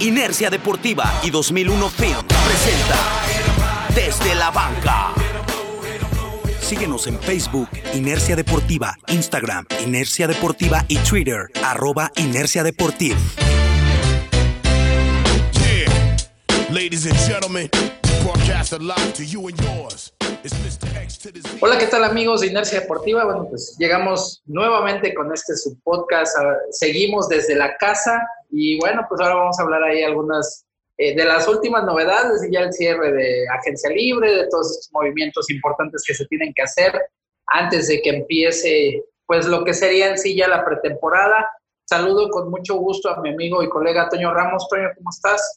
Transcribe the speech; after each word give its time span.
Inercia 0.00 0.48
Deportiva 0.48 1.20
y 1.22 1.28
2001 1.28 1.90
Film 1.90 2.26
presenta 2.46 2.96
Desde 3.94 4.34
la 4.34 4.50
Banca. 4.50 5.12
Síguenos 6.58 7.06
en 7.06 7.20
Facebook, 7.20 7.68
Inercia 7.92 8.34
Deportiva, 8.34 8.96
Instagram, 9.08 9.66
Inercia 9.84 10.26
Deportiva 10.26 10.86
y 10.88 10.96
Twitter, 10.98 11.50
arroba 11.62 12.10
Inercia 12.16 12.62
Deportiva. 12.62 13.18
Ladies 16.70 17.04
and 17.04 17.18
gentlemen, 17.26 17.68
broadcast 18.22 18.72
live 18.80 19.12
to 19.12 19.24
you 19.24 19.48
and 19.48 19.60
yours. 19.60 20.12
Hola, 21.60 21.78
¿qué 21.78 21.86
tal 21.86 22.04
amigos 22.04 22.40
de 22.40 22.48
Inercia 22.48 22.80
Deportiva? 22.80 23.24
Bueno, 23.24 23.46
pues 23.48 23.76
llegamos 23.78 24.42
nuevamente 24.46 25.12
con 25.14 25.32
este 25.32 25.56
subpodcast. 25.56 26.36
Ah, 26.38 26.56
seguimos 26.70 27.28
desde 27.28 27.56
la 27.56 27.76
casa 27.76 28.26
y 28.50 28.78
bueno, 28.78 29.04
pues 29.08 29.20
ahora 29.20 29.34
vamos 29.34 29.58
a 29.58 29.62
hablar 29.62 29.82
ahí 29.84 30.02
algunas 30.02 30.64
eh, 30.98 31.14
de 31.14 31.24
las 31.24 31.48
últimas 31.48 31.84
novedades 31.84 32.44
y 32.44 32.52
ya 32.52 32.60
el 32.60 32.72
cierre 32.72 33.12
de 33.12 33.48
Agencia 33.48 33.90
Libre, 33.90 34.34
de 34.34 34.48
todos 34.48 34.70
estos 34.70 34.90
movimientos 34.92 35.50
importantes 35.50 36.02
que 36.06 36.14
se 36.14 36.26
tienen 36.26 36.52
que 36.54 36.62
hacer 36.62 36.92
antes 37.46 37.88
de 37.88 38.00
que 38.02 38.10
empiece 38.10 39.02
pues 39.26 39.46
lo 39.46 39.64
que 39.64 39.74
sería 39.74 40.10
en 40.10 40.18
sí 40.18 40.36
ya 40.36 40.48
la 40.48 40.64
pretemporada. 40.64 41.48
Saludo 41.84 42.28
con 42.30 42.50
mucho 42.50 42.76
gusto 42.76 43.08
a 43.10 43.20
mi 43.20 43.30
amigo 43.30 43.62
y 43.62 43.68
colega 43.68 44.08
Toño 44.08 44.32
Ramos. 44.32 44.68
Toño, 44.68 44.88
¿cómo 44.96 45.10
estás? 45.10 45.56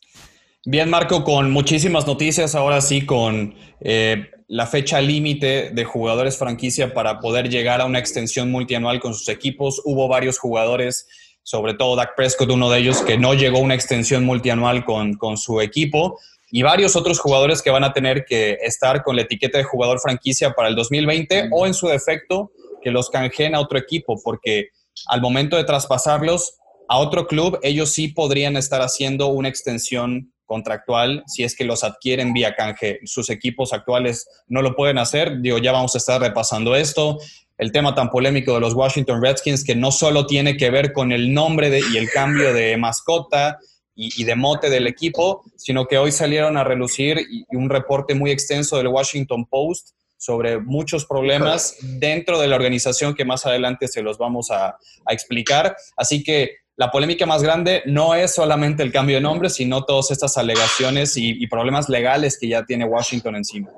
Bien, 0.66 0.89
Marco, 0.89 1.23
con 1.23 1.52
muchísimas 1.52 2.08
noticias, 2.08 2.55
ahora 2.55 2.80
sí 2.80 3.05
con 3.05 3.53
eh, 3.81 4.30
la 4.53 4.67
fecha 4.67 5.02
límite 5.02 5.71
de 5.71 5.84
jugadores 5.84 6.38
franquicia 6.38 6.94
para 6.94 7.20
poder 7.20 7.49
llegar 7.49 7.81
a 7.81 7.85
una 7.85 7.98
extensión 7.98 8.52
multianual 8.52 8.99
con 8.99 9.16
sus 9.16 9.27
equipos. 9.30 9.81
Hubo 9.84 10.07
varios 10.07 10.38
jugadores, 10.38 11.07
sobre 11.41 11.73
todo 11.73 11.95
Dak 11.95 12.16
Prescott, 12.16 12.52
uno 12.52 12.70
de 12.70 12.77
ellos, 12.77 13.02
que 13.02 13.17
no 13.17 13.34
llegó 13.34 13.58
a 13.58 13.61
una 13.61 13.73
extensión 13.73 14.23
multianual 14.25 14.85
con, 14.85 15.16
con 15.16 15.39
su 15.39 15.59
equipo. 15.59 16.19
Y 16.52 16.61
varios 16.61 16.95
otros 16.95 17.19
jugadores 17.19 17.63
que 17.63 17.72
van 17.72 17.83
a 17.83 17.94
tener 17.94 18.25
que 18.25 18.59
estar 18.61 19.02
con 19.02 19.16
la 19.16 19.23
etiqueta 19.23 19.58
de 19.58 19.63
jugador 19.63 20.00
franquicia 20.00 20.52
para 20.52 20.69
el 20.69 20.75
2020 20.75 21.50
o 21.52 21.66
en 21.66 21.73
su 21.73 21.88
defecto 21.88 22.52
que 22.83 22.91
los 22.91 23.09
canjeen 23.09 23.56
a 23.56 23.59
otro 23.59 23.80
equipo, 23.80 24.22
porque 24.23 24.67
al 25.08 25.19
momento 25.19 25.58
de 25.58 25.63
traspasarlos 25.63 26.59
a 26.89 27.00
otro 27.00 27.25
club, 27.25 27.58
ellos 27.63 27.89
sí 27.89 28.09
podrían 28.09 28.56
estar 28.56 28.83
haciendo 28.83 29.30
una 29.30 29.50
extensión 29.50 30.31
contractual 30.45 31.23
si 31.27 31.44
es 31.44 31.55
que 31.55 31.66
los 31.66 31.83
adquieren 31.83 32.33
vía 32.33 32.55
canje. 32.55 32.99
Sus 33.05 33.30
equipos 33.30 33.73
actuales 33.73 34.27
no 34.47 34.61
lo 34.61 34.75
pueden 34.75 34.97
hacer. 34.97 35.39
Digo, 35.41 35.58
ya 35.58 35.72
vamos 35.72 35.95
a 35.95 35.97
estar 35.97 36.22
repasando 36.22 36.75
esto. 36.75 37.17
El 37.58 37.72
tema 37.72 37.95
tan 37.95 38.09
polémico 38.09 38.53
de 38.53 38.59
los 38.59 38.73
Washington 38.73 39.22
Redskins, 39.22 39.63
que 39.63 39.75
no 39.75 39.91
solo 39.91 40.25
tiene 40.25 40.58
que 40.58 40.69
ver 40.69 40.91
con 40.91 41.11
el 41.11 41.33
nombre 41.33 41.80
y 41.91 41.97
el 41.97 42.09
cambio 42.09 42.53
de 42.53 42.75
mascota 42.77 43.59
y, 43.95 44.23
de 44.23 44.35
mote 44.35 44.69
del 44.69 44.88
equipo, 44.88 45.44
sino 45.55 45.85
que 45.85 46.00
hoy 46.00 46.11
salieron 46.11 46.57
a 46.57 46.63
relucir 46.63 47.25
un 47.50 47.69
reporte 47.69 48.16
muy 48.16 48.31
extenso 48.31 48.78
del 48.78 48.88
Washington 48.88 49.45
Post 49.45 49.89
sobre 50.17 50.57
muchos 50.57 51.05
problemas 51.05 51.75
dentro 51.81 52.39
de 52.39 52.47
la 52.47 52.55
organización 52.55 53.13
que 53.13 53.25
más 53.25 53.45
adelante 53.45 53.88
se 53.88 54.02
los 54.02 54.17
vamos 54.17 54.50
a 54.50 54.78
explicar. 55.07 55.75
Así 55.95 56.23
que 56.23 56.62
la 56.75 56.89
polémica 56.89 57.25
más 57.25 57.43
grande 57.43 57.83
no 57.85 58.16
es 58.16 58.33
solamente 58.33 58.81
el 58.83 58.91
cambio 58.91 59.17
de 59.17 59.21
nombre, 59.21 59.49
sino 59.49 59.85
todas 59.85 60.11
estas 60.11 60.38
alegaciones 60.38 61.13
y, 61.16 61.45
problemas 61.47 61.88
legales 61.88 62.38
que 62.39 62.47
ya 62.47 62.66
tiene 62.66 62.85
Washington 62.85 63.35
encima. 63.35 63.71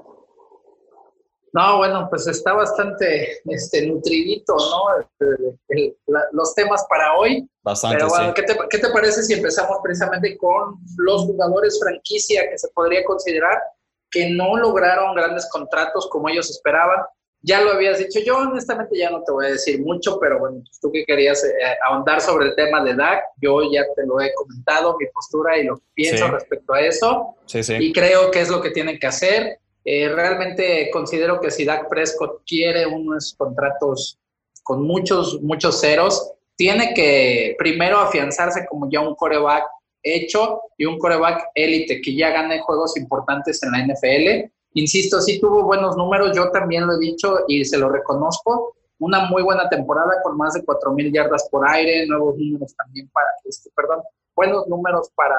No, 1.52 1.78
bueno, 1.78 2.08
pues 2.10 2.28
está 2.28 2.54
bastante 2.54 3.40
este, 3.46 3.88
nutridito, 3.88 4.56
¿no? 4.56 5.38
los 6.32 6.54
temas 6.54 6.86
para 6.90 7.18
hoy. 7.18 7.50
Bastante. 7.64 7.98
Pero 7.98 8.10
bueno, 8.10 8.34
¿qué, 8.34 8.44
te, 8.44 8.58
¿qué 8.70 8.78
te 8.78 8.90
parece 8.90 9.24
si 9.24 9.34
empezamos 9.34 9.78
precisamente 9.82 10.38
con 10.38 10.76
los 10.98 11.24
jugadores 11.24 11.80
franquicia 11.82 12.50
que 12.50 12.58
se 12.58 12.68
podría 12.70 13.04
considerar 13.06 13.58
que 14.12 14.30
no 14.30 14.56
lograron 14.58 15.16
grandes 15.16 15.50
contratos 15.50 16.08
como 16.10 16.30
ellos 16.30 16.50
esperaban? 16.50 17.00
Ya 17.46 17.62
lo 17.62 17.72
habías 17.72 18.00
dicho. 18.00 18.20
Yo 18.26 18.38
honestamente 18.38 18.98
ya 18.98 19.12
no 19.12 19.22
te 19.24 19.32
voy 19.32 19.46
a 19.46 19.50
decir 19.50 19.80
mucho, 19.80 20.20
pero 20.20 20.40
bueno, 20.40 20.62
pues, 20.66 20.80
tú 20.80 20.92
que 20.92 21.06
querías 21.06 21.44
eh, 21.44 21.52
ahondar 21.88 22.20
sobre 22.20 22.48
el 22.48 22.56
tema 22.56 22.84
de 22.84 22.96
DAC, 22.96 23.24
yo 23.40 23.72
ya 23.72 23.84
te 23.96 24.06
lo 24.06 24.20
he 24.20 24.34
comentado, 24.34 24.98
mi 25.00 25.06
postura 25.08 25.58
y 25.58 25.66
lo 25.66 25.78
que 25.78 25.84
pienso 25.94 26.28
respecto 26.28 26.74
a 26.74 26.82
eso. 26.82 27.36
Sí, 27.46 27.64
sí. 27.64 27.76
Y 27.80 27.94
creo 27.94 28.32
que 28.32 28.42
es 28.42 28.50
lo 28.50 28.62
que 28.62 28.72
tienen 28.72 28.98
que 28.98 29.08
hacer. 29.08 29.60
Eh, 29.84 30.10
realmente 30.10 30.90
considero 30.92 31.40
que 31.40 31.52
si 31.52 31.66
Dak 31.66 31.88
Prescott 31.88 32.42
quiere 32.48 32.88
unos 32.88 33.36
contratos 33.38 34.18
con 34.64 34.82
muchos, 34.82 35.40
muchos 35.44 35.80
ceros, 35.80 36.32
tiene 36.56 36.96
que 36.96 37.56
primero 37.60 38.00
afianzarse 38.00 38.66
como 38.66 38.90
ya 38.90 39.02
un 39.02 39.14
coreback 39.14 39.66
hecho 40.02 40.62
y 40.78 40.86
un 40.86 40.98
coreback 40.98 41.50
élite 41.54 42.02
que 42.02 42.16
ya 42.16 42.32
gane 42.32 42.62
juegos 42.62 42.98
importantes 42.98 43.62
en 43.62 43.72
la 43.72 43.86
NFL 43.86 44.52
Insisto, 44.76 45.22
sí 45.22 45.40
tuvo 45.40 45.64
buenos 45.64 45.96
números, 45.96 46.36
yo 46.36 46.52
también 46.52 46.86
lo 46.86 46.96
he 46.96 47.00
dicho 47.00 47.40
y 47.48 47.64
se 47.64 47.78
lo 47.78 47.90
reconozco. 47.90 48.76
Una 49.00 49.26
muy 49.26 49.42
buena 49.42 49.70
temporada 49.70 50.22
con 50.22 50.38
más 50.38 50.54
de 50.54 50.64
4.000 50.64 51.14
yardas 51.14 51.48
por 51.50 51.68
aire, 51.68 52.06
nuevos 52.08 52.38
números 52.38 52.76
también 52.76 53.10
para, 53.14 53.28
este, 53.46 53.70
perdón, 53.74 54.04
buenos 54.36 54.68
números 54.68 55.10
para 55.16 55.38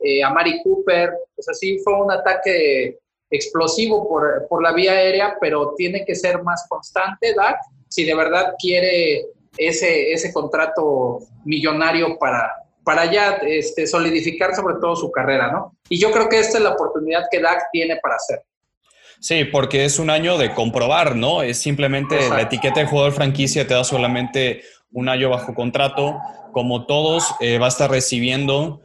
eh, 0.00 0.22
Amari 0.22 0.62
Cooper. 0.62 1.12
O 1.36 1.42
sea, 1.42 1.52
sí 1.52 1.78
fue 1.84 1.94
un 2.00 2.10
ataque 2.10 2.98
explosivo 3.30 4.08
por, 4.08 4.46
por 4.48 4.62
la 4.62 4.72
vía 4.72 4.92
aérea, 4.92 5.36
pero 5.38 5.74
tiene 5.76 6.06
que 6.06 6.14
ser 6.14 6.42
más 6.42 6.66
constante, 6.70 7.34
Dak, 7.34 7.60
si 7.88 8.06
de 8.06 8.14
verdad 8.14 8.54
quiere 8.58 9.26
ese, 9.58 10.10
ese 10.10 10.32
contrato 10.32 11.18
millonario 11.44 12.18
para, 12.18 12.50
para 12.88 13.04
ya 13.12 13.32
este, 13.42 13.86
solidificar 13.86 14.54
sobre 14.54 14.76
todo 14.80 14.96
su 14.96 15.12
carrera, 15.12 15.52
¿no? 15.52 15.76
Y 15.90 16.00
yo 16.00 16.10
creo 16.10 16.26
que 16.30 16.38
esta 16.38 16.56
es 16.56 16.64
la 16.64 16.70
oportunidad 16.70 17.24
que 17.30 17.38
Dak 17.38 17.64
tiene 17.70 17.96
para 18.02 18.14
hacer. 18.14 18.40
Sí, 19.20 19.44
porque 19.44 19.84
es 19.84 19.98
un 19.98 20.08
año 20.08 20.38
de 20.38 20.54
comprobar, 20.54 21.14
¿no? 21.14 21.42
Es 21.42 21.58
simplemente 21.58 22.16
la 22.30 22.40
etiqueta 22.40 22.80
de 22.80 22.86
jugador 22.86 23.12
franquicia 23.12 23.66
te 23.66 23.74
da 23.74 23.84
solamente 23.84 24.62
un 24.90 25.10
año 25.10 25.28
bajo 25.28 25.54
contrato. 25.54 26.16
Como 26.52 26.86
todos, 26.86 27.26
eh, 27.40 27.58
va 27.58 27.66
a 27.66 27.68
estar 27.68 27.90
recibiendo 27.90 28.80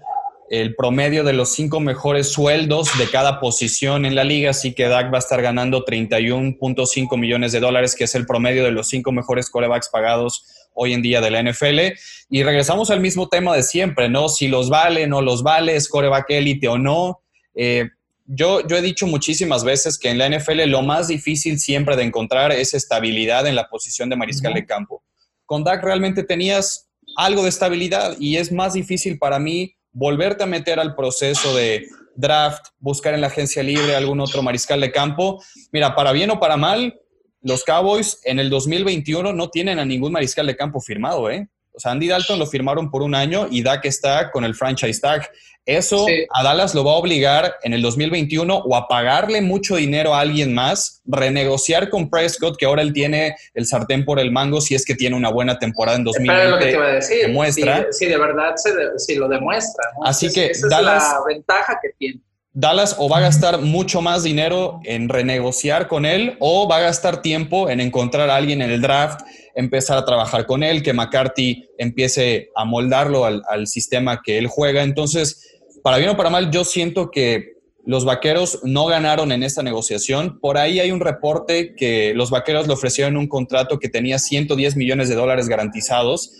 el 0.49 0.75
promedio 0.75 1.23
de 1.23 1.31
los 1.31 1.53
cinco 1.53 1.79
mejores 1.79 2.29
sueldos 2.29 2.89
de 2.99 3.09
cada 3.09 3.39
posición 3.39 4.05
en 4.05 4.15
la 4.15 4.25
liga, 4.25 4.49
así 4.49 4.73
que 4.73 4.89
Dak 4.89 5.13
va 5.13 5.15
a 5.15 5.19
estar 5.19 5.41
ganando 5.41 5.85
31.5 5.85 7.17
millones 7.17 7.53
de 7.53 7.61
dólares, 7.61 7.95
que 7.95 8.03
es 8.03 8.15
el 8.15 8.25
promedio 8.25 8.65
de 8.65 8.71
los 8.71 8.89
cinco 8.89 9.13
mejores 9.13 9.49
corebacks 9.49 9.87
pagados 9.87 10.45
hoy 10.73 10.93
en 10.93 11.01
día 11.01 11.21
de 11.21 11.31
la 11.31 11.43
NFL. 11.43 11.97
Y 12.29 12.43
regresamos 12.43 12.89
al 12.89 12.99
mismo 12.99 13.29
tema 13.29 13.55
de 13.55 13.63
siempre, 13.63 14.09
¿no? 14.09 14.29
Si 14.29 14.47
los 14.47 14.69
vale, 14.69 15.07
no 15.07 15.21
los 15.21 15.43
vale, 15.43 15.75
es 15.75 15.87
coreback 15.87 16.29
élite 16.29 16.67
o 16.67 16.77
no. 16.77 17.21
Eh, 17.55 17.89
yo, 18.25 18.65
yo 18.67 18.77
he 18.77 18.81
dicho 18.81 19.05
muchísimas 19.05 19.63
veces 19.63 19.97
que 19.97 20.09
en 20.09 20.17
la 20.17 20.29
NFL 20.29 20.63
lo 20.67 20.81
más 20.81 21.07
difícil 21.07 21.59
siempre 21.59 21.95
de 21.95 22.03
encontrar 22.03 22.51
es 22.51 22.73
estabilidad 22.73 23.47
en 23.47 23.55
la 23.55 23.67
posición 23.67 24.09
de 24.09 24.15
mariscal 24.15 24.53
de 24.53 24.65
campo. 24.65 25.03
Con 25.45 25.63
Dak 25.63 25.83
realmente 25.83 26.23
tenías 26.23 26.87
algo 27.17 27.43
de 27.43 27.49
estabilidad 27.49 28.15
y 28.19 28.37
es 28.37 28.51
más 28.51 28.73
difícil 28.73 29.19
para 29.19 29.39
mí 29.39 29.75
volverte 29.91 30.43
a 30.43 30.47
meter 30.47 30.79
al 30.79 30.95
proceso 30.95 31.55
de 31.55 31.87
draft, 32.15 32.67
buscar 32.79 33.13
en 33.13 33.21
la 33.21 33.27
agencia 33.27 33.63
libre 33.63 33.95
algún 33.95 34.19
otro 34.19 34.41
mariscal 34.41 34.81
de 34.81 34.91
campo. 34.91 35.43
Mira, 35.71 35.95
para 35.95 36.11
bien 36.11 36.31
o 36.31 36.39
para 36.39 36.57
mal, 36.57 36.99
los 37.43 37.63
Cowboys 37.63 38.19
en 38.23 38.39
el 38.39 38.49
2021 38.49 39.33
no 39.33 39.49
tienen 39.49 39.79
a 39.79 39.85
ningún 39.85 40.11
mariscal 40.11 40.47
de 40.47 40.55
campo 40.55 40.81
firmado, 40.81 41.29
¿eh? 41.29 41.47
O 41.75 41.79
sea, 41.79 41.91
Andy 41.91 42.07
Dalton 42.07 42.39
lo 42.39 42.45
firmaron 42.45 42.91
por 42.91 43.01
un 43.01 43.15
año 43.15 43.47
y 43.49 43.63
Dak 43.63 43.85
está 43.85 44.31
con 44.31 44.45
el 44.45 44.53
franchise 44.53 45.01
tag. 45.01 45.27
Eso 45.65 46.05
a 46.29 46.43
Dallas 46.43 46.75
lo 46.75 46.83
va 46.83 46.91
a 46.91 46.95
obligar 46.95 47.55
en 47.63 47.73
el 47.73 47.81
2021 47.81 48.53
o 48.53 48.75
a 48.75 48.87
pagarle 48.87 49.41
mucho 49.41 49.77
dinero 49.77 50.13
a 50.13 50.19
alguien 50.19 50.53
más, 50.53 51.01
renegociar 51.05 51.89
con 51.89 52.09
Prescott, 52.09 52.57
que 52.57 52.65
ahora 52.65 52.81
él 52.81 52.91
tiene 52.91 53.35
el 53.53 53.65
sartén 53.65 54.03
por 54.03 54.19
el 54.19 54.29
mango 54.29 54.59
si 54.59 54.75
es 54.75 54.85
que 54.85 54.93
tiene 54.93 55.15
una 55.15 55.29
buena 55.29 55.57
temporada 55.57 55.97
en 55.97 56.03
2020. 56.03 56.49
lo 56.49 56.57
que 56.59 56.65
te 56.65 56.71
iba 56.71 56.85
a 56.85 56.93
decir. 56.93 57.21
Demuestra. 57.27 57.87
Si, 57.91 58.05
de 58.05 58.17
verdad 58.17 58.55
se 58.97 59.15
lo 59.15 59.27
demuestra. 59.29 59.85
Así 60.03 60.31
que 60.31 60.47
esa 60.47 60.67
Dallas, 60.67 61.03
es 61.03 61.09
la 61.13 61.23
ventaja 61.25 61.79
que 61.81 61.89
tiene. 61.97 62.19
Dallas 62.55 62.95
o 62.99 63.09
va 63.09 63.17
a 63.17 63.21
gastar 63.21 63.61
mucho 63.61 64.01
más 64.01 64.21
dinero 64.21 64.79
en 64.83 65.09
renegociar 65.09 65.87
con 65.87 66.05
él 66.05 66.37
o 66.39 66.67
va 66.67 66.77
a 66.77 66.81
gastar 66.81 67.23
tiempo 67.23 67.67
en 67.67 67.79
encontrar 67.79 68.29
a 68.29 68.35
alguien 68.35 68.61
en 68.61 68.69
el 68.69 68.79
draft, 68.79 69.21
empezar 69.55 69.97
a 69.97 70.05
trabajar 70.05 70.45
con 70.45 70.61
él, 70.61 70.83
que 70.83 70.93
McCarthy 70.93 71.65
empiece 71.79 72.51
a 72.55 72.63
moldarlo 72.63 73.25
al, 73.25 73.67
sistema 73.67 74.21
que 74.23 74.37
él 74.37 74.45
juega. 74.47 74.83
Entonces, 74.83 75.59
para 75.81 75.97
bien 75.97 76.11
o 76.11 76.17
para 76.17 76.29
mal, 76.29 76.51
yo 76.51 76.63
siento 76.63 77.09
que 77.09 77.53
los 77.85 78.05
vaqueros 78.05 78.59
no 78.63 78.85
ganaron 78.85 79.31
en 79.31 79.41
esta 79.41 79.63
negociación. 79.63 80.39
Por 80.39 80.59
ahí 80.59 80.79
hay 80.79 80.91
un 80.91 80.99
reporte 80.99 81.73
que 81.75 82.13
los 82.13 82.29
vaqueros 82.29 82.67
le 82.67 82.73
ofrecieron 82.73 83.17
un 83.17 83.27
contrato 83.27 83.79
que 83.79 83.89
tenía 83.89 84.19
110 84.19 84.75
millones 84.75 85.09
de 85.09 85.15
dólares 85.15 85.49
garantizados. 85.49 86.31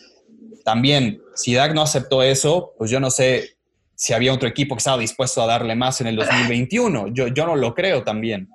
También, 0.64 1.22
si 1.34 1.56
Dak 1.56 1.74
no 1.74 1.82
aceptó 1.82 2.22
eso, 2.22 2.74
pues 2.78 2.92
yo 2.92 3.00
no 3.00 3.10
sé 3.10 3.58
si 3.96 4.14
había 4.14 4.34
otro 4.34 4.48
equipo 4.48 4.76
que 4.76 4.80
estaba 4.80 4.98
dispuesto 4.98 5.42
a 5.42 5.48
darle 5.48 5.76
más 5.76 6.02
en 6.02 6.08
el 6.08 6.16
2021. 6.16 7.08
Yo, 7.10 7.28
yo 7.28 7.46
no 7.46 7.56
lo 7.56 7.74
creo 7.74 8.04
también. 8.04 8.50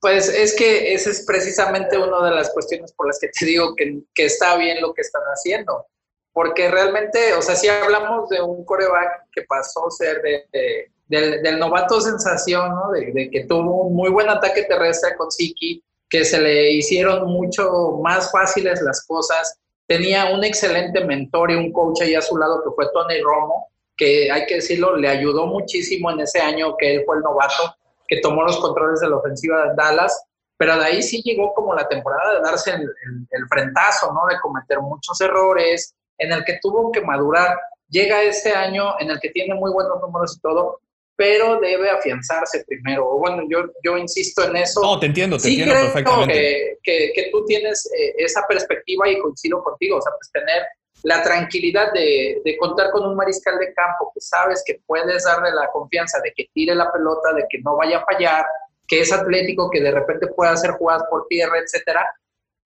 Pues 0.00 0.28
es 0.28 0.54
que 0.54 0.92
esa 0.94 1.10
es 1.10 1.24
precisamente 1.26 1.96
una 1.96 2.24
de 2.28 2.34
las 2.34 2.50
cuestiones 2.50 2.92
por 2.92 3.06
las 3.06 3.18
que 3.18 3.28
te 3.28 3.44
digo 3.44 3.74
que, 3.74 4.00
que 4.14 4.26
está 4.26 4.56
bien 4.56 4.80
lo 4.80 4.92
que 4.94 5.00
están 5.02 5.22
haciendo. 5.24 5.86
porque 6.32 6.70
realmente, 6.70 7.32
o 7.32 7.40
sea, 7.40 7.56
si 7.56 7.66
hablamos 7.66 8.28
de 8.28 8.42
un 8.42 8.62
coreback 8.66 9.30
que 9.32 9.42
pasó 9.44 9.86
a 9.86 9.90
ser 9.90 10.20
de, 10.20 10.90
del, 11.08 11.58
novato 11.58 12.00
sensación, 12.00 12.74
¿no? 12.74 12.90
De, 12.92 13.30
que 13.30 13.44
tuvo 13.46 13.86
un 13.86 13.94
muy 13.94 14.10
buen 14.10 14.28
ataque 14.28 14.64
terrestre 14.64 15.16
con 15.16 15.30
Siki, 15.30 15.82
que 16.08 16.24
se 16.24 16.40
le 16.40 16.72
hicieron 16.72 17.26
mucho 17.26 17.98
más 18.02 18.30
fáciles 18.30 18.82
las 18.82 19.04
cosas. 19.06 19.58
Tenía 19.86 20.26
un 20.34 20.44
excelente 20.44 21.04
mentor 21.04 21.52
y 21.52 21.54
un 21.54 21.72
coach 21.72 22.02
ahí 22.02 22.14
a 22.14 22.22
su 22.22 22.36
lado 22.36 22.62
que 22.62 22.70
fue 22.74 22.86
Tony 22.92 23.20
Romo, 23.22 23.68
que 23.96 24.30
hay 24.30 24.46
que 24.46 24.56
decirlo, 24.56 24.96
le 24.96 25.08
ayudó 25.08 25.46
muchísimo 25.46 26.10
en 26.10 26.20
ese 26.20 26.40
año 26.40 26.76
que 26.76 26.96
él 26.96 27.02
fue 27.06 27.16
el 27.16 27.22
novato, 27.22 27.74
que 28.06 28.20
tomó 28.20 28.42
los 28.42 28.58
controles 28.58 29.00
de 29.00 29.08
la 29.08 29.16
ofensiva 29.16 29.68
de 29.68 29.74
Dallas, 29.74 30.24
pero 30.58 30.78
de 30.78 30.84
ahí 30.84 31.02
sí 31.02 31.22
llegó 31.22 31.52
como 31.54 31.74
la 31.74 31.86
temporada 31.88 32.34
de 32.34 32.40
darse 32.40 32.70
el, 32.70 32.82
el, 32.82 33.48
frentazo, 33.48 34.12
¿no? 34.12 34.26
De 34.28 34.40
cometer 34.40 34.80
muchos 34.80 35.20
errores, 35.20 35.94
en 36.18 36.32
el 36.32 36.44
que 36.44 36.58
tuvo 36.62 36.90
que 36.92 37.02
madurar. 37.02 37.58
Llega 37.88 38.22
ese 38.22 38.52
año 38.52 38.94
en 38.98 39.10
el 39.10 39.20
que 39.20 39.30
tiene 39.30 39.54
muy 39.54 39.70
buenos 39.70 40.00
números 40.00 40.36
y 40.36 40.40
todo, 40.40 40.80
pero 41.14 41.60
debe 41.60 41.90
afianzarse 41.90 42.64
primero. 42.66 43.18
Bueno, 43.18 43.42
yo, 43.48 43.70
yo 43.82 43.96
insisto 43.96 44.44
en 44.44 44.56
eso. 44.56 44.80
No, 44.80 44.98
te 44.98 45.06
entiendo, 45.06 45.38
te 45.38 45.48
entiendo 45.48 45.74
perfectamente. 45.74 46.78
Que, 46.82 47.12
que, 47.14 47.28
tú 47.30 47.44
tienes 47.44 47.86
eh, 47.98 48.14
esa 48.18 48.46
perspectiva 48.46 49.08
y 49.08 49.18
coincido 49.18 49.62
contigo, 49.62 49.98
o 49.98 50.02
sea, 50.02 50.12
pues 50.12 50.30
tener 50.32 50.62
la 51.02 51.22
tranquilidad 51.22 51.92
de, 51.92 52.40
de, 52.44 52.56
contar 52.56 52.90
con 52.90 53.06
un 53.06 53.16
mariscal 53.16 53.58
de 53.58 53.72
campo 53.74 54.10
que 54.14 54.20
sabes 54.20 54.62
que 54.66 54.80
puedes 54.86 55.24
darle 55.24 55.50
la 55.52 55.70
confianza 55.70 56.20
de 56.20 56.32
que 56.34 56.48
tire 56.52 56.74
la 56.74 56.90
pelota, 56.92 57.32
de 57.32 57.44
que 57.48 57.58
no 57.60 57.76
vaya 57.76 57.98
a 57.98 58.04
fallar, 58.04 58.46
que 58.86 59.00
es 59.00 59.12
atlético, 59.12 59.70
que 59.70 59.80
de 59.80 59.90
repente 59.90 60.28
pueda 60.28 60.52
hacer 60.52 60.72
jugadas 60.72 61.04
por 61.10 61.26
tierra, 61.28 61.58
etcétera. 61.58 62.06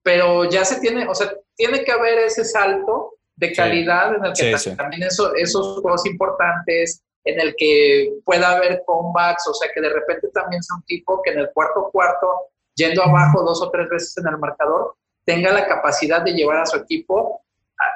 Pero 0.02 0.44
ya 0.44 0.64
se 0.64 0.80
tiene, 0.80 1.06
o 1.08 1.14
sea, 1.14 1.32
tiene 1.56 1.84
que 1.84 1.92
haber 1.92 2.18
ese 2.18 2.44
salto 2.44 3.14
de 3.36 3.52
calidad 3.52 4.14
en 4.14 4.24
el 4.24 4.32
que 4.32 4.74
también 4.76 5.02
eso, 5.02 5.34
esos 5.34 5.80
juegos 5.80 6.06
importantes, 6.06 7.02
en 7.24 7.40
el 7.40 7.54
que 7.56 8.12
pueda 8.24 8.52
haber 8.52 8.82
comebacks, 8.86 9.46
o 9.48 9.54
sea, 9.54 9.70
que 9.74 9.80
de 9.80 9.90
repente 9.90 10.28
también 10.28 10.62
sea 10.62 10.76
un 10.76 10.82
tipo 10.84 11.20
que 11.22 11.32
en 11.32 11.40
el 11.40 11.50
cuarto 11.52 11.90
cuarto, 11.92 12.28
yendo 12.74 13.02
abajo 13.02 13.42
dos 13.42 13.62
o 13.62 13.70
tres 13.70 13.88
veces 13.88 14.16
en 14.18 14.28
el 14.28 14.38
marcador, 14.38 14.94
tenga 15.24 15.52
la 15.52 15.66
capacidad 15.66 16.22
de 16.22 16.32
llevar 16.32 16.58
a 16.58 16.66
su 16.66 16.76
equipo, 16.76 17.42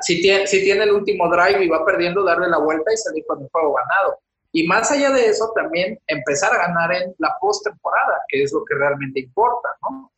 si 0.00 0.20
tiene, 0.20 0.46
si 0.46 0.62
tiene 0.62 0.84
el 0.84 0.92
último 0.92 1.28
drive 1.28 1.64
y 1.64 1.69
va 1.69 1.84
perdiendo, 1.84 2.25
darle 2.25 2.48
la 2.48 2.58
vuelta 2.58 2.92
y 2.92 2.96
salir 2.96 3.25
con 3.26 3.42
el 3.42 3.48
juego 3.50 3.75
ganado. 3.75 4.19
Y 4.52 4.66
más 4.66 4.90
allá 4.90 5.10
de 5.10 5.26
eso, 5.26 5.52
también 5.54 5.98
empezar 6.06 6.52
a 6.52 6.66
ganar 6.69 6.92
en 6.94 7.14
la 7.19 7.36
postemporada, 7.40 8.22
que 8.28 8.42
es 8.42 8.52
lo 8.52 8.64
que 8.64 8.75
realmente 8.76 9.20
importa, 9.20 9.69
¿no? 9.82 10.12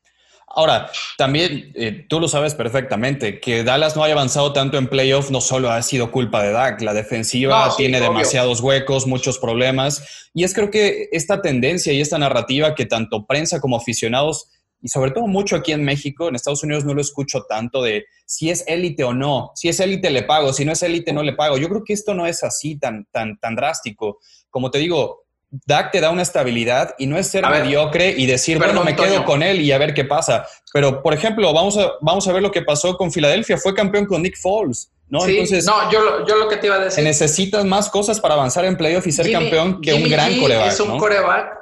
Ahora, 0.49 0.91
también 1.19 1.73
eh, 1.75 2.07
tú 2.09 2.19
lo 2.19 2.29
sabes 2.29 2.55
perfectamente, 2.55 3.41
que 3.41 3.63
Dallas 3.63 3.95
no 3.95 4.03
haya 4.03 4.15
avanzado 4.15 4.55
tanto 4.55 4.79
en 4.79 4.89
playoff 4.89 5.31
no 5.31 5.43
solo 5.43 5.71
ha 5.71 5.83
sido 5.83 6.11
culpa 6.11 6.43
de 6.43 6.53
Dak, 6.53 6.81
la 6.81 6.95
defensiva 6.95 7.75
tiene 7.77 8.01
demasiados 8.01 8.61
huecos, 8.61 9.07
muchos 9.07 9.39
problemas, 9.39 10.31
y 10.33 10.45
es 10.45 10.55
creo 10.55 10.71
que 10.71 11.11
esta 11.13 11.43
tendencia 11.43 11.93
y 11.93 12.01
esta 12.01 12.17
narrativa 12.17 12.75
que 12.75 12.87
tanto 12.87 13.27
prensa 13.27 13.61
como 13.61 13.77
aficionados, 13.77 14.49
y 14.87 14.89
sobre 14.89 15.11
todo 15.11 15.27
mucho 15.27 15.57
aquí 15.57 15.73
en 15.73 15.83
México, 15.83 16.29
en 16.29 16.37
Estados 16.37 16.63
Unidos 16.63 16.85
no 16.85 16.95
lo 16.95 17.01
escucho 17.01 17.43
tanto 17.43 17.83
de 17.83 18.05
si 18.25 18.51
es 18.51 18.63
élite 18.69 19.03
o 19.03 19.13
no, 19.13 19.51
si 19.57 19.69
es 19.69 19.81
élite 19.81 20.11
le 20.11 20.23
pago, 20.23 20.53
si 20.53 20.65
no 20.65 20.71
es 20.71 20.81
élite 20.85 21.13
no 21.13 21.25
le 21.25 21.33
pago. 21.33 21.59
Yo 21.59 21.69
creo 21.69 21.83
que 21.83 21.93
esto 21.93 22.15
no 22.15 22.25
es 22.25 22.45
así 22.45 22.79
tan, 22.79 23.05
tan, 23.11 23.37
tan 23.41 23.57
drástico. 23.57 24.21
Como 24.49 24.71
te 24.71 24.79
digo, 24.79 25.25
Dak 25.51 25.91
te 25.91 26.01
da 26.01 26.11
una 26.11 26.23
estabilidad 26.23 26.95
y 26.99 27.09
no 27.09 27.19
es 27.19 27.27
ser 27.27 27.45
mediocre 27.49 28.15
y 28.17 28.27
decir, 28.27 28.59
bueno, 28.59 28.85
me 28.85 28.95
quedo 28.95 29.25
con 29.25 29.43
él 29.43 29.61
y 29.61 29.73
a 29.73 29.79
ver 29.79 29.93
qué 29.93 30.05
pasa. 30.05 30.47
Pero, 30.73 31.03
por 31.03 31.13
ejemplo, 31.13 31.53
vamos 31.53 31.77
a, 31.79 31.95
vamos 32.01 32.29
a 32.29 32.33
ver 32.33 32.41
lo 32.41 32.53
que 32.53 32.63
pasó 32.63 32.97
con 32.97 33.11
Filadelfia. 33.11 33.59
Fue 33.59 33.75
campeón 33.75 34.07
con 34.07 34.23
Nick 34.23 34.39
Foles, 34.41 34.93
¿no? 35.09 35.27
Entonces, 35.27 35.65
no, 35.65 35.91
yo, 35.91 36.25
yo, 36.25 36.37
lo 36.37 36.47
que 36.47 36.59
te 36.59 36.69
iba 36.69 36.77
a 36.77 36.85
decir. 36.85 37.03
Necesitas 37.03 37.65
más 37.65 37.91
cosas 37.91 38.21
para 38.21 38.35
avanzar 38.35 38.65
en 38.65 38.77
playoff 38.77 39.05
y 39.09 39.11
ser 39.11 39.33
campeón 39.33 39.81
que 39.81 39.95
un 39.95 40.09
gran 40.09 40.39
coreback. 40.39 40.69
¿Es 40.69 40.79
un 40.79 40.97
coreback 40.97 41.59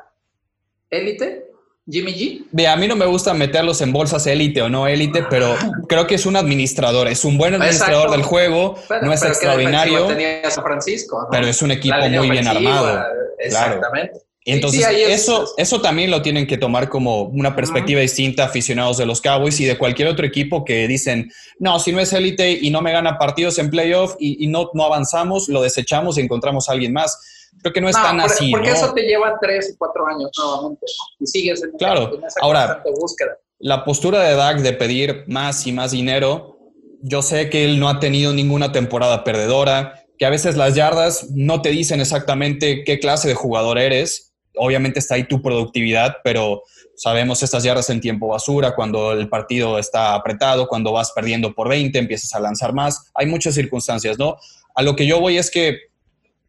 élite? 0.90 1.43
Jimmy 1.86 2.12
G. 2.14 2.44
De, 2.50 2.66
a 2.66 2.76
mí 2.76 2.88
no 2.88 2.96
me 2.96 3.04
gusta 3.04 3.34
meterlos 3.34 3.80
en 3.82 3.92
bolsas 3.92 4.26
élite 4.26 4.62
o 4.62 4.68
no 4.68 4.86
élite, 4.86 5.24
pero 5.28 5.54
creo 5.88 6.06
que 6.06 6.14
es 6.14 6.24
un 6.24 6.36
administrador, 6.36 7.08
es 7.08 7.24
un 7.24 7.36
buen 7.36 7.54
administrador 7.54 8.10
del 8.10 8.22
juego, 8.22 8.76
no 9.02 9.12
es 9.12 9.22
extraordinario. 9.22 10.06
Tenía 10.06 10.50
San 10.50 10.64
Francisco, 10.64 11.28
Pero 11.30 11.46
es 11.46 11.60
un 11.60 11.70
equipo 11.70 11.96
muy 12.08 12.30
bien 12.30 12.46
armado. 12.46 13.04
Exactamente. 13.38 14.20
Y 14.46 14.52
entonces 14.52 14.84
eso, 15.08 15.54
eso 15.56 15.80
también 15.80 16.10
lo 16.10 16.20
tienen 16.20 16.46
que 16.46 16.58
tomar 16.58 16.90
como 16.90 17.22
una 17.22 17.56
perspectiva 17.56 18.02
distinta 18.02 18.44
aficionados 18.44 18.98
de 18.98 19.06
los 19.06 19.22
Cowboys 19.22 19.58
y 19.60 19.64
de 19.64 19.78
cualquier 19.78 20.08
otro 20.08 20.26
equipo 20.26 20.66
que 20.66 20.86
dicen, 20.86 21.30
no, 21.58 21.78
si 21.80 21.92
no 21.92 22.00
es 22.00 22.12
élite 22.12 22.58
y 22.60 22.70
no 22.70 22.82
me 22.82 22.92
gana 22.92 23.16
partidos 23.16 23.58
en 23.58 23.70
playoff 23.70 24.16
y, 24.18 24.44
y, 24.44 24.48
no, 24.48 24.68
no 24.74 24.84
avanzamos, 24.84 25.48
lo 25.48 25.62
desechamos 25.62 26.18
y 26.18 26.20
encontramos 26.20 26.68
a 26.68 26.72
alguien 26.72 26.92
más 26.92 27.18
Creo 27.62 27.72
que 27.72 27.80
no 27.80 27.88
es 27.88 27.96
tan 27.96 28.20
así. 28.20 28.50
Porque 28.50 28.70
eso 28.70 28.92
te 28.92 29.02
lleva 29.02 29.38
tres 29.40 29.70
y 29.70 29.76
cuatro 29.76 30.06
años 30.06 30.30
nuevamente 30.36 30.86
y 31.18 31.26
sigues 31.26 31.62
en, 31.62 31.72
claro. 31.72 32.18
esa 32.26 32.40
Ahora, 32.42 32.82
búsqueda. 33.00 33.38
La 33.58 33.84
postura 33.84 34.20
de 34.20 34.34
Dak 34.34 34.58
de 34.58 34.72
pedir 34.72 35.24
más 35.26 35.66
y 35.66 35.72
más 35.72 35.92
dinero, 35.92 36.58
yo 37.00 37.22
sé 37.22 37.48
que 37.50 37.64
él 37.64 37.80
no 37.80 37.88
ha 37.88 38.00
tenido 38.00 38.32
ninguna 38.32 38.72
temporada 38.72 39.24
perdedora, 39.24 40.04
que 40.18 40.26
a 40.26 40.30
veces 40.30 40.56
las 40.56 40.74
yardas 40.74 41.30
no 41.30 41.62
te 41.62 41.70
dicen 41.70 42.00
exactamente 42.00 42.84
qué 42.84 42.98
clase 42.98 43.28
de 43.28 43.34
jugador 43.34 43.78
eres. 43.78 44.34
Obviamente 44.56 44.98
está 44.98 45.14
ahí 45.14 45.24
tu 45.24 45.42
productividad, 45.42 46.16
pero 46.22 46.62
sabemos 46.96 47.42
estas 47.42 47.64
yardas 47.64 47.90
en 47.90 48.00
tiempo 48.00 48.28
basura, 48.28 48.74
cuando 48.74 49.12
el 49.12 49.28
partido 49.28 49.78
está 49.78 50.14
apretado, 50.14 50.68
cuando 50.68 50.92
vas 50.92 51.12
perdiendo 51.12 51.54
por 51.54 51.68
20, 51.68 51.98
empiezas 51.98 52.34
a 52.34 52.40
lanzar 52.40 52.72
más. 52.72 53.10
Hay 53.14 53.26
muchas 53.26 53.54
circunstancias, 53.54 54.18
¿no? 54.18 54.36
A 54.74 54.82
lo 54.82 54.96
que 54.96 55.06
yo 55.06 55.20
voy 55.20 55.38
es 55.38 55.50
que 55.50 55.78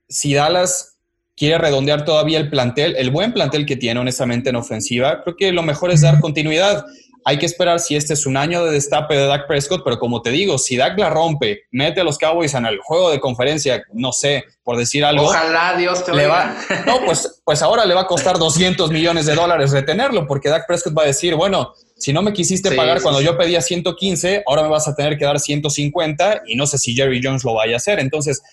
si 0.08 0.34
Dallas 0.34 0.95
quiere 1.36 1.58
redondear 1.58 2.06
todavía 2.06 2.40
el 2.40 2.50
plantel, 2.50 2.96
el 2.98 3.12
buen 3.12 3.34
plantel 3.34 3.66
que 3.66 3.76
tiene 3.76 4.00
honestamente 4.00 4.50
en 4.50 4.56
ofensiva, 4.56 5.22
creo 5.24 5.36
que 5.36 5.52
lo 5.52 5.64
mejor 5.64 5.92
es 5.92 6.02
dar 6.02 6.20
continuidad. 6.20 6.86
Hay 7.28 7.40
que 7.40 7.48
esperar 7.48 7.80
si 7.80 7.96
este 7.96 8.14
es 8.14 8.28
un 8.28 8.38
año 8.38 8.64
de 8.64 8.72
destape 8.72 9.16
de 9.16 9.26
Dak 9.26 9.48
Prescott, 9.48 9.82
pero 9.84 9.98
como 9.98 10.22
te 10.22 10.30
digo, 10.30 10.60
si 10.60 10.78
Dak 10.78 10.98
la 11.00 11.10
rompe, 11.10 11.64
mete 11.72 12.02
a 12.02 12.04
los 12.04 12.20
Cowboys 12.20 12.54
en 12.54 12.68
el 12.68 12.78
juego 12.78 13.10
de 13.10 13.20
conferencia, 13.20 13.84
no 13.94 14.12
sé, 14.12 14.44
por 14.64 14.78
decir 14.78 15.04
algo. 15.04 15.26
Ojalá 15.26 15.76
Dios 15.76 16.06
te 16.06 16.14
le 16.14 16.28
va, 16.28 16.56
No, 16.86 17.00
pues, 17.06 17.42
pues 17.44 17.64
ahora 17.64 17.84
le 17.86 17.96
va 17.96 18.02
a 18.02 18.08
costar 18.08 18.38
200 18.38 18.92
millones 18.92 19.26
de 19.26 19.34
dólares 19.34 19.72
retenerlo, 19.72 20.28
porque 20.28 20.50
Dak 20.50 20.68
Prescott 20.68 20.96
va 20.96 21.02
a 21.02 21.08
decir, 21.08 21.34
bueno, 21.34 21.74
si 21.98 22.14
no 22.14 22.22
me 22.22 22.32
quisiste 22.32 22.72
pagar 22.76 23.02
cuando 23.02 23.22
yo 23.22 23.36
pedía 23.36 23.60
115, 23.60 24.44
ahora 24.46 24.62
me 24.62 24.70
vas 24.70 24.88
a 24.88 24.96
tener 24.96 25.18
que 25.18 25.26
dar 25.26 25.40
150 25.40 26.44
y 26.46 26.56
no 26.56 26.68
sé 26.68 26.78
si 26.78 26.94
Jerry 26.94 27.22
Jones 27.24 27.44
lo 27.44 27.56
vaya 27.56 27.74
a 27.74 27.78
hacer. 27.78 28.00
Entonces, 28.00 28.44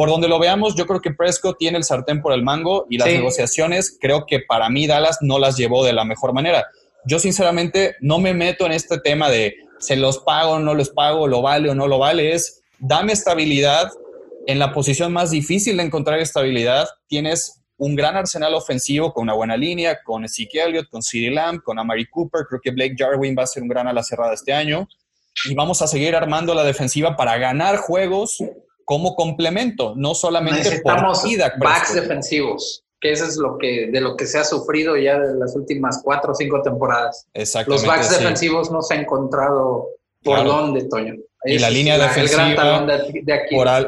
por 0.00 0.08
donde 0.08 0.28
lo 0.28 0.38
veamos, 0.38 0.74
yo 0.76 0.86
creo 0.86 1.02
que 1.02 1.10
Prescott 1.10 1.58
tiene 1.58 1.76
el 1.76 1.84
sartén 1.84 2.22
por 2.22 2.32
el 2.32 2.42
mango 2.42 2.86
y 2.88 2.96
las 2.96 3.08
negociaciones, 3.08 3.98
creo 4.00 4.24
que 4.24 4.40
para 4.40 4.70
mí 4.70 4.86
Dallas 4.86 5.18
no 5.20 5.38
las 5.38 5.58
llevó 5.58 5.84
de 5.84 5.92
la 5.92 6.06
mejor 6.06 6.32
manera. 6.32 6.66
Yo 7.04 7.18
sinceramente 7.18 7.96
no 8.00 8.18
me 8.18 8.32
meto 8.32 8.64
en 8.64 8.72
este 8.72 8.98
tema 8.98 9.28
de 9.28 9.56
se 9.78 9.96
los 9.96 10.20
pago 10.20 10.52
o 10.52 10.58
no 10.58 10.72
los 10.72 10.88
pago, 10.88 11.28
lo 11.28 11.42
vale 11.42 11.68
o 11.68 11.74
no 11.74 11.86
lo 11.86 11.98
vale, 11.98 12.32
es 12.32 12.62
dame 12.78 13.12
estabilidad 13.12 13.90
en 14.46 14.58
la 14.58 14.72
posición 14.72 15.12
más 15.12 15.32
difícil 15.32 15.76
de 15.76 15.82
encontrar 15.82 16.18
estabilidad. 16.18 16.88
Tienes 17.06 17.60
un 17.76 17.94
gran 17.94 18.16
arsenal 18.16 18.54
ofensivo 18.54 19.12
con 19.12 19.24
una 19.24 19.34
buena 19.34 19.58
línea, 19.58 19.98
con 20.02 20.24
Ezekiel 20.24 20.68
Elliott, 20.68 20.88
con 20.88 21.02
CeeDee 21.02 21.30
Lamb, 21.30 21.62
con 21.62 21.78
Amari 21.78 22.06
Cooper. 22.06 22.46
Creo 22.48 22.62
que 22.62 22.70
Blake 22.70 22.94
Jarwin 22.96 23.36
va 23.38 23.42
a 23.42 23.46
ser 23.46 23.62
un 23.62 23.68
gran 23.68 23.86
ala 23.86 24.02
cerrada 24.02 24.32
este 24.32 24.54
año. 24.54 24.88
Y 25.44 25.54
vamos 25.54 25.82
a 25.82 25.86
seguir 25.86 26.16
armando 26.16 26.54
la 26.54 26.64
defensiva 26.64 27.18
para 27.18 27.36
ganar 27.36 27.76
juegos 27.76 28.42
como 28.90 29.14
complemento, 29.14 29.94
no 29.94 30.16
solamente 30.16 30.58
Necesitamos 30.64 31.22
por 31.22 31.58
backs 31.60 31.94
defensivos, 31.94 32.82
que 33.00 33.12
eso 33.12 33.24
es 33.24 33.36
lo 33.36 33.56
que 33.56 33.86
de 33.86 34.00
lo 34.00 34.16
que 34.16 34.26
se 34.26 34.36
ha 34.36 34.42
sufrido 34.42 34.96
ya 34.96 35.16
de 35.16 35.38
las 35.38 35.54
últimas 35.54 36.00
cuatro 36.02 36.32
o 36.32 36.34
cinco 36.34 36.60
temporadas. 36.60 37.24
Exactamente. 37.32 37.86
Los 37.86 37.96
backs 37.96 38.10
defensivos 38.10 38.72
no 38.72 38.82
se 38.82 38.94
ha 38.94 39.00
encontrado 39.00 39.90
por 40.24 40.44
dónde, 40.44 40.88
Toño. 40.88 41.14
y 41.44 41.60
la 41.60 41.70
línea 41.70 41.98
defensiva, 41.98 42.84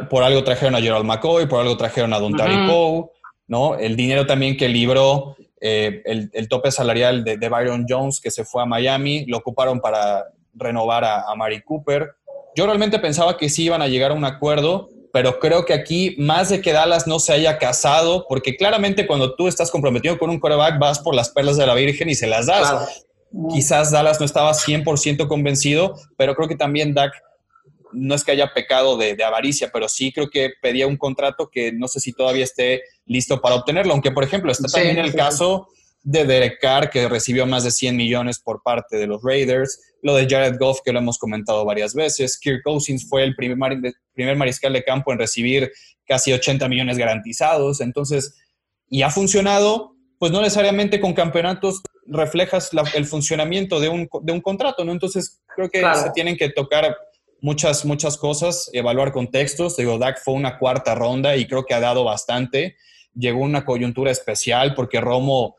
Por, 0.08 0.22
algo 0.22 0.44
trajeron 0.44 0.76
a 0.76 0.80
Gerald 0.80 1.04
McCoy, 1.04 1.46
por 1.46 1.62
algo 1.62 1.76
trajeron 1.76 2.12
a 2.12 2.20
Don 2.20 2.34
uh 2.34 2.68
Poe, 2.68 3.10
¿no? 3.48 3.74
El 3.74 3.96
dinero 3.96 4.24
también 4.24 4.56
que 4.56 4.68
libró 4.68 5.34
eh, 5.60 6.00
el, 6.04 6.48
tope 6.48 6.70
salarial 6.70 7.24
de, 7.24 7.48
Byron 7.48 7.86
Jones, 7.88 8.20
que 8.20 8.30
se 8.30 8.44
fue 8.44 8.62
a 8.62 8.66
Miami, 8.66 9.26
lo 9.26 9.38
ocuparon 9.38 9.80
para 9.80 10.26
renovar 10.54 11.02
a, 11.02 11.22
a 11.22 11.34
Mari 11.34 11.60
Cooper. 11.62 12.14
Yo 12.54 12.66
realmente 12.66 12.98
pensaba 12.98 13.36
que 13.36 13.48
sí 13.48 13.64
iban 13.64 13.82
a 13.82 13.88
llegar 13.88 14.10
a 14.10 14.14
un 14.14 14.24
acuerdo, 14.24 14.88
pero 15.12 15.38
creo 15.38 15.64
que 15.64 15.74
aquí, 15.74 16.14
más 16.18 16.48
de 16.48 16.60
que 16.60 16.72
Dallas 16.72 17.06
no 17.06 17.18
se 17.18 17.32
haya 17.32 17.58
casado, 17.58 18.26
porque 18.28 18.56
claramente 18.56 19.06
cuando 19.06 19.34
tú 19.34 19.48
estás 19.48 19.70
comprometido 19.70 20.18
con 20.18 20.30
un 20.30 20.40
coreback, 20.40 20.78
vas 20.78 20.98
por 20.98 21.14
las 21.14 21.30
perlas 21.30 21.56
de 21.56 21.66
la 21.66 21.74
Virgen 21.74 22.08
y 22.08 22.14
se 22.14 22.26
las 22.26 22.46
das. 22.46 23.04
Quizás 23.50 23.90
Dallas 23.90 24.20
no 24.20 24.26
estaba 24.26 24.52
100% 24.52 25.26
convencido, 25.28 25.94
pero 26.16 26.34
creo 26.34 26.48
que 26.48 26.56
también 26.56 26.94
Dak 26.94 27.12
no 27.92 28.14
es 28.14 28.24
que 28.24 28.32
haya 28.32 28.52
pecado 28.54 28.96
de, 28.96 29.22
avaricia, 29.22 29.70
pero 29.72 29.88
sí 29.88 30.12
creo 30.12 30.30
que 30.30 30.50
pedía 30.60 30.86
un 30.86 30.96
contrato 30.96 31.50
que 31.50 31.72
no 31.72 31.88
sé 31.88 32.00
si 32.00 32.12
todavía 32.12 32.44
esté 32.44 32.82
listo 33.06 33.40
para 33.40 33.54
obtenerlo, 33.54 33.92
aunque 33.92 34.10
por 34.10 34.24
ejemplo 34.24 34.50
está 34.50 34.68
también 34.68 34.98
el 34.98 35.14
caso 35.14 35.68
de 36.02 36.24
Derek 36.24 36.58
Carr, 36.60 36.90
que 36.90 37.08
recibió 37.08 37.46
más 37.46 37.64
de 37.64 37.70
100 37.70 37.96
millones 37.96 38.40
por 38.40 38.62
parte 38.62 38.96
de 38.96 39.06
los 39.06 39.22
Raiders, 39.22 39.78
lo 40.02 40.14
de 40.16 40.26
Jared 40.28 40.58
Goff, 40.58 40.80
que 40.84 40.92
lo 40.92 40.98
hemos 40.98 41.16
comentado 41.16 41.64
varias 41.64 41.94
veces. 41.94 42.38
Kirk 42.38 42.62
Cousins 42.64 43.08
fue 43.08 43.22
el 43.22 43.34
primer, 43.34 43.78
primer 44.12 44.36
mariscal 44.36 44.72
de 44.72 44.82
campo 44.82 45.12
en 45.12 45.18
recibir 45.18 45.72
casi 46.04 46.32
80 46.32 46.68
millones 46.68 46.98
garantizados. 46.98 47.80
Entonces, 47.80 48.36
y 48.88 49.02
ha 49.02 49.10
funcionado, 49.10 49.94
pues 50.18 50.32
no 50.32 50.40
necesariamente 50.40 51.00
con 51.00 51.14
campeonatos 51.14 51.82
reflejas 52.06 52.70
el 52.94 53.06
funcionamiento 53.06 53.78
de 53.78 53.88
un, 53.88 54.08
de 54.22 54.32
un, 54.32 54.40
contrato, 54.40 54.84
¿no? 54.84 54.92
Entonces, 54.92 55.40
creo 55.54 55.70
que 55.70 55.80
se 55.80 56.10
tienen 56.10 56.36
que 56.36 56.50
tocar 56.50 56.96
muchas, 57.40 57.84
muchas 57.84 58.16
cosas, 58.16 58.70
evaluar 58.72 59.12
contextos. 59.12 59.76
Digo, 59.76 59.98
Dak 59.98 60.20
fue 60.22 60.34
una 60.34 60.58
cuarta 60.58 60.96
ronda 60.96 61.36
y 61.36 61.46
creo 61.46 61.64
que 61.64 61.74
ha 61.74 61.80
dado 61.80 62.02
bastante. 62.02 62.76
Llegó 63.14 63.40
una 63.40 63.64
coyuntura 63.64 64.10
especial 64.10 64.74
porque 64.74 65.00
Romo 65.00 65.56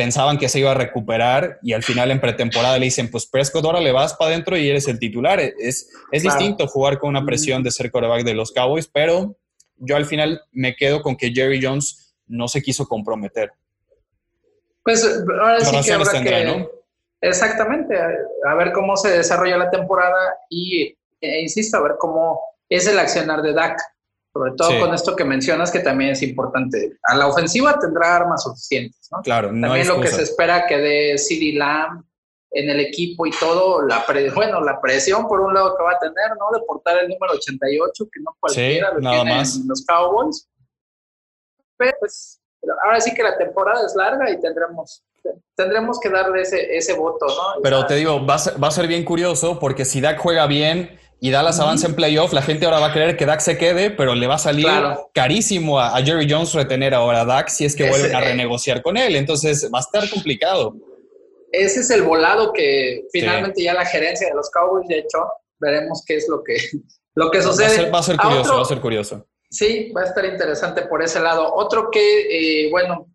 pensaban 0.00 0.38
que 0.38 0.48
se 0.48 0.58
iba 0.60 0.70
a 0.70 0.74
recuperar 0.74 1.58
y 1.62 1.74
al 1.74 1.82
final 1.82 2.10
en 2.10 2.22
pretemporada 2.22 2.78
le 2.78 2.86
dicen, 2.86 3.10
pues 3.10 3.26
Prescott 3.26 3.66
ahora 3.66 3.80
le 3.80 3.92
vas 3.92 4.14
para 4.14 4.30
adentro 4.30 4.56
y 4.56 4.66
eres 4.66 4.88
el 4.88 4.98
titular. 4.98 5.38
Es, 5.38 5.90
es 6.10 6.22
distinto 6.22 6.66
jugar 6.66 6.98
con 6.98 7.10
una 7.10 7.26
presión 7.26 7.62
de 7.62 7.70
ser 7.70 7.90
coreback 7.90 8.24
de 8.24 8.32
los 8.32 8.50
Cowboys, 8.50 8.88
pero 8.88 9.36
yo 9.76 9.96
al 9.96 10.06
final 10.06 10.40
me 10.52 10.74
quedo 10.74 11.02
con 11.02 11.18
que 11.18 11.30
Jerry 11.30 11.60
Jones 11.62 12.14
no 12.26 12.48
se 12.48 12.62
quiso 12.62 12.88
comprometer. 12.88 13.52
Pues 14.82 15.04
ahora 15.38 15.60
sí 15.60 15.76
que 15.84 15.92
habrá 15.92 16.22
que... 16.22 16.68
Exactamente, 17.20 17.94
a 17.98 18.54
ver 18.54 18.72
cómo 18.72 18.96
se 18.96 19.10
desarrolla 19.10 19.58
la 19.58 19.70
temporada 19.70 20.34
y, 20.48 20.96
e 21.20 21.42
insisto, 21.42 21.76
a 21.76 21.82
ver 21.82 21.96
cómo 21.98 22.40
es 22.70 22.86
el 22.86 22.98
accionar 22.98 23.42
de 23.42 23.52
Dak. 23.52 23.78
Sobre 24.32 24.52
todo 24.56 24.78
con 24.78 24.94
esto 24.94 25.16
que 25.16 25.24
mencionas, 25.24 25.72
que 25.72 25.80
también 25.80 26.12
es 26.12 26.22
importante. 26.22 26.98
A 27.02 27.16
la 27.16 27.26
ofensiva 27.26 27.76
tendrá 27.78 28.16
armas 28.16 28.44
suficientes, 28.44 29.08
¿no? 29.10 29.22
Claro, 29.22 29.50
no 29.50 29.66
También 29.66 29.88
lo 29.88 30.00
que 30.00 30.08
se 30.08 30.22
espera 30.22 30.66
que 30.66 30.78
dé 30.78 31.18
CD 31.18 31.52
Lamb 31.54 32.04
en 32.52 32.70
el 32.70 32.80
equipo 32.80 33.26
y 33.26 33.30
todo, 33.32 33.82
la 33.82 34.04
bueno, 34.34 34.60
la 34.60 34.80
presión 34.80 35.26
por 35.26 35.40
un 35.40 35.54
lado 35.54 35.76
que 35.76 35.82
va 35.82 35.92
a 35.92 35.98
tener, 35.98 36.30
¿no? 36.38 36.56
De 36.56 36.64
portar 36.64 36.98
el 36.98 37.08
número 37.08 37.34
88, 37.34 38.08
que 38.12 38.20
no 38.20 38.36
cualquiera 38.38 38.92
lo 38.92 39.00
tiene 39.00 39.34
más. 39.36 39.56
en 39.56 39.68
los 39.68 39.84
Cowboys. 39.84 40.48
Pero 41.76 41.96
pues, 41.98 42.40
ahora 42.84 43.00
sí 43.00 43.12
que 43.14 43.22
la 43.22 43.36
temporada 43.36 43.84
es 43.84 43.94
larga 43.94 44.30
y 44.30 44.40
tendremos 44.40 45.02
tendremos 45.54 46.00
que 46.00 46.08
darle 46.08 46.42
ese, 46.42 46.76
ese 46.76 46.94
voto, 46.94 47.26
¿no? 47.26 47.62
Pero 47.62 47.84
te 47.86 47.94
digo, 47.96 48.24
va 48.24 48.34
a, 48.34 48.38
ser, 48.38 48.62
va 48.62 48.68
a 48.68 48.70
ser 48.70 48.86
bien 48.86 49.04
curioso 49.04 49.58
porque 49.58 49.84
si 49.84 50.00
Dak 50.00 50.18
juega 50.18 50.46
bien 50.46 50.98
y 51.22 51.30
Dallas 51.30 51.60
avanza 51.60 51.86
en 51.86 51.94
playoff, 51.94 52.32
la 52.32 52.40
gente 52.40 52.64
ahora 52.64 52.80
va 52.80 52.86
a 52.86 52.92
creer 52.94 53.14
que 53.14 53.26
Dak 53.26 53.40
se 53.40 53.58
quede, 53.58 53.90
pero 53.90 54.14
le 54.14 54.26
va 54.26 54.36
a 54.36 54.38
salir 54.38 54.66
carísimo 55.12 55.78
a, 55.78 56.00
Jerry 56.02 56.26
Jones 56.28 56.54
retener 56.54 56.94
ahora 56.94 57.20
a 57.20 57.24
Dak 57.26 57.48
si 57.48 57.66
es 57.66 57.76
que 57.76 57.90
vuelven 57.90 58.14
a 58.14 58.20
renegociar 58.20 58.80
con 58.80 58.96
él. 58.96 59.14
Entonces 59.16 59.70
va 59.72 59.80
a 59.80 59.82
estar 59.82 60.08
complicado. 60.08 60.74
Ese 61.52 61.80
es 61.80 61.90
el 61.90 62.02
volado 62.02 62.54
que 62.54 63.04
finalmente 63.12 63.62
ya 63.62 63.74
la 63.74 63.84
gerencia 63.84 64.28
de 64.28 64.34
los 64.34 64.50
Cowboys 64.50 64.88
ha 64.88 64.94
hecho. 64.94 65.18
Veremos 65.58 66.02
qué 66.06 66.16
es 66.16 66.26
lo 66.26 66.42
que, 66.42 66.56
lo 67.14 67.30
que 67.30 67.42
sucede. 67.42 67.90
Va 67.90 67.98
a 67.98 68.02
ser, 68.02 68.16
curioso, 68.16 68.56
va 68.56 68.62
a 68.62 68.64
ser 68.64 68.80
curioso. 68.80 69.26
Sí, 69.50 69.92
va 69.94 70.02
a 70.02 70.06
estar 70.06 70.24
interesante 70.24 70.82
por 70.82 71.02
ese 71.02 71.20
lado. 71.20 71.52
Otro 71.52 71.90
que, 71.90 72.64
eh, 72.64 72.70
bueno, 72.70 73.08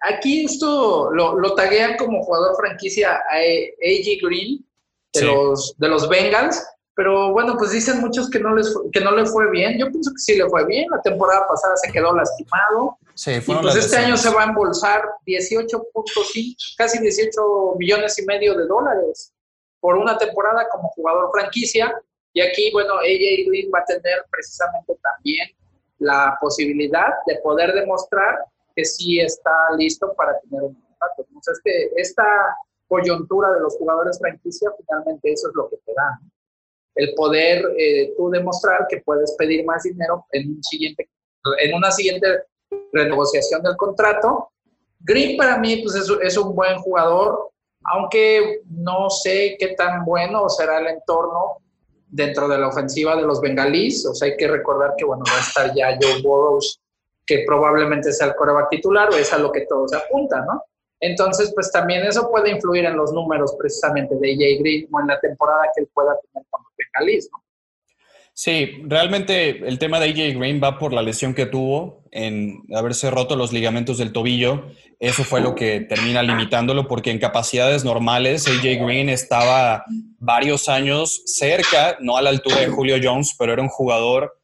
aquí 0.00 0.46
esto 0.46 1.10
lo, 1.12 1.38
lo 1.38 1.54
taguean 1.54 1.98
como 1.98 2.22
jugador 2.22 2.56
franquicia 2.56 3.12
a 3.12 3.36
AJ 3.36 4.22
Green 4.22 4.64
de, 5.12 5.22
los, 5.22 5.74
de 5.76 5.88
los 5.88 6.08
Bengals 6.08 6.64
pero 6.96 7.30
bueno, 7.30 7.58
pues 7.58 7.72
dicen 7.72 8.00
muchos 8.00 8.30
que 8.30 8.40
no, 8.40 8.54
les 8.54 8.74
que 8.90 9.00
no 9.00 9.10
le 9.10 9.26
fue 9.26 9.50
bien. 9.50 9.78
Yo 9.78 9.90
pienso 9.90 10.10
que 10.12 10.18
sí 10.18 10.34
le 10.34 10.48
fue 10.48 10.64
bien. 10.64 10.88
La 10.90 11.02
temporada 11.02 11.46
pasada 11.46 11.76
se 11.76 11.92
quedó 11.92 12.16
lastimado. 12.16 12.96
Sí, 13.14 13.32
y 13.32 13.54
pues 13.54 13.76
este 13.76 13.98
año 13.98 14.16
se 14.16 14.30
va 14.30 14.44
a 14.44 14.46
embolsar 14.46 15.04
18.5, 15.26 16.74
casi 16.78 16.98
18 16.98 17.74
millones 17.76 18.18
y 18.18 18.24
medio 18.24 18.54
de 18.54 18.66
dólares 18.66 19.34
por 19.78 19.98
una 19.98 20.16
temporada 20.16 20.66
como 20.70 20.88
jugador 20.88 21.30
franquicia. 21.32 21.94
Y 22.32 22.40
aquí, 22.40 22.70
bueno, 22.72 22.94
AJ 22.94 23.46
Green 23.46 23.70
va 23.74 23.80
a 23.80 23.84
tener 23.84 24.24
precisamente 24.30 24.94
también 25.02 25.48
la 25.98 26.38
posibilidad 26.40 27.12
de 27.26 27.36
poder 27.40 27.74
demostrar 27.74 28.38
que 28.74 28.86
sí 28.86 29.20
está 29.20 29.52
listo 29.76 30.14
para 30.16 30.40
tener 30.40 30.62
un 30.62 30.74
contrato. 30.74 31.26
Entonces, 31.28 31.58
este, 31.58 32.00
esta 32.00 32.24
coyuntura 32.88 33.50
de 33.52 33.60
los 33.60 33.76
jugadores 33.76 34.18
franquicia, 34.18 34.70
finalmente 34.78 35.30
eso 35.30 35.48
es 35.48 35.54
lo 35.54 35.68
que 35.68 35.76
te 35.84 35.92
da 35.94 36.18
el 36.96 37.14
poder 37.14 37.64
eh, 37.78 38.14
tú 38.16 38.30
demostrar 38.30 38.86
que 38.88 39.02
puedes 39.02 39.32
pedir 39.36 39.64
más 39.64 39.82
dinero 39.82 40.26
en, 40.32 40.50
un 40.50 40.64
siguiente, 40.64 41.08
en 41.60 41.74
una 41.74 41.90
siguiente 41.90 42.26
renegociación 42.92 43.62
del 43.62 43.76
contrato. 43.76 44.50
Green 45.00 45.36
para 45.36 45.58
mí 45.58 45.82
pues 45.82 45.94
es, 45.94 46.10
es, 46.22 46.36
un 46.38 46.54
buen 46.54 46.78
jugador, 46.78 47.50
aunque 47.84 48.62
no 48.70 49.10
sé 49.10 49.56
qué 49.58 49.68
tan 49.68 50.04
bueno 50.04 50.48
será 50.48 50.80
el 50.80 50.88
entorno 50.88 51.58
dentro 52.08 52.48
de 52.48 52.58
la 52.58 52.68
ofensiva 52.68 53.14
de 53.14 53.22
los 53.22 53.40
bengalíes. 53.40 54.06
O 54.06 54.14
sea, 54.14 54.28
hay 54.28 54.36
que 54.36 54.48
recordar 54.48 54.94
que 54.96 55.04
bueno, 55.04 55.22
va 55.30 55.36
a 55.36 55.40
estar 55.40 55.74
ya 55.74 55.98
Joe 56.00 56.22
Burrows, 56.22 56.80
que 57.26 57.44
probablemente 57.46 58.12
sea 58.12 58.28
el 58.28 58.36
coreback 58.36 58.70
titular, 58.70 59.10
o 59.10 59.16
es 59.16 59.32
a 59.32 59.38
lo 59.38 59.52
que 59.52 59.66
todo 59.66 59.86
se 59.86 59.96
apunta, 59.96 60.40
¿no? 60.46 60.62
Entonces, 61.00 61.52
pues 61.54 61.70
también 61.70 62.04
eso 62.04 62.30
puede 62.30 62.50
influir 62.50 62.84
en 62.84 62.96
los 62.96 63.12
números 63.12 63.54
precisamente 63.58 64.14
de 64.16 64.32
AJ 64.32 64.60
Green 64.60 64.88
o 64.90 65.00
en 65.00 65.06
la 65.08 65.20
temporada 65.20 65.62
que 65.74 65.82
él 65.82 65.88
pueda 65.92 66.14
tener 66.32 66.46
con 66.50 66.62
los 66.62 67.30
Sí, 68.38 68.82
realmente 68.84 69.66
el 69.66 69.78
tema 69.78 69.98
de 69.98 70.10
AJ 70.10 70.38
Green 70.38 70.60
va 70.62 70.78
por 70.78 70.92
la 70.92 71.00
lesión 71.00 71.32
que 71.32 71.46
tuvo 71.46 72.02
en 72.10 72.62
haberse 72.74 73.10
roto 73.10 73.34
los 73.34 73.50
ligamentos 73.50 73.96
del 73.96 74.12
tobillo. 74.12 74.66
Eso 75.00 75.24
fue 75.24 75.40
lo 75.40 75.54
que 75.54 75.80
termina 75.80 76.22
limitándolo 76.22 76.86
porque 76.86 77.10
en 77.10 77.18
capacidades 77.18 77.82
normales 77.82 78.46
AJ 78.46 78.84
Green 78.84 79.08
estaba 79.08 79.84
varios 80.18 80.68
años 80.68 81.22
cerca, 81.24 81.96
no 82.00 82.18
a 82.18 82.22
la 82.22 82.28
altura 82.28 82.60
de 82.60 82.68
Julio 82.68 82.96
Jones, 83.02 83.34
pero 83.38 83.54
era 83.54 83.62
un 83.62 83.68
jugador 83.68 84.35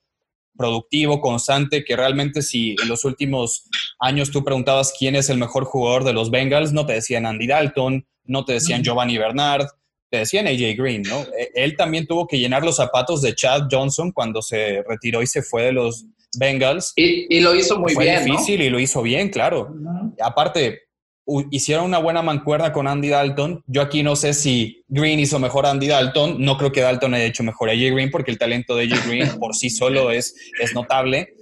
productivo, 0.56 1.21
constante, 1.21 1.85
que 1.85 1.97
realmente 1.97 2.42
si 2.42 2.76
en 2.82 2.88
los 2.88 3.04
últimos 3.04 3.64
años 3.99 4.30
tú 4.30 4.44
preguntabas 4.44 4.94
quién 4.99 5.16
es 5.16 5.30
el 5.30 5.38
mejor 5.38 5.64
jugador 5.64 6.04
de 6.04 6.12
los 6.12 6.30
Bengals, 6.30 6.73
no 6.73 6.87
te 6.87 6.94
decían 6.94 7.26
Andy 7.26 7.47
Dalton, 7.47 8.06
no 8.25 8.44
te 8.44 8.54
decían 8.54 8.82
Giovanni 8.82 9.18
Bernard, 9.18 9.66
te 10.11 10.18
decían 10.18 10.47
AJ 10.47 10.76
Green, 10.76 11.02
¿no? 11.02 11.23
E, 11.23 11.50
él 11.54 11.76
también 11.76 12.06
tuvo 12.06 12.26
que 12.26 12.38
llenar 12.38 12.64
los 12.64 12.76
zapatos 12.76 13.23
de 13.23 13.35
Chad 13.35 13.68
Johnson 13.71 14.12
cuando 14.12 14.42
se 14.42 14.82
retiró 14.87 15.23
y 15.23 15.26
se 15.26 15.42
fue 15.42 15.64
de 15.64 15.73
los 15.73 16.04
Bengals. 16.38 16.92
Y, 16.97 17.40
lo 17.40 17.54
hizo 17.54 17.78
muy 17.78 17.94
bien. 17.97 18.21
Fue 18.21 18.25
difícil 18.25 18.62
y 18.62 18.71
lo 18.71 18.78
hizo 18.78 19.02
bien, 19.02 19.30
claro. 19.30 19.75
Aparte, 20.21 20.82
hicieron 21.50 21.84
una 21.84 21.98
buena 21.98 22.22
mancuerna 22.22 22.72
con 22.72 22.88
Andy 22.88 23.08
Dalton. 23.08 23.62
Yo 23.66 23.82
aquí 23.82 24.02
no 24.02 24.16
sé 24.16 24.34
si 24.34 24.84
Green 24.88 25.20
hizo 25.20 25.38
mejor 25.38 25.66
a 25.66 25.70
Andy 25.70 25.88
Dalton. 25.88 26.36
No 26.38 26.56
creo 26.56 26.72
que 26.72 26.80
Dalton 26.80 27.14
haya 27.14 27.24
hecho 27.24 27.42
mejor 27.42 27.68
a 27.68 27.72
AJ 27.72 27.92
Green 27.92 28.10
porque 28.10 28.30
el 28.30 28.38
talento 28.38 28.76
de 28.76 28.84
AJ 28.84 29.06
Green 29.06 29.28
por 29.38 29.54
sí 29.54 29.70
solo 29.70 30.10
es, 30.10 30.34
es 30.60 30.74
notable. 30.74 31.34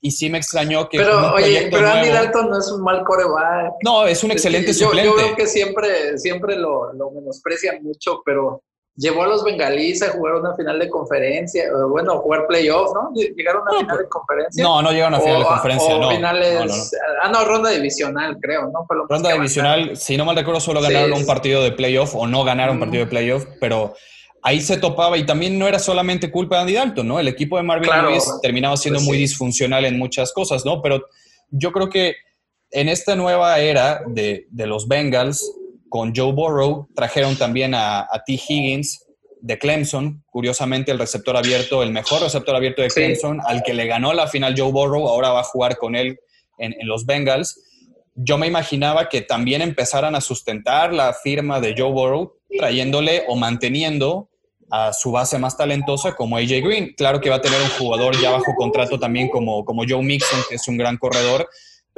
Y 0.00 0.12
sí 0.12 0.30
me 0.30 0.38
extrañó 0.38 0.88
que. 0.88 0.98
Pero, 0.98 1.34
oye, 1.34 1.68
pero 1.72 1.88
Andy 1.88 2.08
Dalton 2.10 2.50
no 2.50 2.58
es 2.58 2.70
un 2.70 2.82
mal 2.82 3.02
coreback. 3.04 3.72
No, 3.82 4.06
es 4.06 4.22
un 4.22 4.30
excelente 4.30 4.72
yo, 4.72 4.86
suplente. 4.86 5.10
Yo 5.10 5.16
veo 5.16 5.34
que 5.34 5.46
siempre, 5.46 6.18
siempre 6.18 6.56
lo, 6.56 6.92
lo 6.92 7.10
menosprecian 7.10 7.82
mucho, 7.82 8.22
pero 8.24 8.62
llevó 8.98 9.22
a 9.22 9.28
los 9.28 9.44
bengalíes 9.44 10.02
a 10.02 10.10
jugar 10.10 10.34
una 10.34 10.54
final 10.54 10.78
de 10.78 10.90
conferencia, 10.90 11.64
bueno, 11.88 12.14
a 12.14 12.16
jugar 12.16 12.46
playoff, 12.48 12.92
¿no? 12.92 13.12
¿Llegaron 13.14 13.62
a 13.66 13.70
una 13.70 13.80
final 13.80 13.98
de 13.98 14.08
conferencia? 14.08 14.62
No, 14.64 14.82
no 14.82 14.90
llegaron 14.90 15.14
a 15.14 15.20
final 15.20 15.38
de 15.38 15.46
conferencia, 15.46 15.96
o 15.96 16.00
no. 16.00 16.10
finales, 16.10 16.90
ah, 17.22 17.30
no, 17.30 17.44
ronda 17.44 17.70
divisional, 17.70 18.36
creo, 18.42 18.70
¿no? 18.70 18.86
ronda 19.08 19.32
divisional, 19.32 19.96
si 19.96 20.16
no 20.16 20.24
mal 20.24 20.36
recuerdo, 20.36 20.60
solo 20.60 20.82
ganaron 20.82 21.12
un 21.12 21.24
partido 21.24 21.62
de 21.62 21.70
playoff 21.70 22.14
o 22.16 22.26
no 22.26 22.42
ganaron 22.42 22.74
un 22.74 22.80
partido 22.80 23.04
de 23.04 23.10
playoff, 23.10 23.46
pero 23.60 23.94
ahí 24.42 24.60
se 24.60 24.76
topaba 24.76 25.16
y 25.16 25.24
también 25.24 25.58
no 25.58 25.68
era 25.68 25.78
solamente 25.78 26.30
culpa 26.30 26.56
de 26.56 26.62
Andy 26.62 26.74
Dalton, 26.74 27.06
¿no? 27.08 27.20
El 27.20 27.28
equipo 27.28 27.56
de 27.56 27.62
Marvin 27.62 27.90
Lewis 28.02 28.24
terminaba 28.42 28.76
siendo 28.76 28.98
pues 28.98 29.06
muy 29.06 29.18
disfuncional 29.18 29.84
en 29.84 29.96
muchas 29.96 30.32
cosas, 30.32 30.64
¿no? 30.64 30.82
Pero 30.82 31.06
yo 31.50 31.70
creo 31.70 31.88
que 31.88 32.16
en 32.72 32.88
esta 32.88 33.14
nueva 33.14 33.60
era 33.60 34.02
de, 34.06 34.46
de 34.50 34.66
los 34.66 34.88
Bengals, 34.88 35.50
con 35.88 36.14
Joe 36.14 36.32
Burrow, 36.32 36.88
trajeron 36.94 37.36
también 37.36 37.74
a, 37.74 38.06
T. 38.26 38.34
Higgins 38.34 39.04
de 39.40 39.58
Clemson, 39.58 40.24
curiosamente 40.30 40.90
el 40.90 40.98
receptor 40.98 41.36
abierto, 41.36 41.82
el 41.82 41.92
mejor 41.92 42.22
receptor 42.22 42.56
abierto 42.56 42.82
de 42.82 42.88
Clemson, 42.88 43.40
al 43.46 43.62
que 43.62 43.74
le 43.74 43.86
ganó 43.86 44.12
la 44.12 44.26
final 44.26 44.54
Joe 44.56 44.72
Burrow, 44.72 45.08
ahora 45.08 45.30
va 45.30 45.40
a 45.40 45.44
jugar 45.44 45.76
con 45.76 45.94
él 45.94 46.18
en, 46.58 46.74
los 46.86 47.06
Bengals. 47.06 47.62
Yo 48.14 48.36
me 48.36 48.46
imaginaba 48.46 49.08
que 49.08 49.20
también 49.20 49.62
empezaran 49.62 50.14
a 50.14 50.20
sustentar 50.20 50.92
la 50.92 51.12
firma 51.14 51.60
de 51.60 51.74
Joe 51.76 51.92
Burrow, 51.92 52.34
trayéndole 52.58 53.24
o 53.28 53.36
manteniendo 53.36 54.28
a 54.70 54.92
su 54.92 55.12
base 55.12 55.38
más 55.38 55.56
talentosa 55.56 56.14
como 56.14 56.36
AJ 56.36 56.50
Green. 56.62 56.94
Claro 56.96 57.20
que 57.20 57.30
va 57.30 57.36
a 57.36 57.40
tener 57.40 57.60
un 57.60 57.70
jugador 57.78 58.20
ya 58.20 58.30
bajo 58.30 58.54
contrato 58.56 58.98
también 58.98 59.28
como, 59.28 59.64
como 59.64 59.84
Joe 59.88 60.02
Mixon, 60.02 60.40
que 60.48 60.56
es 60.56 60.68
un 60.68 60.76
gran 60.76 60.98
corredor, 60.98 61.48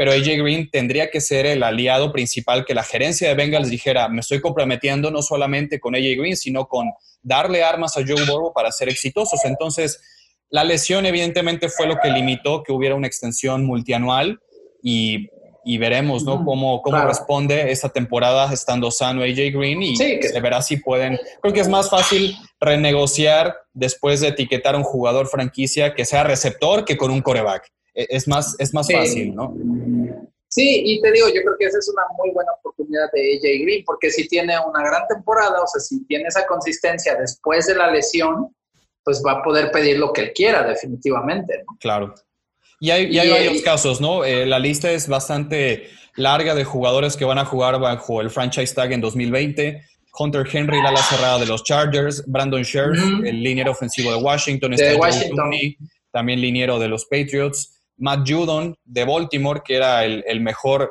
pero 0.01 0.13
AJ 0.13 0.39
Green 0.39 0.71
tendría 0.71 1.11
que 1.11 1.21
ser 1.21 1.45
el 1.45 1.63
aliado 1.63 2.11
principal 2.11 2.65
que 2.65 2.73
la 2.73 2.83
gerencia 2.83 3.29
de 3.29 3.35
Bengals 3.35 3.69
dijera, 3.69 4.09
me 4.09 4.21
estoy 4.21 4.41
comprometiendo 4.41 5.11
no 5.11 5.21
solamente 5.21 5.79
con 5.79 5.95
AJ 5.95 6.17
Green, 6.17 6.39
sino 6.39 6.69
con 6.69 6.89
darle 7.21 7.63
armas 7.63 7.99
a 7.99 8.01
Joe 8.01 8.25
Burrow 8.25 8.55
para 8.55 8.73
ser 8.73 8.89
exitosos. 8.89 9.45
Entonces, 9.45 10.01
la 10.49 10.65
lesión 10.65 11.05
evidentemente 11.05 11.69
fue 11.69 11.87
lo 11.87 11.99
que 12.03 12.09
limitó 12.09 12.63
que 12.63 12.73
hubiera 12.73 12.95
una 12.95 13.09
extensión 13.09 13.67
multianual 13.67 14.41
y 14.83 15.29
y 15.63 15.77
veremos 15.77 16.25
¿no? 16.25 16.43
cómo, 16.47 16.81
cómo 16.81 17.05
responde 17.05 17.71
esta 17.71 17.91
temporada 17.91 18.51
estando 18.51 18.91
sano 18.91 19.23
AJ 19.23 19.53
Green 19.53 19.83
y 19.83 19.97
se 19.97 20.41
verá 20.41 20.63
si 20.63 20.79
pueden. 20.79 21.19
Creo 21.43 21.53
que 21.53 21.61
es 21.61 21.69
más 21.69 21.91
fácil 21.91 22.35
renegociar 22.59 23.55
después 23.75 24.23
de 24.23 24.29
etiquetar 24.29 24.75
a 24.75 24.79
un 24.79 24.85
jugador 24.85 25.29
franquicia 25.29 25.95
que 25.95 26.07
sea 26.07 26.25
receptor 26.25 26.87
que 26.87 26.97
con 26.97 27.11
un 27.11 27.21
coreback. 27.21 27.71
E, 27.95 28.07
es 28.11 28.29
más, 28.29 28.57
es 28.59 28.73
más 28.75 28.91
fácil, 28.91 29.35
¿no? 29.35 29.55
Sí, 30.49 30.83
y 30.85 31.01
te 31.01 31.13
digo, 31.13 31.29
yo 31.29 31.43
creo 31.43 31.55
que 31.59 31.67
esa 31.67 31.79
es 31.79 31.89
una 31.89 32.03
muy 32.19 32.31
buena 32.33 32.51
oportunidad 32.59 33.09
de 33.13 33.37
AJ 33.37 33.63
Green, 33.63 33.85
porque 33.85 34.11
si 34.11 34.27
tiene 34.27 34.55
una 34.59 34.83
gran 34.83 35.07
temporada, 35.07 35.63
o 35.63 35.67
sea, 35.67 35.81
si 35.81 36.05
tiene 36.07 36.25
esa 36.27 36.45
consistencia 36.47 37.15
después 37.15 37.67
de 37.69 37.77
la 37.77 37.89
lesión, 37.91 38.55
pues 39.05 39.23
va 39.25 39.33
a 39.33 39.43
poder 39.43 39.71
pedir 39.71 39.99
lo 39.99 40.13
que 40.13 40.23
él 40.23 40.33
quiera, 40.35 40.67
definitivamente. 40.67 41.59
¿no? 41.59 41.77
Claro. 41.79 42.15
Y 42.81 42.91
hay, 42.91 43.17
hay 43.19 43.31
varios 43.31 43.63
casos, 43.63 44.01
¿no? 44.01 44.25
Eh, 44.25 44.47
la 44.47 44.59
lista 44.59 44.91
es 44.91 45.07
bastante 45.07 45.89
larga 46.17 46.55
de 46.55 46.65
jugadores 46.65 47.17
que 47.17 47.25
van 47.25 47.39
a 47.39 47.45
jugar 47.45 47.79
bajo 47.79 48.21
el 48.21 48.31
franchise 48.31 48.75
tag 48.75 48.93
en 48.93 49.01
2020. 49.01 49.83
Hunter 50.19 50.47
Henry, 50.51 50.83
la 50.83 50.89
ala 50.89 51.03
cerrada 51.03 51.39
de 51.39 51.47
los 51.47 51.63
Chargers, 51.63 52.25
Brandon 52.27 52.65
Scherf, 52.65 52.99
el 53.25 53.43
liniero 53.43 53.71
ofensivo 53.71 54.11
de 54.11 54.17
Washington, 54.17 54.73
de 54.73 54.97
Washington. 54.97 55.51
también 56.11 56.41
liniero 56.41 56.79
de 56.81 56.89
los 56.89 57.05
Patriots, 57.05 57.80
Matt 58.01 58.29
Judon 58.29 58.77
de 58.85 59.05
Baltimore, 59.05 59.63
que 59.65 59.77
era 59.77 60.05
el, 60.05 60.25
el 60.27 60.41
mejor 60.41 60.91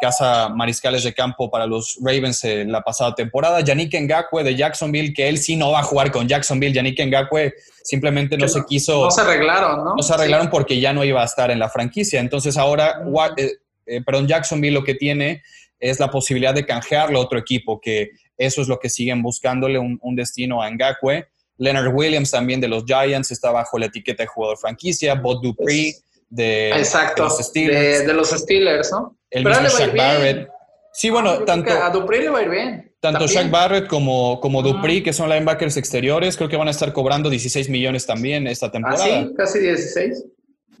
casa 0.00 0.48
mariscales 0.48 1.04
de 1.04 1.12
campo 1.12 1.50
para 1.50 1.66
los 1.66 1.98
Ravens 2.02 2.42
en 2.44 2.72
la 2.72 2.80
pasada 2.80 3.14
temporada. 3.14 3.60
Yannick 3.60 3.94
Ngakwe 3.94 4.42
de 4.42 4.56
Jacksonville, 4.56 5.12
que 5.12 5.28
él 5.28 5.38
sí 5.38 5.56
no 5.56 5.72
va 5.72 5.80
a 5.80 5.82
jugar 5.82 6.10
con 6.10 6.26
Jacksonville. 6.26 6.72
Yannick 6.72 6.98
Ngakwe 6.98 7.54
simplemente 7.82 8.36
no 8.36 8.48
se 8.48 8.64
quiso. 8.64 9.04
No 9.04 9.10
se 9.10 9.20
arreglaron, 9.20 9.84
¿no? 9.84 9.96
No 9.96 10.02
se 10.02 10.14
arreglaron 10.14 10.48
porque 10.50 10.80
ya 10.80 10.92
no 10.92 11.04
iba 11.04 11.22
a 11.22 11.26
estar 11.26 11.50
en 11.50 11.58
la 11.58 11.68
franquicia. 11.68 12.18
Entonces 12.18 12.56
ahora, 12.56 13.02
eh, 13.36 13.52
eh, 13.86 14.02
perdón, 14.02 14.26
Jacksonville 14.26 14.74
lo 14.74 14.82
que 14.82 14.94
tiene 14.94 15.42
es 15.78 16.00
la 16.00 16.10
posibilidad 16.10 16.54
de 16.54 16.66
canjearlo 16.66 17.18
a 17.18 17.22
otro 17.22 17.38
equipo, 17.38 17.80
que 17.80 18.10
eso 18.36 18.62
es 18.62 18.68
lo 18.68 18.78
que 18.78 18.88
siguen 18.88 19.22
buscándole 19.22 19.78
un, 19.78 20.16
destino 20.16 20.62
a 20.62 20.70
Ngakwe. 20.70 21.28
Leonard 21.58 21.94
Williams 21.94 22.30
también 22.30 22.60
de 22.60 22.68
los 22.68 22.84
Giants 22.86 23.30
está 23.30 23.50
bajo 23.50 23.78
la 23.78 23.86
etiqueta 23.86 24.22
de 24.22 24.26
jugador 24.26 24.56
franquicia. 24.56 25.14
Bob 25.14 25.42
Dupree 25.42 25.94
de, 26.30 26.70
Exacto, 26.70 27.24
los 27.24 27.38
Steelers. 27.38 28.06
de 28.06 28.14
los 28.14 28.30
Steelers, 28.30 28.90
¿no? 28.92 29.16
El 29.30 29.44
mismo 29.44 29.68
Shaq 29.68 29.96
Barrett. 29.96 30.48
Sí, 30.92 31.10
bueno, 31.10 31.30
ah, 31.30 31.44
tanto. 31.44 31.70
A 31.70 31.90
Dupree 31.90 32.22
le 32.22 32.30
va 32.30 32.38
a 32.38 32.42
ir 32.42 32.50
bien. 32.50 32.94
Tanto 33.00 33.26
Shaq 33.26 33.50
Barrett 33.50 33.86
como, 33.86 34.40
como 34.40 34.62
Dupree, 34.62 35.02
que 35.02 35.12
son 35.12 35.28
linebackers 35.28 35.76
exteriores, 35.76 36.36
creo 36.36 36.48
que 36.48 36.56
van 36.56 36.68
a 36.68 36.70
estar 36.70 36.92
cobrando 36.92 37.30
16 37.30 37.68
millones 37.68 38.06
también 38.06 38.46
esta 38.46 38.66
¿Ah, 38.66 38.72
temporada. 38.72 39.04
sí? 39.04 39.34
Casi 39.36 39.58
16. 39.58 40.24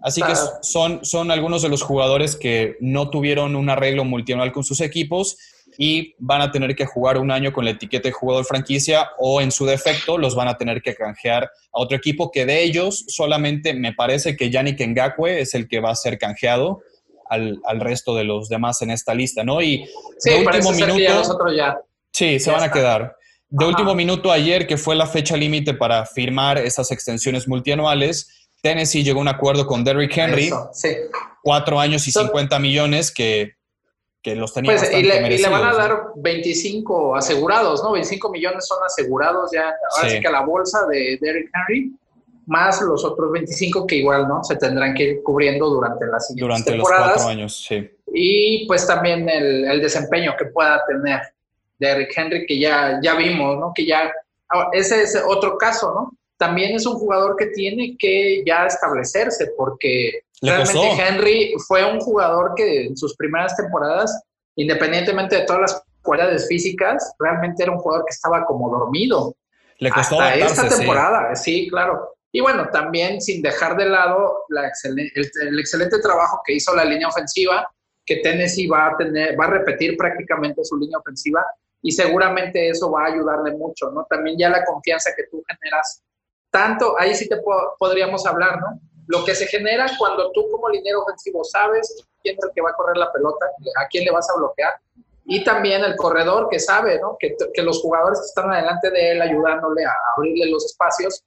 Así 0.02 0.22
que 0.22 0.32
son, 0.62 1.04
son 1.04 1.30
algunos 1.30 1.62
de 1.62 1.68
los 1.68 1.82
jugadores 1.82 2.36
que 2.36 2.76
no 2.80 3.10
tuvieron 3.10 3.54
un 3.54 3.68
arreglo 3.68 4.04
multianual 4.04 4.52
con 4.52 4.64
sus 4.64 4.80
equipos 4.80 5.36
y 5.82 6.14
van 6.18 6.42
a 6.42 6.52
tener 6.52 6.76
que 6.76 6.84
jugar 6.84 7.16
un 7.16 7.30
año 7.30 7.54
con 7.54 7.64
la 7.64 7.70
etiqueta 7.70 8.06
de 8.06 8.12
jugador 8.12 8.44
franquicia 8.44 9.08
o 9.16 9.40
en 9.40 9.50
su 9.50 9.64
defecto 9.64 10.18
los 10.18 10.34
van 10.34 10.46
a 10.46 10.58
tener 10.58 10.82
que 10.82 10.94
canjear 10.94 11.44
a 11.44 11.48
otro 11.80 11.96
equipo 11.96 12.30
que 12.30 12.44
de 12.44 12.62
ellos 12.62 13.06
solamente 13.08 13.72
me 13.72 13.94
parece 13.94 14.36
que 14.36 14.50
Yannick 14.50 14.78
Ngakwe 14.78 15.40
es 15.40 15.54
el 15.54 15.68
que 15.68 15.80
va 15.80 15.92
a 15.92 15.96
ser 15.96 16.18
canjeado 16.18 16.82
al, 17.30 17.60
al, 17.64 17.80
resto 17.80 18.14
de 18.14 18.24
los 18.24 18.50
demás 18.50 18.82
en 18.82 18.90
esta 18.90 19.14
lista, 19.14 19.42
¿no? 19.42 19.62
Y 19.62 19.86
sí, 20.18 20.28
de 20.28 20.44
último 20.44 20.70
minuto. 20.72 21.48
Ya 21.48 21.56
ya. 21.56 21.80
Sí, 22.12 22.38
se 22.38 22.50
van 22.50 22.62
a 22.62 22.70
quedar. 22.70 23.16
De 23.48 23.64
último 23.64 23.94
minuto 23.94 24.30
ayer, 24.30 24.66
que 24.66 24.76
fue 24.76 24.94
la 24.94 25.06
fecha 25.06 25.34
límite 25.34 25.72
para 25.72 26.04
firmar 26.04 26.58
esas 26.58 26.90
extensiones 26.90 27.48
multianuales, 27.48 28.50
Tennessee 28.60 29.02
llegó 29.02 29.20
a 29.20 29.22
un 29.22 29.28
acuerdo 29.28 29.66
con 29.66 29.82
Derrick 29.82 30.14
Henry. 30.14 30.50
sí. 30.74 30.90
Cuatro 31.42 31.80
años 31.80 32.06
y 32.06 32.12
50 32.12 32.58
millones 32.58 33.10
que, 33.10 33.54
que 34.22 34.34
los 34.34 34.52
tenía 34.52 34.72
pues, 34.72 34.92
y, 34.92 35.02
le, 35.02 35.34
y 35.34 35.38
le, 35.38 35.48
van 35.48 35.64
a 35.64 35.74
dar 35.74 35.98
25 36.16 37.16
asegurados, 37.16 37.82
¿no? 37.82 37.92
25 37.92 38.30
millones 38.30 38.66
son 38.66 38.78
asegurados 38.84 39.50
ya. 39.52 39.72
Ahora 39.96 40.10
sí 40.10 40.20
que 40.20 40.28
a 40.28 40.32
la 40.32 40.44
bolsa 40.44 40.86
de 40.86 41.18
Derrick 41.20 41.50
Henry 41.54 41.92
más 42.46 42.82
los 42.82 43.04
otros 43.04 43.30
25 43.30 43.86
que 43.86 43.96
igual, 43.96 44.26
¿no? 44.26 44.42
Se 44.42 44.56
tendrán 44.56 44.92
que 44.94 45.04
ir 45.04 45.22
cubriendo 45.22 45.70
durante 45.70 46.04
las 46.06 46.26
siguientes 46.26 46.48
durante 46.48 46.70
temporadas. 46.72 47.06
los 47.06 47.14
cuatro 47.14 47.30
años, 47.30 47.64
sí. 47.66 47.90
Y 48.12 48.66
pues 48.66 48.86
también 48.86 49.28
el, 49.28 49.64
el, 49.66 49.80
desempeño 49.80 50.34
que 50.36 50.46
pueda 50.46 50.82
tener 50.84 51.20
Derrick 51.78 52.12
Henry, 52.16 52.46
que 52.46 52.58
ya, 52.58 52.98
ya 53.02 53.14
vimos, 53.14 53.56
¿no? 53.56 53.72
Que 53.72 53.86
ya, 53.86 54.12
ah, 54.48 54.68
ese 54.72 55.02
es 55.02 55.22
otro 55.28 55.56
caso, 55.58 55.94
¿no? 55.94 56.12
También 56.36 56.74
es 56.74 56.86
un 56.86 56.94
jugador 56.94 57.36
que 57.36 57.46
tiene 57.46 57.96
que 57.96 58.42
ya 58.44 58.66
establecerse, 58.66 59.52
porque 59.56 60.24
realmente 60.40 61.02
Henry 61.02 61.54
fue 61.66 61.84
un 61.84 62.00
jugador 62.00 62.52
que 62.56 62.86
en 62.86 62.96
sus 62.96 63.16
primeras 63.16 63.56
temporadas, 63.56 64.22
independientemente 64.56 65.36
de 65.36 65.44
todas 65.44 65.62
las 65.62 65.82
cualidades 66.02 66.48
físicas, 66.48 67.14
realmente 67.18 67.62
era 67.62 67.72
un 67.72 67.78
jugador 67.78 68.04
que 68.06 68.14
estaba 68.14 68.44
como 68.46 68.70
dormido. 68.70 69.36
Le 69.78 69.90
costó 69.90 70.20
Hasta 70.20 70.34
esta 70.34 70.68
temporada, 70.68 71.34
sí, 71.34 71.68
claro. 71.68 72.16
Y 72.32 72.40
bueno, 72.40 72.68
también 72.70 73.20
sin 73.20 73.42
dejar 73.42 73.76
de 73.76 73.86
lado 73.86 74.44
la 74.48 74.70
el, 74.84 75.58
excelente 75.58 75.98
trabajo 76.00 76.40
que 76.44 76.54
hizo 76.54 76.74
la 76.74 76.84
línea 76.84 77.08
ofensiva, 77.08 77.68
que 78.04 78.16
Tennessee 78.16 78.68
va 78.68 78.88
a 78.88 78.96
tener, 78.96 79.38
va 79.38 79.46
a 79.46 79.50
repetir 79.50 79.96
prácticamente 79.96 80.64
su 80.64 80.76
línea 80.76 80.98
ofensiva 80.98 81.44
y 81.82 81.92
seguramente 81.92 82.68
eso 82.68 82.90
va 82.90 83.04
a 83.04 83.12
ayudarle 83.12 83.52
mucho, 83.56 83.90
¿no? 83.90 84.06
También 84.08 84.38
ya 84.38 84.48
la 84.48 84.64
confianza 84.64 85.10
que 85.16 85.24
tú 85.30 85.42
generas, 85.46 86.02
tanto, 86.50 86.94
ahí 86.98 87.14
sí 87.14 87.28
te 87.28 87.36
podríamos 87.78 88.26
hablar, 88.26 88.60
¿no? 88.60 88.80
Lo 89.10 89.24
que 89.24 89.34
se 89.34 89.46
genera 89.46 89.86
cuando 89.98 90.30
tú 90.30 90.48
como 90.52 90.68
liniero 90.68 91.02
ofensivo 91.02 91.42
sabes 91.42 92.06
quién 92.22 92.36
es 92.38 92.44
el 92.44 92.50
que 92.54 92.60
va 92.60 92.70
a 92.70 92.74
correr 92.74 92.96
la 92.96 93.12
pelota, 93.12 93.44
a 93.82 93.88
quién 93.88 94.04
le 94.04 94.12
vas 94.12 94.30
a 94.30 94.38
bloquear, 94.38 94.74
y 95.24 95.42
también 95.42 95.82
el 95.82 95.96
corredor 95.96 96.48
que 96.48 96.60
sabe, 96.60 97.00
¿no? 97.00 97.16
Que, 97.18 97.36
que 97.52 97.62
los 97.62 97.80
jugadores 97.80 98.20
que 98.20 98.26
están 98.26 98.52
adelante 98.52 98.88
de 98.90 99.12
él 99.12 99.22
ayudándole 99.22 99.84
a 99.84 99.92
abrirle 100.16 100.48
los 100.48 100.64
espacios, 100.64 101.24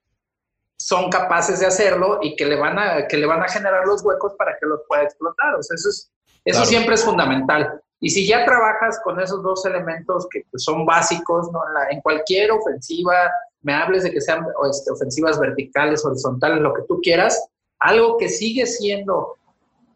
son 0.77 1.09
capaces 1.09 1.59
de 1.59 1.65
hacerlo 1.65 2.19
y 2.21 2.37
que 2.37 2.45
le 2.45 2.55
van 2.55 2.79
a, 2.79 3.05
que 3.05 3.17
le 3.17 3.25
van 3.25 3.43
a 3.43 3.49
generar 3.49 3.85
los 3.85 4.01
huecos 4.01 4.33
para 4.37 4.57
que 4.57 4.65
los 4.65 4.81
pueda 4.87 5.03
explotar. 5.03 5.55
O 5.55 5.63
sea, 5.63 5.75
eso, 5.75 5.89
es, 5.89 6.09
eso 6.45 6.63
siempre 6.63 6.95
es 6.95 7.03
fundamental. 7.03 7.81
Y 7.99 8.09
si 8.09 8.27
ya 8.27 8.45
trabajas 8.45 8.99
con 9.03 9.19
esos 9.19 9.43
dos 9.43 9.65
elementos 9.65 10.27
que 10.29 10.43
pues, 10.51 10.63
son 10.63 10.85
básicos, 10.85 11.51
¿no? 11.51 11.65
en, 11.67 11.73
la, 11.73 11.89
en, 11.89 12.01
cualquier 12.01 12.51
ofensiva, 12.51 13.31
me 13.61 13.73
hables 13.73 14.03
de 14.03 14.11
que 14.11 14.21
sean 14.21 14.45
este, 14.69 14.91
ofensivas 14.91 15.39
verticales, 15.39 16.03
horizontales, 16.05 16.59
lo 16.59 16.73
que 16.73 16.81
tú 16.83 16.99
quieras, 17.01 17.49
algo 17.83 18.17
que 18.17 18.29
sigue 18.29 18.65
siendo 18.65 19.37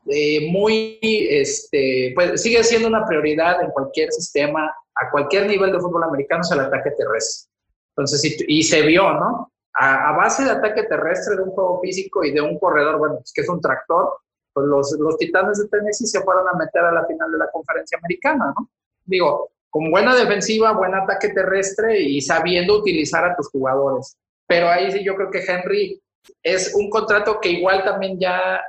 eh, 0.07 0.49
muy, 0.51 0.99
este, 1.01 2.13
pues 2.15 2.41
sigue 2.41 2.63
siendo 2.63 2.87
una 2.87 3.05
prioridad 3.05 3.61
en 3.61 3.71
cualquier 3.71 4.11
sistema, 4.11 4.73
a 4.95 5.11
cualquier 5.11 5.47
nivel 5.47 5.71
de 5.71 5.79
fútbol 5.79 6.03
americano, 6.03 6.41
es 6.41 6.51
el 6.51 6.61
ataque 6.61 6.91
terrestre. 6.91 7.51
Entonces, 7.95 8.23
y, 8.25 8.59
y 8.59 8.63
se 8.63 8.81
vio, 8.83 9.11
¿no? 9.13 9.51
a, 9.77 10.11
base 10.13 10.43
de 10.43 10.51
ataque 10.51 10.83
terrestre, 10.83 11.35
de 11.35 11.43
un 11.43 11.51
juego 11.51 11.79
físico 11.81 12.23
y 12.23 12.31
de 12.31 12.41
un 12.41 12.57
corredor, 12.59 12.97
bueno, 12.97 13.15
pues 13.17 13.31
que 13.33 13.41
es 13.41 13.49
un 13.49 13.61
tractor, 13.61 14.11
pues 14.53 14.65
los, 14.65 14.91
los 14.99 15.17
Titanes 15.17 15.59
de 15.59 15.67
Tennessee 15.67 16.07
se 16.07 16.21
fueron 16.21 16.47
a 16.47 16.53
meter 16.53 16.83
a 16.83 16.91
la 16.91 17.05
final 17.05 17.31
de 17.31 17.37
la 17.37 17.51
conferencia 17.51 17.97
americana, 17.99 18.53
¿no? 18.57 18.69
Digo, 19.05 19.51
con 19.69 19.91
buena 19.91 20.15
defensiva, 20.15 20.71
buen 20.71 20.95
ataque 20.95 21.29
terrestre 21.29 22.01
y 22.01 22.21
sabiendo 22.21 22.79
utilizar 22.79 23.23
a 23.23 23.35
tus 23.35 23.49
jugadores. 23.49 24.17
Pero 24.47 24.67
ahí 24.67 24.91
sí 24.91 25.03
yo 25.03 25.15
creo 25.15 25.29
que 25.29 25.43
Henry 25.45 26.01
es 26.43 26.73
un 26.75 26.89
contrato 26.89 27.39
que 27.39 27.49
igual 27.49 27.83
también 27.83 28.19
ya 28.19 28.61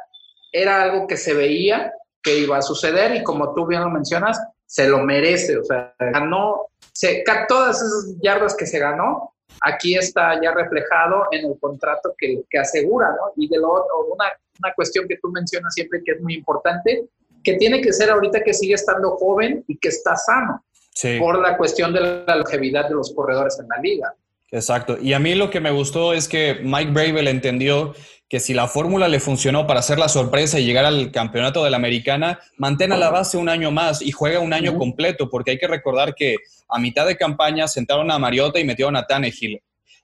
era 0.52 0.82
algo 0.82 1.06
que 1.06 1.16
se 1.16 1.34
veía 1.34 1.92
que 2.22 2.38
iba 2.38 2.58
a 2.58 2.62
suceder 2.62 3.14
y 3.14 3.22
como 3.22 3.54
tú 3.54 3.66
bien 3.66 3.82
lo 3.82 3.90
mencionas, 3.90 4.40
se 4.66 4.88
lo 4.88 4.98
merece, 4.98 5.56
o 5.56 5.64
sea, 5.64 5.94
ganó, 5.98 6.66
se, 6.92 7.24
todas 7.48 7.76
esas 7.76 8.16
yardas 8.20 8.54
que 8.54 8.66
se 8.66 8.78
ganó, 8.78 9.32
aquí 9.62 9.96
está 9.96 10.40
ya 10.42 10.52
reflejado 10.52 11.26
en 11.30 11.46
el 11.46 11.58
contrato 11.58 12.14
que, 12.18 12.42
que 12.50 12.58
asegura, 12.58 13.10
¿no? 13.10 13.32
Y 13.36 13.48
de 13.48 13.58
lo 13.58 13.70
otro, 13.70 14.06
una, 14.12 14.26
una 14.58 14.74
cuestión 14.74 15.06
que 15.08 15.16
tú 15.18 15.28
mencionas 15.30 15.74
siempre 15.74 16.02
que 16.04 16.12
es 16.12 16.20
muy 16.20 16.34
importante, 16.34 17.06
que 17.42 17.54
tiene 17.54 17.80
que 17.80 17.92
ser 17.92 18.10
ahorita 18.10 18.42
que 18.42 18.52
sigue 18.52 18.74
estando 18.74 19.16
joven 19.16 19.64
y 19.66 19.78
que 19.78 19.88
está 19.88 20.16
sano, 20.16 20.64
sí. 20.92 21.18
por 21.18 21.40
la 21.40 21.56
cuestión 21.56 21.92
de 21.92 22.00
la 22.26 22.36
longevidad 22.36 22.88
de 22.88 22.94
los 22.94 23.12
corredores 23.14 23.58
en 23.60 23.68
la 23.68 23.78
liga. 23.78 24.14
Exacto. 24.50 24.98
Y 25.00 25.12
a 25.12 25.18
mí 25.18 25.34
lo 25.34 25.50
que 25.50 25.60
me 25.60 25.70
gustó 25.70 26.14
es 26.14 26.28
que 26.28 26.60
Mike 26.62 26.92
Bravel 26.92 27.28
entendió 27.28 27.94
que 28.28 28.40
si 28.40 28.52
la 28.52 28.68
fórmula 28.68 29.08
le 29.08 29.20
funcionó 29.20 29.66
para 29.66 29.80
hacer 29.80 29.98
la 29.98 30.08
sorpresa 30.08 30.58
y 30.58 30.64
llegar 30.64 30.84
al 30.84 31.10
campeonato 31.10 31.64
de 31.64 31.70
la 31.70 31.78
americana, 31.78 32.40
mantenga 32.58 32.96
la 32.96 33.10
base 33.10 33.38
un 33.38 33.48
año 33.48 33.70
más 33.70 34.02
y 34.02 34.12
juega 34.12 34.40
un 34.40 34.52
año 34.52 34.76
completo, 34.76 35.30
porque 35.30 35.52
hay 35.52 35.58
que 35.58 35.66
recordar 35.66 36.14
que 36.14 36.36
a 36.68 36.78
mitad 36.78 37.06
de 37.06 37.16
campaña 37.16 37.68
sentaron 37.68 38.10
a 38.10 38.18
Mariota 38.18 38.60
y 38.60 38.64
metieron 38.64 38.96
a 38.96 39.06
Tannehill. 39.06 39.62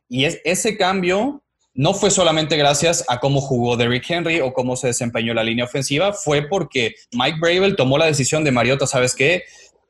Y 0.08 0.24
es, 0.24 0.40
ese 0.44 0.76
cambio 0.78 1.42
no 1.74 1.92
fue 1.92 2.10
solamente 2.10 2.56
gracias 2.56 3.04
a 3.08 3.20
cómo 3.20 3.40
jugó 3.40 3.76
Derrick 3.76 4.08
Henry 4.08 4.40
o 4.40 4.54
cómo 4.54 4.76
se 4.76 4.86
desempeñó 4.86 5.34
la 5.34 5.42
línea 5.42 5.64
ofensiva, 5.64 6.12
fue 6.12 6.42
porque 6.42 6.94
Mike 7.12 7.38
Bravel 7.40 7.76
tomó 7.76 7.98
la 7.98 8.06
decisión 8.06 8.44
de 8.44 8.52
Mariota, 8.52 8.86
¿sabes 8.86 9.14
qué? 9.14 9.44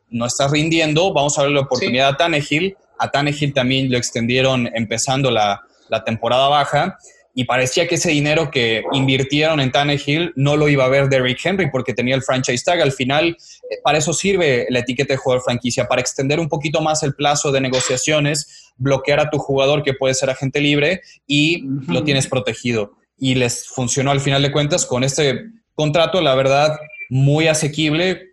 No 0.08 0.26
estás 0.26 0.50
rindiendo, 0.50 1.12
vamos 1.12 1.38
a 1.38 1.42
darle 1.42 1.56
la 1.56 1.62
oportunidad 1.62 2.08
a 2.08 2.16
Tannehill. 2.16 2.76
A 2.98 3.10
Tannehill 3.10 3.52
también 3.52 3.90
lo 3.90 3.98
extendieron 3.98 4.68
empezando 4.74 5.30
la, 5.30 5.62
la 5.88 6.04
temporada 6.04 6.48
baja 6.48 6.98
y 7.36 7.44
parecía 7.44 7.88
que 7.88 7.96
ese 7.96 8.10
dinero 8.10 8.50
que 8.50 8.84
invirtieron 8.92 9.58
en 9.58 9.72
Tannehill 9.72 10.32
no 10.36 10.56
lo 10.56 10.68
iba 10.68 10.84
a 10.84 10.88
ver 10.88 11.08
Derrick 11.08 11.44
Henry 11.44 11.68
porque 11.68 11.92
tenía 11.92 12.14
el 12.14 12.22
franchise 12.22 12.62
tag. 12.64 12.80
Al 12.80 12.92
final, 12.92 13.36
eh, 13.70 13.76
para 13.82 13.98
eso 13.98 14.12
sirve 14.12 14.66
la 14.70 14.78
etiqueta 14.78 15.14
de 15.14 15.18
jugador 15.18 15.42
franquicia, 15.42 15.88
para 15.88 16.00
extender 16.00 16.38
un 16.38 16.48
poquito 16.48 16.80
más 16.80 17.02
el 17.02 17.14
plazo 17.14 17.50
de 17.50 17.60
negociaciones, 17.60 18.72
bloquear 18.76 19.18
a 19.18 19.30
tu 19.30 19.38
jugador 19.38 19.82
que 19.82 19.94
puede 19.94 20.14
ser 20.14 20.30
agente 20.30 20.60
libre 20.60 21.00
y 21.26 21.64
lo 21.88 22.04
tienes 22.04 22.28
protegido. 22.28 22.92
Y 23.18 23.34
les 23.34 23.66
funcionó 23.66 24.12
al 24.12 24.20
final 24.20 24.42
de 24.42 24.52
cuentas 24.52 24.86
con 24.86 25.02
este 25.02 25.46
contrato, 25.74 26.20
la 26.20 26.36
verdad, 26.36 26.78
muy 27.10 27.48
asequible 27.48 28.28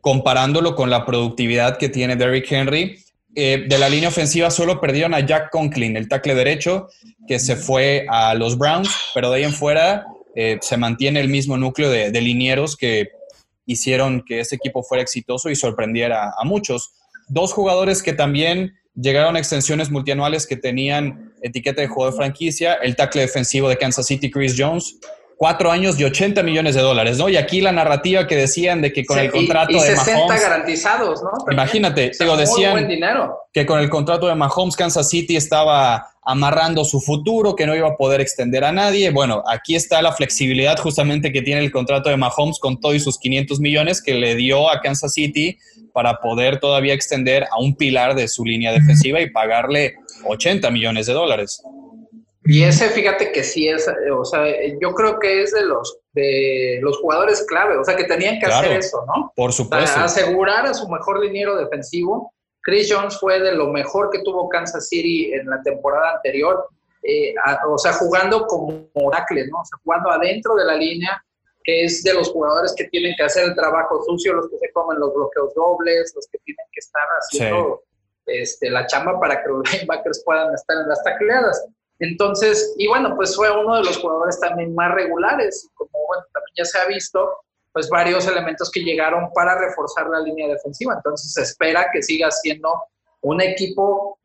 comparándolo 0.00 0.76
con 0.76 0.88
la 0.88 1.04
productividad 1.04 1.78
que 1.78 1.88
tiene 1.88 2.16
Derrick 2.16 2.50
Henry 2.50 2.96
eh, 3.36 3.64
de 3.68 3.78
la 3.78 3.88
línea 3.88 4.08
ofensiva 4.08 4.50
solo 4.50 4.80
perdieron 4.80 5.14
a 5.14 5.20
Jack 5.20 5.50
Conklin, 5.50 5.96
el 5.96 6.08
tackle 6.08 6.34
derecho, 6.34 6.88
que 7.28 7.38
se 7.38 7.56
fue 7.56 8.06
a 8.08 8.34
los 8.34 8.58
Browns, 8.58 8.90
pero 9.14 9.30
de 9.30 9.38
ahí 9.38 9.44
en 9.44 9.52
fuera 9.52 10.04
eh, 10.34 10.58
se 10.60 10.76
mantiene 10.76 11.20
el 11.20 11.28
mismo 11.28 11.56
núcleo 11.56 11.90
de, 11.90 12.20
linieros 12.20 12.76
que 12.76 13.10
hicieron 13.66 14.24
que 14.26 14.40
ese 14.40 14.56
equipo 14.56 14.82
fuera 14.82 15.02
exitoso 15.02 15.48
y 15.48 15.56
sorprendiera 15.56 16.32
a 16.36 16.44
muchos. 16.44 16.92
Dos 17.28 17.52
jugadores 17.52 18.02
que 18.02 18.12
también 18.12 18.74
llegaron 18.94 19.36
a 19.36 19.38
extensiones 19.38 19.90
multianuales 19.90 20.46
que 20.46 20.56
tenían 20.56 21.32
etiqueta 21.42 21.80
de 21.80 21.88
jugador 21.88 22.14
de 22.14 22.18
franquicia, 22.18 22.74
el 22.74 22.96
tackle 22.96 23.22
defensivo 23.22 23.68
de 23.68 23.78
Kansas 23.78 24.06
City, 24.06 24.30
Chris 24.30 24.56
Jones, 24.58 24.98
cuatro 25.40 25.72
años 25.72 25.98
y 25.98 26.04
80 26.04 26.42
millones 26.42 26.74
de 26.74 26.82
dólares, 26.82 27.16
¿no? 27.16 27.30
Y 27.30 27.38
aquí 27.38 27.62
la 27.62 27.72
narrativa 27.72 28.26
que 28.26 28.36
decían 28.36 28.82
de 28.82 28.92
que 28.92 29.06
con 29.06 29.18
el 29.18 29.30
contrato 29.30 29.72
y, 29.72 29.80
de 29.80 29.96
60 29.96 30.38
garantizados, 30.38 31.22
¿no? 31.22 31.30
imagínate, 31.50 32.10
digo, 32.20 32.36
decían 32.36 32.86
que 33.50 33.64
con 33.64 33.80
el 33.80 33.88
contrato 33.88 34.26
de 34.26 34.34
Mahomes, 34.34 34.76
Kansas 34.76 35.08
City 35.08 35.36
estaba 35.36 36.08
amarrando 36.22 36.84
su 36.84 37.00
futuro, 37.00 37.56
que 37.56 37.64
no 37.64 37.74
iba 37.74 37.88
a 37.88 37.96
poder 37.96 38.20
extender 38.20 38.64
a 38.64 38.72
nadie. 38.72 39.08
Bueno, 39.12 39.42
aquí 39.50 39.74
está 39.74 40.02
la 40.02 40.12
flexibilidad 40.12 40.78
justamente 40.78 41.32
que 41.32 41.40
tiene 41.40 41.62
el 41.62 41.72
contrato 41.72 42.10
de 42.10 42.18
Mahomes 42.18 42.58
con 42.58 42.78
todos 42.78 43.02
sus 43.02 43.18
500 43.18 43.60
millones 43.60 44.02
que 44.02 44.12
le 44.12 44.34
dio 44.34 44.70
a 44.70 44.82
Kansas 44.82 45.14
City 45.14 45.56
para 45.94 46.20
poder 46.20 46.60
todavía 46.60 46.92
extender 46.92 47.44
a 47.44 47.58
un 47.58 47.76
pilar 47.76 48.14
de 48.14 48.28
su 48.28 48.44
línea 48.44 48.72
defensiva 48.72 49.22
y 49.22 49.30
pagarle 49.30 49.94
80 50.26 50.70
millones 50.70 51.06
de 51.06 51.14
dólares. 51.14 51.62
Y 52.44 52.62
ese, 52.64 52.88
fíjate 52.88 53.32
que 53.32 53.44
sí 53.44 53.68
es, 53.68 53.86
o 54.12 54.24
sea, 54.24 54.46
yo 54.80 54.94
creo 54.94 55.18
que 55.18 55.42
es 55.42 55.52
de 55.52 55.62
los 55.62 56.00
de 56.12 56.78
los 56.82 56.98
jugadores 56.98 57.44
clave, 57.46 57.76
o 57.76 57.84
sea, 57.84 57.96
que 57.96 58.04
tenían 58.04 58.38
que 58.40 58.46
hacer 58.46 58.72
eso, 58.72 59.04
¿no? 59.06 59.32
Por 59.36 59.52
supuesto. 59.52 60.00
asegurar 60.00 60.66
a 60.66 60.74
su 60.74 60.88
mejor 60.88 61.20
liniero 61.20 61.56
defensivo. 61.56 62.32
Chris 62.62 62.92
Jones 62.92 63.18
fue 63.18 63.40
de 63.40 63.54
lo 63.54 63.68
mejor 63.68 64.10
que 64.10 64.22
tuvo 64.22 64.48
Kansas 64.48 64.88
City 64.88 65.32
en 65.32 65.48
la 65.48 65.62
temporada 65.62 66.16
anterior, 66.16 66.66
eh, 67.02 67.34
o 67.66 67.78
sea, 67.78 67.92
jugando 67.94 68.46
como 68.46 68.88
Oracle, 68.94 69.46
¿no? 69.46 69.60
O 69.60 69.64
sea, 69.64 69.78
jugando 69.82 70.10
adentro 70.10 70.54
de 70.56 70.64
la 70.64 70.74
línea, 70.74 71.22
que 71.64 71.84
es 71.84 72.02
de 72.02 72.14
los 72.14 72.30
jugadores 72.30 72.74
que 72.76 72.84
tienen 72.84 73.14
que 73.16 73.24
hacer 73.24 73.44
el 73.44 73.54
trabajo 73.54 74.02
sucio, 74.04 74.34
los 74.34 74.48
que 74.50 74.58
se 74.58 74.72
comen 74.72 74.98
los 74.98 75.14
bloqueos 75.14 75.54
dobles, 75.54 76.12
los 76.14 76.26
que 76.26 76.38
tienen 76.38 76.66
que 76.72 76.80
estar 76.80 77.06
haciendo 77.18 77.82
este, 78.26 78.70
la 78.70 78.86
chamba 78.86 79.18
para 79.18 79.42
que 79.42 79.48
los 79.48 79.62
linebackers 79.72 80.22
puedan 80.24 80.54
estar 80.54 80.76
en 80.78 80.88
las 80.88 81.02
tacleadas. 81.02 81.66
Entonces, 82.00 82.74
y 82.78 82.88
bueno, 82.88 83.14
pues 83.14 83.36
fue 83.36 83.50
uno 83.50 83.76
de 83.76 83.84
los 83.84 83.98
jugadores 83.98 84.40
también 84.40 84.74
más 84.74 84.92
regulares, 84.94 85.68
como 85.74 85.90
bueno, 86.08 86.24
también 86.32 86.54
ya 86.56 86.64
se 86.64 86.78
ha 86.78 86.86
visto, 86.86 87.30
pues 87.72 87.88
varios 87.88 88.26
elementos 88.26 88.70
que 88.70 88.80
llegaron 88.80 89.30
para 89.34 89.58
reforzar 89.58 90.08
la 90.08 90.20
línea 90.20 90.48
defensiva. 90.48 90.94
Entonces 90.94 91.32
se 91.32 91.42
espera 91.42 91.88
que 91.92 92.02
siga 92.02 92.30
siendo 92.30 92.72
un 93.20 93.40
equipo 93.40 94.18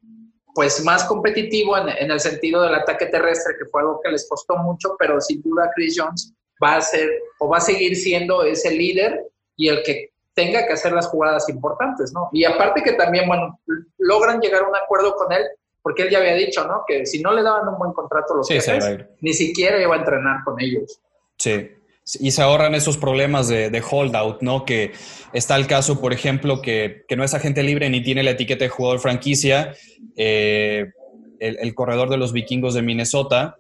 pues 0.55 0.81
más 0.85 1.03
competitivo 1.03 1.77
en, 1.77 1.89
en, 1.89 2.11
el 2.11 2.19
sentido 2.21 2.61
del 2.63 2.75
ataque 2.75 3.07
terrestre, 3.07 3.55
que 3.59 3.65
fue 3.65 3.81
algo 3.81 3.99
que 4.01 4.09
les 4.09 4.27
costó 4.29 4.55
mucho, 4.55 4.95
pero 4.97 5.19
sin 5.19 5.41
duda 5.41 5.69
Chris 5.75 5.95
Jones 5.99 6.33
va 6.63 6.77
a 6.77 6.81
ser 6.81 7.09
o 7.39 7.49
va 7.49 7.57
a 7.57 7.61
seguir 7.61 7.93
siendo 7.97 8.41
ese 8.43 8.71
líder 8.71 9.27
y 9.57 9.67
el 9.67 9.83
que 9.83 10.11
tenga 10.33 10.65
que 10.65 10.73
hacer 10.73 10.93
las 10.93 11.07
jugadas 11.07 11.49
importantes, 11.49 12.13
¿no? 12.13 12.29
Y 12.31 12.45
aparte 12.45 12.83
que 12.83 12.93
también, 12.93 13.27
bueno, 13.27 13.59
logran 13.97 14.39
llegar 14.39 14.63
a 14.63 14.67
un 14.67 14.75
acuerdo 14.75 15.15
con 15.15 15.31
él 15.31 15.45
porque 15.85 16.01
él 16.01 16.09
ya 16.09 16.17
había 16.17 16.33
dicho, 16.33 16.65
¿no? 16.65 16.81
Que 16.87 17.05
si 17.05 17.21
no 17.21 17.31
le 17.31 17.43
daban 17.43 17.67
un 17.67 17.77
buen 17.77 17.93
contrato 17.93 18.33
a 18.33 18.37
los 18.37 18.47
sí, 18.47 18.55
jefes, 18.55 19.05
ni 19.21 19.33
siquiera 19.35 19.79
iba 19.79 19.93
a 19.93 19.99
entrenar 19.99 20.43
con 20.43 20.59
ellos. 20.59 20.99
Sí, 21.37 21.69
y 22.21 22.31
se 22.31 22.41
ahorran 22.41 22.73
esos 22.73 22.97
problemas 22.97 23.47
de, 23.49 23.69
de, 23.69 23.83
holdout, 23.87 24.41
¿no? 24.41 24.65
Que 24.65 24.93
está 25.31 25.55
el 25.55 25.67
caso, 25.67 26.01
por 26.01 26.11
ejemplo, 26.11 26.59
que, 26.63 27.03
que, 27.07 27.15
no 27.15 27.23
es 27.23 27.35
agente 27.35 27.61
libre 27.61 27.87
ni 27.91 28.01
tiene 28.01 28.23
la 28.23 28.31
etiqueta 28.31 28.65
de 28.65 28.69
jugador 28.69 28.99
franquicia, 28.99 29.75
eh, 30.15 30.87
el, 31.39 31.59
el, 31.61 31.75
corredor 31.75 32.09
de 32.09 32.17
los 32.17 32.33
vikingos 32.33 32.73
de 32.73 32.81
Minnesota, 32.81 33.57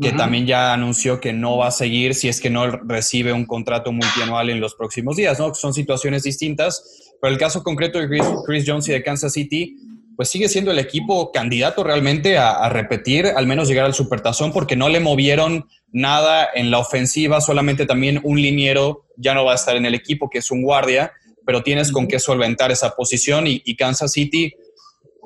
que 0.00 0.12
también 0.12 0.46
ya 0.46 0.72
anunció 0.72 1.18
que 1.20 1.32
no 1.32 1.56
va 1.56 1.66
a 1.66 1.72
seguir 1.72 2.14
si 2.14 2.28
es 2.28 2.40
que 2.40 2.48
no 2.48 2.70
recibe 2.70 3.32
un 3.32 3.44
contrato 3.44 3.90
multianual 3.90 4.50
en 4.50 4.60
los 4.60 4.76
próximos 4.76 5.16
días, 5.16 5.40
¿no? 5.40 5.52
Son 5.52 5.74
situaciones 5.74 6.22
distintas, 6.22 7.12
pero 7.20 7.32
el 7.32 7.40
caso 7.40 7.64
concreto 7.64 7.98
de 7.98 8.06
Chris, 8.06 8.24
Chris 8.46 8.64
Jones 8.64 8.88
y 8.88 8.92
de 8.92 9.02
Kansas 9.02 9.32
City 9.32 9.76
pues 10.16 10.30
sigue 10.30 10.48
siendo 10.48 10.70
el 10.70 10.78
equipo 10.78 11.30
candidato 11.30 11.84
realmente 11.84 12.38
a, 12.38 12.68
repetir, 12.70 13.26
al 13.26 13.46
menos 13.46 13.68
llegar 13.68 13.84
al 13.84 13.94
supertazón, 13.94 14.52
porque 14.52 14.74
no 14.74 14.88
le 14.88 14.98
movieron 14.98 15.68
nada 15.92 16.48
en 16.54 16.70
la 16.70 16.78
ofensiva, 16.78 17.40
solamente 17.40 17.84
también 17.84 18.20
un 18.24 18.40
liniero 18.40 19.04
ya 19.16 19.34
no 19.34 19.44
va 19.44 19.52
a 19.52 19.56
estar 19.56 19.76
en 19.76 19.84
el 19.84 19.94
equipo, 19.94 20.30
que 20.30 20.38
es 20.38 20.50
un 20.50 20.62
guardia, 20.62 21.12
pero 21.44 21.62
tienes 21.62 21.92
con 21.92 22.08
qué 22.08 22.18
solventar 22.18 22.72
esa 22.72 22.96
posición 22.96 23.44
y, 23.46 23.76
Kansas 23.76 24.12
City, 24.12 24.54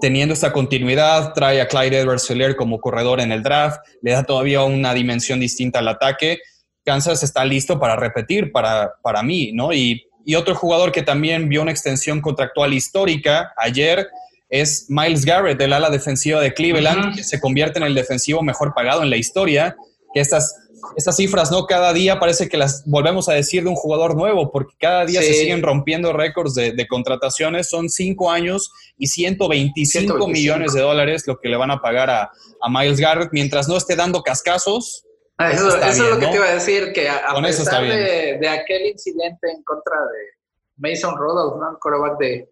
teniendo 0.00 0.34
esta 0.34 0.52
continuidad, 0.52 1.32
trae 1.34 1.60
a 1.60 1.68
Clyde 1.68 2.00
edwards 2.00 2.28
como 2.56 2.80
corredor 2.80 3.20
en 3.20 3.30
el 3.30 3.42
draft, 3.42 3.78
le 4.02 4.12
da 4.12 4.24
todavía 4.24 4.64
una 4.64 4.92
dimensión 4.92 5.38
distinta 5.38 5.78
al 5.78 5.88
ataque. 5.88 6.40
Kansas 6.84 7.22
está 7.22 7.44
listo 7.44 7.78
para 7.78 7.96
repetir 7.96 8.50
para, 8.50 8.94
para 9.02 9.22
mí, 9.22 9.52
¿no? 9.52 9.72
Y, 9.72 10.04
y 10.24 10.34
otro 10.34 10.54
jugador 10.54 10.90
que 10.90 11.02
también 11.02 11.48
vio 11.48 11.62
una 11.62 11.70
extensión 11.70 12.20
contractual 12.20 12.72
histórica 12.72 13.52
ayer 13.56 14.08
es 14.50 14.86
Miles 14.88 15.24
Garrett, 15.24 15.58
del 15.58 15.72
ala 15.72 15.90
defensiva 15.90 16.40
de 16.40 16.52
Cleveland, 16.52 17.14
que 17.14 17.24
se 17.24 17.40
convierte 17.40 17.78
en 17.78 17.84
el 17.84 17.94
defensivo 17.94 18.42
mejor 18.42 18.74
pagado 18.74 19.02
en 19.02 19.10
la 19.10 19.16
historia. 19.16 19.76
Que 20.12 20.20
estas, 20.20 20.56
estas 20.96 21.16
cifras, 21.16 21.52
¿no? 21.52 21.66
Cada 21.66 21.92
día 21.92 22.18
parece 22.18 22.48
que 22.48 22.56
las 22.56 22.84
volvemos 22.84 23.28
a 23.28 23.32
decir 23.32 23.62
de 23.62 23.68
un 23.68 23.76
jugador 23.76 24.16
nuevo, 24.16 24.50
porque 24.50 24.74
cada 24.78 25.06
día 25.06 25.22
se 25.22 25.32
siguen 25.34 25.62
rompiendo 25.62 26.12
récords 26.12 26.54
de, 26.54 26.86
contrataciones. 26.88 27.70
Son 27.70 27.88
cinco 27.88 28.28
años 28.28 28.72
y 28.98 29.06
125, 29.06 30.26
millones 30.26 30.72
de 30.72 30.80
dólares 30.80 31.28
lo 31.28 31.38
que 31.38 31.48
le 31.48 31.56
van 31.56 31.70
a 31.70 31.80
pagar 31.80 32.10
a, 32.10 32.30
Miles 32.68 32.98
Garrett 32.98 33.30
mientras 33.32 33.68
no 33.68 33.76
esté 33.76 33.94
dando 33.94 34.22
cascazos. 34.22 35.04
Ah, 35.38 35.52
eso, 35.52 35.74
es 35.78 35.98
lo 35.98 36.18
que 36.18 36.26
te 36.26 36.34
iba 36.34 36.44
a 36.44 36.54
decir, 36.54 36.92
que 36.92 37.08
a, 37.08 37.34
pesar 37.40 37.84
de, 37.84 38.46
aquel 38.48 38.88
incidente 38.88 39.50
en 39.50 39.62
contra 39.62 39.96
de 39.96 40.90
Mason 40.90 41.16
Rudolph, 41.16 41.58
¿no? 41.58 41.70
El 41.70 41.78
coreback 41.78 42.18
de, 42.18 42.50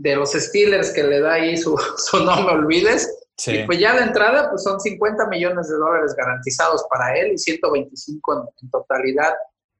de 0.00 0.16
los 0.16 0.32
Steelers 0.32 0.90
que 0.92 1.02
le 1.02 1.20
da 1.20 1.34
ahí 1.34 1.56
su, 1.56 1.76
su 1.96 2.24
no 2.24 2.42
me 2.42 2.52
olvides. 2.52 3.16
Y 3.46 3.64
pues 3.64 3.78
ya 3.78 3.94
de 3.94 4.02
entrada, 4.02 4.50
pues 4.50 4.62
son 4.62 4.78
50 4.78 5.26
millones 5.28 5.68
de 5.68 5.76
dólares 5.76 6.14
garantizados 6.14 6.84
para 6.90 7.16
él 7.16 7.32
y 7.32 7.38
125 7.38 8.52
en, 8.62 8.70
totalidad, 8.70 9.32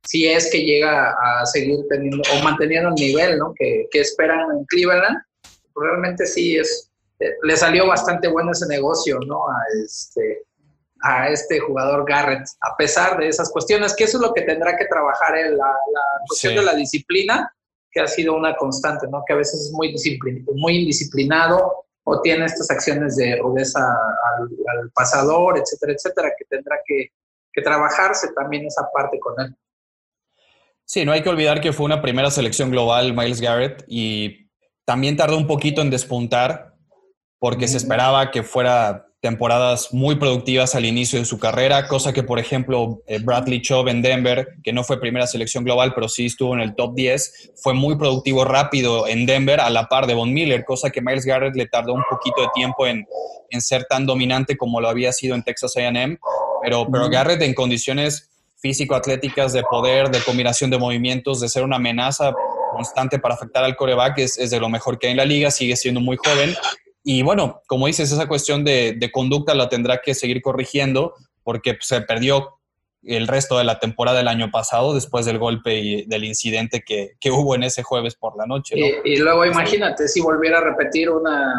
si 0.03 0.27
es 0.27 0.51
que 0.51 0.63
llega 0.63 1.11
a 1.11 1.45
seguir 1.45 1.81
teniendo 1.91 2.23
o 2.33 2.43
manteniendo 2.43 2.89
el 2.89 2.95
nivel 2.95 3.39
¿no? 3.39 3.53
que, 3.55 3.87
que 3.91 4.01
esperan 4.01 4.51
en 4.51 4.65
Cleveland. 4.65 5.19
Realmente 5.75 6.25
sí 6.25 6.57
es, 6.57 6.91
eh, 7.19 7.35
le 7.43 7.55
salió 7.55 7.87
bastante 7.87 8.29
bueno 8.29 8.53
ese 8.53 8.67
negocio, 8.67 9.19
¿no? 9.27 9.47
A 9.47 9.63
este, 9.85 10.45
a 11.03 11.29
este 11.29 11.61
jugador 11.61 12.07
Garrett, 12.09 12.47
a 12.63 12.77
pesar 12.79 13.19
de 13.19 13.29
esas 13.29 13.51
cuestiones, 13.51 13.95
que 13.95 14.05
eso 14.05 14.17
es 14.17 14.23
lo 14.23 14.33
que 14.33 14.43
tendrá 14.43 14.75
que 14.77 14.87
trabajar 14.87 15.37
él, 15.37 15.59
la, 15.59 15.67
la 15.67 16.03
cuestión 16.27 16.55
de 16.55 16.63
la 16.63 16.75
disciplina 16.75 17.55
que 17.91 18.01
ha 18.01 18.07
sido 18.07 18.35
una 18.35 18.57
constante, 18.57 19.07
¿no? 19.09 19.23
Que 19.27 19.33
a 19.33 19.37
veces 19.37 19.67
es 19.67 19.73
muy, 19.73 19.95
muy 20.55 20.79
indisciplinado 20.79 21.85
o 22.05 22.21
tiene 22.21 22.45
estas 22.45 22.71
acciones 22.71 23.17
de 23.17 23.37
rudeza 23.37 23.81
al, 23.81 24.91
pasador, 24.95 25.59
etcétera, 25.59 25.93
etcétera, 25.93 26.33
que 26.37 26.45
tendrá 26.45 26.77
que, 26.85 27.09
que 27.53 27.63
trabajarse 27.63 28.33
también 28.35 28.67
esa 28.67 28.89
parte 28.93 29.19
con 29.19 29.35
él. 29.41 29.55
Sí, 30.85 31.05
no 31.05 31.13
hay 31.13 31.23
que 31.23 31.29
olvidar 31.29 31.61
que 31.61 31.73
fue 31.73 31.87
una 31.87 32.03
primera 32.03 32.31
selección 32.31 32.71
global 32.71 33.15
Miles 33.15 33.41
Garrett 33.41 33.85
y 33.87 34.51
también 34.85 35.17
tardó 35.17 35.37
un 35.37 35.47
poquito 35.47 35.83
en 35.83 35.91
despuntar 35.91 36.75
porque 37.39 37.69
se 37.69 37.77
esperaba 37.77 38.31
que 38.31 38.43
fuera 38.43 39.07
temporadas 39.21 39.93
muy 39.93 40.15
productivas 40.15 40.75
al 40.75 40.87
inicio 40.87 41.19
de 41.19 41.27
su 41.27 41.39
carrera, 41.39 41.87
cosa 41.89 42.13
que, 42.13 42.23
por 42.23 42.39
ejemplo, 42.39 43.03
eh, 43.07 43.19
Bradley 43.23 43.61
Chubb 43.61 43.89
en 43.89 44.01
Denver, 44.01 44.49
que 44.65 44.73
no 44.73 44.83
fue 44.83 44.99
primera 44.99 45.27
selección 45.27 45.63
global, 45.63 45.93
pero 45.95 46.09
sí 46.09 46.27
estuvo 46.27 46.55
en 46.55 46.61
el 46.61 46.75
top 46.75 46.95
10, 46.95 47.53
fue 47.63 47.75
muy 47.75 47.97
productivo 47.97 48.47
rápido 48.47 49.07
en 49.07 49.27
Denver 49.27 49.61
a 49.61 49.69
la 49.69 49.89
par 49.89 50.07
de 50.07 50.15
Von 50.15 50.33
Miller, 50.33 50.65
cosa 50.65 50.89
que 50.89 51.03
Miles 51.03 51.27
Garrett 51.27 51.55
le 51.55 51.67
tardó 51.67 51.93
un 51.93 52.03
poquito 52.09 52.41
de 52.41 52.49
tiempo 52.55 52.87
en, 52.87 53.07
en 53.51 53.61
ser 53.61 53.85
tan 53.91 54.07
dominante 54.07 54.57
como 54.57 54.81
lo 54.81 54.89
había 54.89 55.13
sido 55.13 55.35
en 55.35 55.43
Texas 55.43 55.75
AM, 55.77 56.19
pero, 56.63 56.87
pero 56.91 57.11
Garrett 57.11 57.43
en 57.43 57.53
condiciones 57.53 58.31
físico-atléticas 58.57 59.53
de 59.53 59.63
poder, 59.63 60.11
de 60.11 60.21
combinación 60.21 60.71
de 60.71 60.79
movimientos, 60.79 61.41
de 61.41 61.49
ser 61.49 61.63
una 61.63 61.77
amenaza 61.77 62.33
constante 62.73 63.19
para 63.19 63.35
afectar 63.35 63.65
al 63.65 63.77
coreback, 63.77 64.19
es, 64.19 64.39
es 64.39 64.51
de 64.51 64.61
lo 64.61 64.71
mejor 64.71 64.99
que 64.99 65.09
hay 65.09 65.11
en 65.11 65.17
la 65.19 65.25
liga, 65.25 65.51
sigue 65.51 65.77
siendo 65.77 66.01
muy 66.01 66.17
joven 66.17 66.55
y 67.03 67.23
bueno, 67.23 67.63
como 67.67 67.87
dices, 67.87 68.13
esa 68.13 68.29
cuestión 68.29 68.65
de, 68.65 69.11
conducta 69.13 69.55
la 69.55 69.69
tendrá 69.69 70.01
que 70.03 70.15
seguir 70.15 70.43
corrigiendo, 70.43 71.15
porque 71.43 71.77
se 71.81 72.01
perdió 72.03 72.59
el 73.03 73.27
resto 73.27 73.57
de 73.57 73.65
la 73.65 73.79
temporada 73.79 74.19
del 74.19 74.29
año 74.29 74.51
pasado 74.51 74.93
después 74.93 75.25
del 75.25 75.39
golpe 75.39 75.79
y 75.79 76.05
del 76.07 76.25
incidente 76.25 76.83
que, 76.87 77.17
hubo 77.31 77.55
en 77.55 77.63
ese 77.63 77.83
jueves 77.83 78.15
por 78.15 78.37
la 78.37 78.47
noche. 78.47 78.77
Y, 79.05 79.17
luego 79.17 79.47
imagínate 79.47 80.09
si 80.09 80.21
volviera 80.21 80.59
a 80.59 80.63
repetir 80.63 81.09
una 81.09 81.55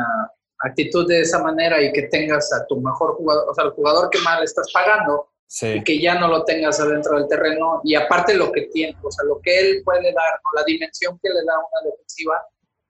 actitud 0.60 1.08
de 1.08 1.21
esa 1.21 1.41
manera 1.41 1.82
y 1.82 1.91
que 1.91 2.04
tengas 2.04 2.54
a 2.54 2.67
tu 2.67 2.80
mejor 2.80 3.15
jugador, 3.15 3.49
o 3.49 3.54
sea, 3.56 3.65
el 3.65 3.71
jugador 3.71 4.10
que 4.12 4.19
más 4.19 4.39
le 4.39 4.45
estás 4.45 4.71
pagando, 4.71 5.27
y 5.63 5.84
que 5.84 5.99
ya 5.99 6.17
no 6.17 6.30
lo 6.30 6.45
tengas 6.45 6.80
adentro 6.80 7.17
del 7.17 7.27
terreno 7.27 7.82
y 7.84 7.95
aparte 7.95 8.34
lo 8.36 8.51
que 8.54 8.69
tiene, 8.73 8.95
o 9.04 9.12
sea, 9.12 9.25
lo 9.25 9.41
que 9.41 9.60
él 9.60 9.82
puede 9.84 10.13
dar, 10.13 10.39
la 10.56 10.63
dimensión 10.63 11.19
que 11.21 11.27
le 11.27 11.43
da 11.45 11.58
una 11.58 11.91
defensiva 11.91 12.41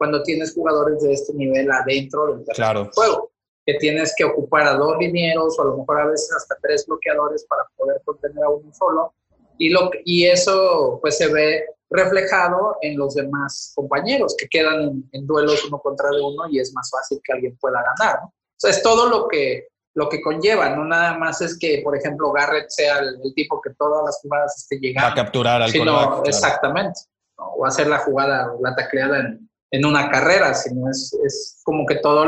cuando 0.01 0.23
tienes 0.23 0.55
jugadores 0.55 0.99
de 1.03 1.13
este 1.13 1.31
nivel 1.35 1.69
adentro 1.69 2.35
del 2.35 2.43
claro. 2.55 2.89
juego 2.91 3.29
que 3.63 3.75
tienes 3.75 4.15
que 4.17 4.23
ocupar 4.23 4.63
a 4.63 4.73
dos 4.73 4.97
linieros 4.97 5.59
o 5.59 5.61
a 5.61 5.65
lo 5.65 5.77
mejor 5.77 6.01
a 6.01 6.07
veces 6.07 6.35
hasta 6.35 6.57
tres 6.59 6.87
bloqueadores 6.87 7.45
para 7.45 7.61
poder 7.77 8.01
contener 8.03 8.43
a 8.43 8.49
uno 8.49 8.73
solo. 8.73 9.13
Y, 9.59 9.69
lo, 9.69 9.91
y 10.03 10.25
eso 10.25 10.97
pues 11.03 11.19
se 11.19 11.31
ve 11.31 11.65
reflejado 11.91 12.77
en 12.81 12.97
los 12.97 13.13
demás 13.13 13.73
compañeros 13.75 14.35
que 14.35 14.47
quedan 14.47 15.03
en, 15.11 15.27
duelos 15.27 15.63
uno 15.65 15.77
contra 15.77 16.09
uno 16.09 16.49
y 16.49 16.59
es 16.59 16.73
más 16.73 16.89
fácil 16.89 17.21
que 17.23 17.33
alguien 17.33 17.55
pueda 17.61 17.83
ganar. 17.83 18.21
¿no? 18.21 18.27
O 18.29 18.57
sea, 18.57 18.71
es 18.71 18.81
todo 18.81 19.07
lo 19.07 19.27
que, 19.27 19.67
lo 19.93 20.09
que 20.09 20.19
conlleva, 20.19 20.71
no 20.71 20.83
nada 20.83 21.15
más 21.15 21.41
es 21.41 21.59
que, 21.59 21.81
por 21.83 21.95
ejemplo, 21.95 22.31
Garrett 22.31 22.71
sea 22.71 22.97
el, 22.97 23.19
tipo 23.35 23.61
que 23.61 23.69
todas 23.77 24.03
las 24.03 24.19
jugadas 24.19 24.57
esté 24.57 24.79
llegando. 24.79 25.11
a 25.11 25.13
capturar 25.13 25.61
al 25.61 25.69
sino, 25.69 26.23
Exactamente. 26.25 27.01
O 27.35 27.67
hacer 27.67 27.85
la 27.85 27.99
jugada, 27.99 28.51
la 28.59 28.75
tacleada 28.75 29.19
en, 29.19 29.50
en 29.71 29.85
una 29.85 30.09
carrera, 30.09 30.53
sino 30.53 30.89
es, 30.89 31.17
es 31.25 31.61
como 31.63 31.85
que 31.85 31.95
todos 31.95 32.27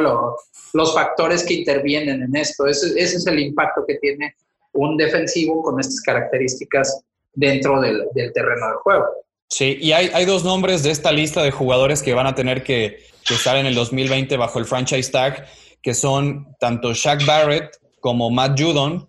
los 0.73 0.93
factores 0.93 1.43
que 1.43 1.55
intervienen 1.55 2.23
en 2.23 2.35
esto. 2.35 2.65
Ese, 2.65 2.87
ese, 2.97 3.17
es 3.17 3.27
el 3.27 3.39
impacto 3.39 3.83
que 3.85 3.95
tiene 3.95 4.35
un 4.71 4.97
defensivo 4.97 5.61
con 5.61 5.79
estas 5.79 6.01
características 6.01 7.03
dentro 7.33 7.81
del, 7.81 8.05
del 8.15 8.31
terreno 8.31 8.67
del 8.67 8.77
juego. 8.77 9.05
Sí, 9.49 9.77
y 9.79 9.91
hay, 9.91 10.09
hay, 10.13 10.25
dos 10.25 10.43
nombres 10.43 10.81
de 10.81 10.89
esta 10.89 11.11
lista 11.11 11.43
de 11.43 11.51
jugadores 11.51 12.01
que 12.01 12.13
van 12.13 12.25
a 12.25 12.33
tener 12.33 12.63
que, 12.63 13.03
que, 13.27 13.33
estar 13.35 13.55
en 13.57 13.67
el 13.67 13.75
2020 13.75 14.35
bajo 14.37 14.57
el 14.57 14.65
franchise 14.65 15.11
tag, 15.11 15.45
que 15.81 15.93
son 15.93 16.55
tanto 16.59 16.93
Shaq 16.93 17.25
Barrett 17.25 17.77
como 17.99 18.31
Matt 18.31 18.59
Judon, 18.59 19.07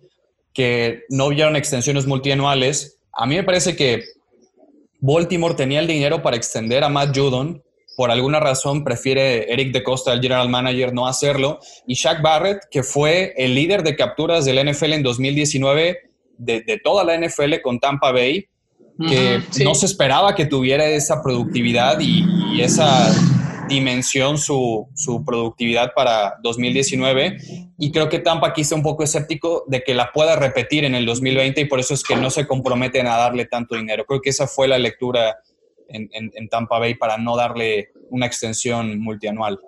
que 0.53 1.03
no 1.09 1.29
vieron 1.29 1.55
extensiones 1.55 2.05
multianuales. 2.05 2.99
A 3.11 3.25
mí 3.25 3.35
me 3.35 3.43
parece 3.43 3.75
que 3.75 4.03
Baltimore 4.99 5.55
tenía 5.55 5.79
el 5.79 5.87
dinero 5.87 6.21
para 6.21 6.37
extender 6.37 6.83
a 6.83 6.89
Matt 6.89 7.17
Judon, 7.17 7.63
por 7.95 8.11
alguna 8.11 8.39
razón 8.39 8.83
prefiere 8.83 9.51
Eric 9.51 9.71
de 9.71 9.83
Costa, 9.83 10.13
el 10.13 10.21
general 10.21 10.49
manager, 10.49 10.93
no 10.93 11.07
hacerlo. 11.07 11.59
Y 11.87 11.95
Shaq 11.95 12.21
Barrett, 12.21 12.63
que 12.69 12.83
fue 12.83 13.33
el 13.37 13.55
líder 13.55 13.83
de 13.83 13.95
capturas 13.95 14.45
del 14.45 14.69
NFL 14.69 14.93
en 14.93 15.03
2019, 15.03 15.99
de, 16.37 16.81
toda 16.83 17.03
la 17.03 17.17
NFL 17.17 17.61
con 17.63 17.79
Tampa 17.79 18.11
Bay, 18.11 18.47
que 19.07 19.41
no 19.63 19.75
se 19.75 19.85
esperaba 19.85 20.35
que 20.35 20.45
tuviera 20.45 20.85
esa 20.85 21.21
productividad 21.21 21.99
y, 21.99 22.61
esa 22.61 23.13
dimensión 23.67 24.37
su, 24.37 24.87
su, 24.93 25.25
productividad 25.25 25.93
para 25.93 26.35
2019 26.41 27.37
y 27.77 27.91
creo 27.91 28.07
que 28.07 28.19
Tampa 28.19 28.47
aquí 28.47 28.61
está 28.61 28.75
un 28.75 28.83
poco 28.83 29.03
escéptico 29.03 29.65
de 29.67 29.83
que 29.83 29.93
la 29.93 30.11
pueda 30.13 30.37
repetir 30.37 30.85
en 30.85 30.95
el 30.95 31.05
2020 31.05 31.61
y 31.61 31.65
por 31.65 31.79
eso 31.79 31.93
es 31.93 32.03
que 32.03 32.15
no 32.15 32.29
se 32.29 32.47
comprometen 32.47 33.07
a 33.07 33.17
darle 33.17 33.45
tanto 33.45 33.75
dinero. 33.75 34.05
Creo 34.05 34.21
que 34.21 34.29
esa 34.29 34.47
fue 34.47 34.67
la 34.67 34.77
lectura 34.77 35.35
en, 35.89 36.49
Tampa 36.49 36.79
Bay 36.79 36.95
para 36.95 37.17
no 37.17 37.35
darle 37.35 37.91
una 38.09 38.25
extensión 38.25 38.99
multianual. 38.99 39.59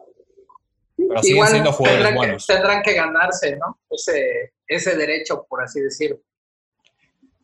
Pero 0.95 1.21
siguen 1.21 1.47
siendo 1.47 1.71
jugadores 1.71 2.05
tendrán 2.05 2.15
buenos. 2.15 2.45
Que, 2.47 2.53
tendrán 2.53 2.81
que 2.81 2.93
ganarse, 2.93 3.55
¿no? 3.57 3.79
Ese, 3.89 4.53
ese 4.67 4.95
derecho, 4.95 5.45
por 5.47 5.61
así 5.61 5.79
decirlo. 5.79 6.19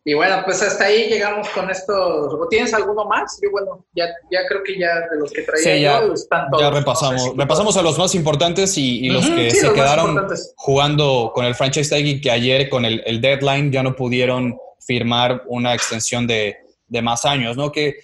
Y 0.06 0.16
bueno, 0.16 0.42
pues 0.44 0.62
hasta 0.62 0.86
ahí 0.86 1.08
llegamos 1.08 1.48
con 1.50 1.70
estos. 1.70 2.34
¿O 2.34 2.48
tienes 2.50 2.74
alguno 2.74 3.06
más? 3.06 3.40
Yo, 3.42 3.52
bueno, 3.52 3.86
ya, 3.96 4.08
ya 4.30 4.46
creo 4.50 4.62
que 4.62 4.78
ya 4.78 5.00
de 5.10 5.18
los 5.18 5.32
que 5.32 5.44
traía 5.44 5.78
ya, 5.78 6.04
están 6.14 6.50
todos. 6.50 6.62
Ya 6.62 6.72
repasamos. 6.72 7.38
repasamos 7.38 7.78
a 7.78 7.82
los 7.82 7.98
más 7.98 8.14
importantes 8.14 8.78
y, 8.78 9.10
los 9.10 9.30
que 9.30 9.52
se 9.52 9.72
quedaron 9.72 10.28
jugando 10.56 11.32
con 11.34 11.46
el 11.46 11.56
franchise 11.56 11.90
tag 11.90 12.06
y 12.06 12.20
que 12.20 12.32
ayer 12.32 12.68
con 12.68 12.84
el, 12.84 13.02
el, 13.06 13.22
deadline 13.22 13.72
ya 13.72 13.82
no 13.82 13.96
pudieron 13.96 14.58
firmar 14.86 15.44
una 15.48 15.74
extensión 15.74 16.28
de, 16.28 16.58
de 16.88 17.02
más 17.02 17.24
años, 17.24 17.56
¿no? 17.56 17.72
Que 17.72 17.96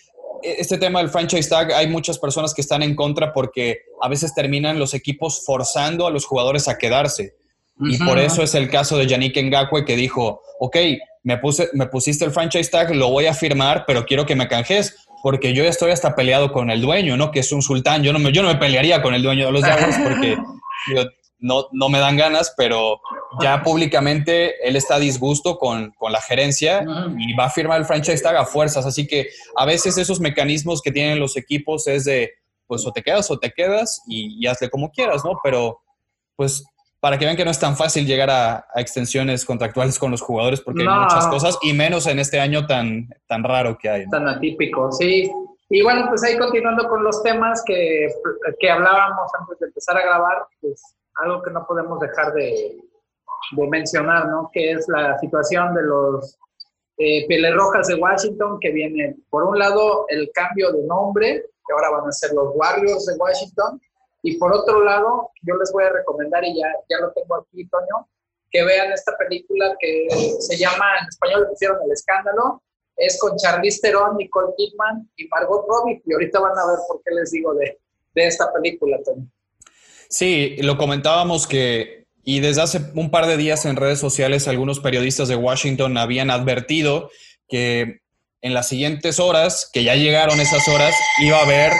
este 0.44 0.78
tema 0.78 1.00
del 1.00 1.10
franchise 1.10 1.50
tag, 1.50 1.74
hay 1.74 1.88
muchas 1.88 2.20
personas 2.20 2.54
que 2.54 2.62
están 2.62 2.84
en 2.84 2.96
contra 2.96 3.34
porque 3.34 3.80
a 4.02 4.08
veces 4.08 4.34
terminan 4.34 4.80
los 4.80 4.94
equipos 4.94 5.44
forzando 5.46 6.08
a 6.08 6.12
los 6.12 6.26
jugadores 6.26 6.68
a 6.68 6.78
quedarse. 6.78 7.36
Y 7.82 7.98
por 7.98 8.20
eso 8.20 8.44
es 8.44 8.56
el 8.56 8.70
caso 8.70 8.98
de 8.98 9.08
Yannick 9.08 9.38
Ngakwe 9.38 9.86
que 9.86 9.96
dijo, 9.96 10.42
ok, 10.60 10.76
me, 11.24 11.38
puse, 11.38 11.70
me 11.74 11.86
pusiste 11.88 12.26
el 12.26 12.32
franchise 12.32 12.70
tag, 12.70 12.94
lo 12.94 13.10
voy 13.10 13.26
a 13.26 13.34
firmar, 13.34 13.86
pero 13.88 14.06
quiero 14.06 14.26
que 14.26 14.36
me 14.36 14.50
canjes, 14.50 14.98
porque 15.24 15.54
yo 15.54 15.64
ya 15.64 15.70
estoy 15.70 15.92
hasta 15.92 16.14
peleado 16.16 16.52
con 16.52 16.70
el 16.70 16.82
dueño, 16.82 17.16
¿no? 17.16 17.32
Que 17.32 17.40
es 17.40 17.52
un 17.52 17.62
sultán. 17.62 18.04
Yo 18.04 18.12
no 18.12 18.20
me, 18.20 18.34
yo 18.34 18.42
no 18.44 18.50
me 18.50 18.56
pelearía 18.56 19.02
con 19.02 19.14
el 19.14 19.24
dueño 19.24 19.46
de 19.46 19.52
los 19.54 19.64
Jaguars 19.64 19.98
porque 20.04 20.38
no, 21.40 21.68
no 21.72 21.90
me 21.90 22.00
dan 22.00 22.18
ganas, 22.18 22.54
pero 22.58 23.00
ya 23.42 23.62
públicamente 23.64 24.68
él 24.68 24.76
está 24.76 24.96
a 24.96 25.00
disgusto 25.00 25.58
con, 25.58 25.94
la 26.10 26.22
gerencia 26.22 26.84
y 27.18 27.34
va 27.34 27.46
a 27.46 27.50
firmar 27.50 27.80
el 27.80 27.86
franchise 27.86 28.24
tag 28.24 28.36
a 28.36 28.46
fuerzas. 28.46 28.86
Así 28.86 29.06
que 29.08 29.30
a 29.56 29.66
veces 29.66 29.98
esos 29.98 30.20
mecanismos 30.20 30.82
que 30.82 30.92
tienen 30.92 31.20
los 31.20 31.38
equipos 31.38 31.88
es 31.88 32.06
de, 32.06 32.34
pues 32.66 32.86
o 32.86 32.92
te 32.92 33.04
quedas 33.04 33.30
o 33.30 33.38
te 33.38 33.52
quedas 33.52 34.02
y, 34.08 34.46
hazle 34.48 34.70
como 34.70 34.92
quieras, 34.92 35.24
¿no? 35.24 35.40
Pero 35.44 35.82
pues 36.36 36.64
para 37.00 37.18
que 37.18 37.26
vean 37.26 37.38
que 37.38 37.46
no 37.46 37.52
es 37.52 37.60
tan 37.60 37.78
fácil 37.78 38.06
llegar 38.06 38.30
a, 38.30 38.66
extensiones 38.76 39.46
contractuales 39.46 40.00
con 40.00 40.12
los 40.12 40.22
jugadores 40.22 40.62
porque 40.62 40.82
hay 40.82 41.00
muchas 41.00 41.28
cosas 41.28 41.58
y 41.62 41.74
menos 41.74 42.08
en 42.08 42.20
este 42.20 42.40
año 42.40 42.66
tan, 42.66 43.10
tan 43.28 43.44
raro 43.44 43.78
que 43.78 43.90
hay. 43.90 44.10
Tan 44.10 44.28
atípico, 44.28 44.92
sí. 44.92 45.32
Y 45.70 45.84
bueno, 45.84 46.08
pues 46.10 46.24
ahí 46.24 46.38
continuando 46.38 46.90
con 46.90 47.04
los 47.04 47.22
temas 47.22 47.62
que, 47.66 48.08
que 48.60 48.72
hablábamos 48.72 49.32
antes 49.40 49.60
de 49.60 49.68
empezar 49.68 49.98
a 49.98 50.02
grabar, 50.02 50.48
pues 50.60 50.82
algo 51.16 51.44
que 51.44 51.52
no 51.52 51.66
podemos 51.68 52.00
dejar 52.00 52.34
de, 52.34 52.76
mencionar, 53.70 54.28
¿no? 54.28 54.50
Que 54.54 54.72
es 54.72 54.88
la 54.88 55.18
situación 55.20 55.74
de 55.74 55.84
los 55.84 56.38
eh, 56.98 57.52
Rojas 57.54 57.88
de 57.88 57.96
Washington, 57.96 58.60
que 58.60 58.72
viene, 58.72 59.16
por 59.30 59.44
un 59.44 59.58
lado, 59.58 60.06
el 60.10 60.30
cambio 60.34 60.72
de 60.72 60.84
nombre, 60.84 61.46
que 61.66 61.74
ahora 61.74 61.90
van 61.92 62.10
a 62.10 62.12
ser 62.12 62.32
los 62.34 62.54
Warriors 62.56 63.06
de 63.06 63.16
Washington, 63.16 63.82
y 64.22 64.38
por 64.38 64.54
otro 64.54 64.84
lado, 64.84 65.32
yo 65.44 65.56
les 65.56 65.72
voy 65.72 65.86
a 65.86 65.92
recomendar, 65.92 66.44
y 66.44 66.60
ya, 66.60 66.68
ya 66.90 67.00
lo 67.00 67.12
tengo 67.14 67.36
aquí, 67.36 67.66
Toño, 67.70 68.08
que 68.52 68.64
vean 68.64 68.92
esta 68.92 69.16
película 69.18 69.76
que 69.80 70.08
se 70.40 70.58
llama, 70.58 70.86
en 71.02 71.08
español 71.08 71.42
le 71.42 71.48
pusieron 71.48 71.78
El 71.86 71.92
Escándalo, 71.92 72.62
es 72.98 73.18
con 73.18 73.38
Charlize 73.38 73.80
Theron, 73.82 74.18
Nicole 74.18 74.54
Kidman 74.58 75.10
y 75.16 75.28
Margot 75.30 75.66
Robbie, 75.68 76.02
y 76.06 76.14
ahorita 76.14 76.40
van 76.42 76.58
a 76.58 76.68
ver 76.68 76.80
por 76.88 77.02
qué 77.04 77.12
les 77.16 77.32
digo 77.32 77.54
de, 77.54 77.80
de 78.14 78.28
esta 78.28 78.52
película, 78.52 78.98
Toño. 79.06 79.26
Sí, 80.10 80.58
lo 80.64 80.76
comentábamos 80.76 81.48
que, 81.48 81.99
y 82.24 82.40
desde 82.42 82.62
hace 82.62 82.82
un 82.96 83.10
par 83.10 83.28
de 83.28 83.38
días 83.38 83.66
en 83.66 83.76
redes 83.76 84.00
sociales 84.00 84.48
algunos 84.48 84.80
periodistas 84.80 85.28
de 85.28 85.36
Washington 85.36 85.98
habían 85.98 86.30
advertido 86.30 87.10
que 87.48 88.02
en 88.42 88.54
las 88.54 88.70
siguientes 88.70 89.20
horas, 89.20 89.70
que 89.72 89.84
ya 89.84 89.96
llegaron 89.96 90.40
esas 90.40 90.68
horas, 90.68 90.96
iba 91.22 91.38
a 91.38 91.44
haber 91.44 91.72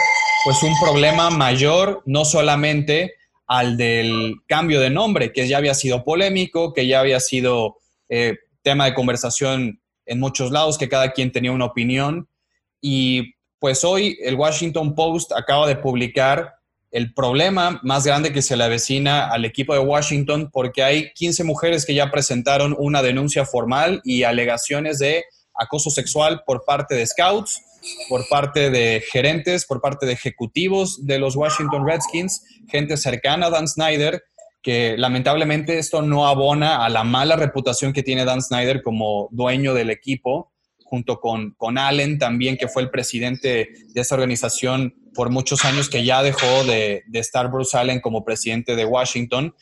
pues 0.44 0.62
un 0.62 0.74
problema 0.80 1.30
mayor, 1.30 2.02
no 2.06 2.24
solamente 2.24 3.14
al 3.46 3.76
del 3.76 4.36
cambio 4.46 4.80
de 4.80 4.90
nombre, 4.90 5.32
que 5.32 5.48
ya 5.48 5.58
había 5.58 5.74
sido 5.74 6.04
polémico, 6.04 6.72
que 6.72 6.86
ya 6.86 7.00
había 7.00 7.20
sido 7.20 7.78
eh, 8.08 8.36
tema 8.62 8.84
de 8.84 8.94
conversación 8.94 9.80
en 10.06 10.20
muchos 10.20 10.50
lados, 10.50 10.78
que 10.78 10.88
cada 10.88 11.12
quien 11.12 11.32
tenía 11.32 11.52
una 11.52 11.66
opinión. 11.66 12.28
Y 12.80 13.34
pues 13.58 13.84
hoy 13.84 14.18
el 14.22 14.36
Washington 14.36 14.94
Post 14.94 15.32
acaba 15.32 15.66
de 15.66 15.76
publicar 15.76 16.54
el 16.90 17.14
problema 17.14 17.80
más 17.82 18.04
grande 18.04 18.32
que 18.32 18.42
se 18.42 18.56
le 18.56 18.64
avecina 18.64 19.28
al 19.28 19.44
equipo 19.44 19.74
de 19.74 19.80
Washington 19.80 20.50
porque 20.52 20.82
hay 20.82 21.12
15 21.12 21.44
mujeres 21.44 21.86
que 21.86 21.94
ya 21.94 22.10
presentaron 22.10 22.74
una 22.78 23.02
denuncia 23.02 23.44
formal 23.44 24.00
y 24.04 24.24
alegaciones 24.24 24.98
de 24.98 25.24
acoso 25.54 25.90
sexual 25.90 26.42
por 26.44 26.64
parte 26.64 26.94
de 26.94 27.06
scouts, 27.06 27.62
por 28.08 28.26
parte 28.28 28.70
de 28.70 29.02
gerentes, 29.12 29.66
por 29.66 29.80
parte 29.80 30.06
de 30.06 30.12
ejecutivos 30.12 31.06
de 31.06 31.18
los 31.18 31.36
Washington 31.36 31.86
Redskins, 31.86 32.42
gente 32.68 32.96
cercana 32.96 33.46
a 33.46 33.50
Dan 33.50 33.68
Snyder, 33.68 34.24
que 34.62 34.96
lamentablemente 34.98 35.78
esto 35.78 36.02
no 36.02 36.26
abona 36.26 36.84
a 36.84 36.88
la 36.88 37.04
mala 37.04 37.36
reputación 37.36 37.92
que 37.92 38.02
tiene 38.02 38.24
Dan 38.24 38.42
Snyder 38.42 38.82
como 38.82 39.28
dueño 39.30 39.74
del 39.74 39.90
equipo, 39.90 40.52
junto 40.84 41.20
con, 41.20 41.52
con 41.52 41.78
Allen 41.78 42.18
también, 42.18 42.56
que 42.56 42.68
fue 42.68 42.82
el 42.82 42.90
presidente 42.90 43.70
de 43.94 44.00
esa 44.00 44.16
organización 44.16 44.94
por 45.14 45.30
muchos 45.30 45.64
años 45.64 45.88
que 45.88 46.04
ya 46.04 46.22
dejó 46.22 46.64
de, 46.64 47.02
estar 47.12 47.50
Bruce 47.50 47.76
Allen 47.76 48.00
como 48.00 48.24
presidente 48.24 48.76
de 48.76 48.84
Washington, 48.84 49.54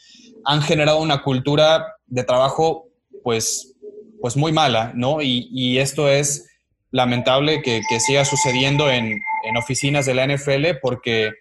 han 0.44 0.62
generado 0.62 0.98
una 1.00 1.22
cultura 1.22 1.96
de 2.06 2.24
trabajo 2.24 2.88
pues, 3.22 3.74
pues 4.20 4.37
muy 4.37 4.52
mala, 4.52 4.92
¿no? 4.94 5.20
Y, 5.22 5.78
esto 5.78 6.08
es 6.08 6.46
lamentable 6.90 7.62
que, 7.62 7.82
siga 8.00 8.24
sucediendo 8.24 8.90
en, 8.90 9.20
oficinas 9.56 10.04
de 10.04 10.14
la 10.14 10.26
NFL 10.26 10.78
porque 10.82 11.32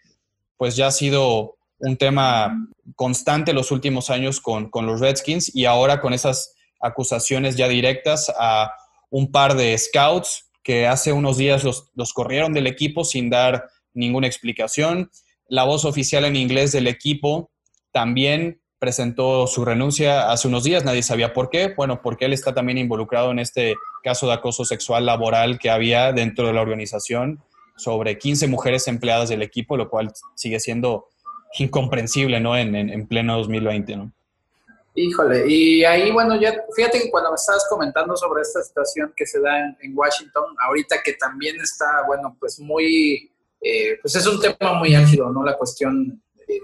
pues 0.56 0.76
ya 0.76 0.88
ha 0.88 0.92
sido 0.92 1.58
un 1.80 1.98
tema 1.98 2.56
constante 2.96 3.54
los 3.54 3.72
últimos 3.72 4.10
años 4.10 4.40
con, 4.40 4.70
con 4.70 4.86
los 4.86 5.02
Redskins 5.02 5.54
y 5.54 5.66
ahora 5.66 6.00
con 6.00 6.14
esas 6.14 6.56
acusaciones 6.80 7.58
ya 7.58 7.68
directas 7.68 8.32
a 8.40 8.72
un 9.10 9.32
par 9.32 9.56
de 9.56 9.78
scouts 9.78 10.50
que 10.64 10.88
hace 10.88 11.12
unos 11.12 11.38
días 11.38 11.64
los, 11.64 11.92
los 11.96 12.14
corrieron 12.14 12.54
del 12.54 12.68
equipo 12.68 13.04
sin 13.04 13.30
dar 13.30 13.68
ninguna 13.98 14.28
explicación. 14.28 15.12
La 15.50 15.64
voz 15.64 15.86
oficial 15.86 16.26
en 16.26 16.36
inglés 16.36 16.72
del 16.72 16.88
equipo 16.88 17.52
también 17.92 18.62
presentó 18.80 19.48
su 19.48 19.66
renuncia 19.66 20.30
hace 20.32 20.48
unos 20.48 20.64
días, 20.64 20.86
nadie 20.86 21.04
sabía 21.04 21.34
por 21.34 21.50
qué. 21.50 21.74
Bueno, 21.76 22.02
porque 22.02 22.26
él 22.26 22.34
está 22.34 22.54
también 22.54 22.78
involucrado 22.78 23.32
en 23.32 23.40
este 23.40 23.76
caso 24.04 24.28
de 24.28 24.34
acoso 24.34 24.66
sexual 24.66 25.06
laboral 25.06 25.60
que 25.60 25.70
había 25.70 26.12
dentro 26.14 26.48
de 26.48 26.54
la 26.54 26.62
organización 26.62 27.42
sobre 27.76 28.18
15 28.18 28.48
mujeres 28.48 28.88
empleadas 28.88 29.30
del 29.30 29.42
equipo, 29.42 29.78
lo 29.78 29.90
cual 29.90 30.12
sigue 30.36 30.60
siendo 30.60 31.08
incomprensible, 31.60 32.40
¿no? 32.40 32.58
En, 32.58 32.76
en, 32.76 33.08
pleno 33.08 33.38
2020, 33.38 33.96
¿no? 33.96 34.12
Híjole, 34.96 35.48
y 35.48 35.86
ahí, 35.86 36.12
bueno, 36.12 36.40
ya 36.42 36.56
fíjate 36.76 37.00
que 37.00 37.12
cuando 37.12 37.30
me 37.30 37.36
estabas 37.36 37.68
comentando 37.70 38.18
sobre 38.18 38.42
esta 38.42 38.64
situación 38.64 39.14
que 39.16 39.28
se 39.28 39.40
da 39.40 39.76
en, 39.80 39.96
Washington, 39.96 40.44
ahorita 40.66 41.04
que 41.04 41.14
también 41.14 41.56
está, 41.62 42.04
bueno, 42.08 42.36
pues 42.40 42.60
muy, 42.60 43.32
eh, 43.62 43.98
pues 44.02 44.16
es 44.16 44.28
un 44.28 44.40
tema 44.40 44.74
muy 44.74 44.96
álgido, 44.96 45.32
¿no? 45.32 45.44
La 45.44 45.58
cuestión 45.58 46.22
eh, 46.48 46.60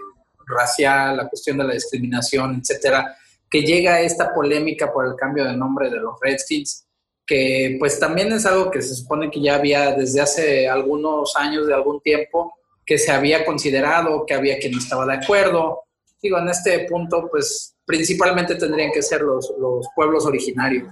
racial, 0.45 1.17
la 1.17 1.27
cuestión 1.27 1.58
de 1.58 1.63
la 1.63 1.73
discriminación, 1.73 2.60
etcétera, 2.62 3.15
que 3.49 3.62
llega 3.62 3.95
a 3.95 4.01
esta 4.01 4.34
polémica 4.34 4.91
por 4.91 5.06
el 5.06 5.15
cambio 5.15 5.45
de 5.45 5.56
nombre 5.56 5.89
de 5.89 5.97
los 5.97 6.15
Redskins, 6.21 6.86
que 7.25 7.77
pues 7.79 7.99
también 7.99 8.32
es 8.32 8.45
algo 8.45 8.69
que 8.69 8.82
se 8.82 8.95
supone 8.95 9.32
que 9.32 9.41
ya 9.41 9.56
había 9.56 9.91
desde 9.91 10.21
hace 10.21 10.67
algunos 10.67 11.36
años, 11.38 11.67
de 11.67 11.73
algún 11.73 12.01
tiempo, 12.01 12.53
que 12.86 12.97
se 12.97 13.12
había 13.12 13.45
considerado, 13.45 14.25
que 14.25 14.34
había 14.34 14.58
quien 14.60 14.73
no 14.73 14.79
estaba 14.79 15.06
de 15.06 15.13
acuerdo. 15.13 15.84
Digo, 16.21 16.38
en 16.38 16.49
este 16.49 16.86
punto, 16.89 17.27
pues 17.29 17.75
principalmente 17.86 18.56
tendrían 18.56 18.91
que 18.91 19.01
ser 19.01 19.21
los, 19.21 19.53
los 19.58 19.88
pueblos 19.95 20.25
originarios, 20.25 20.88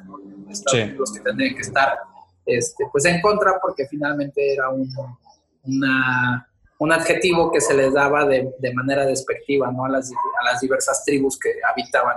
los 0.98 1.12
que 1.12 1.20
tendrían 1.22 1.56
que 1.56 1.62
estar 1.62 1.98
este, 2.46 2.86
pues 2.92 3.06
en 3.06 3.22
contra, 3.22 3.60
porque 3.62 3.88
finalmente 3.88 4.54
era 4.54 4.70
un, 4.70 4.90
un 5.64 6.92
adjetivo 6.92 7.52
que 7.52 7.62
se 7.62 7.74
les 7.74 7.94
daba 7.94 8.26
de, 8.26 8.74
manera 8.74 9.06
despectiva 9.06 9.72
¿no? 9.72 9.86
a, 9.86 9.90
las, 9.90 10.12
a 10.12 10.46
las 10.46 10.62
diversas 10.62 11.04
tribus 11.06 11.38
que 11.40 11.54
habitaban 11.70 12.16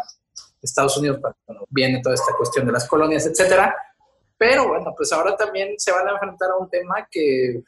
Estados 0.65 0.97
Unidos, 0.97 1.21
cuando 1.21 1.67
viene 1.71 2.01
toda 2.03 2.15
esta 2.15 2.33
cuestión 2.37 2.67
de 2.67 2.73
las 2.73 2.89
colonias, 2.89 3.27
etcétera. 3.27 3.75
Pero 4.37 4.69
bueno, 4.69 4.95
pues 4.97 5.13
ahora 5.13 5.37
también 5.37 5.75
se 5.79 5.93
van 5.93 6.09
a 6.09 6.13
enfrentar 6.13 6.51
a 6.51 6.57
un 6.57 6.69
tema 6.69 7.07
que 7.11 7.63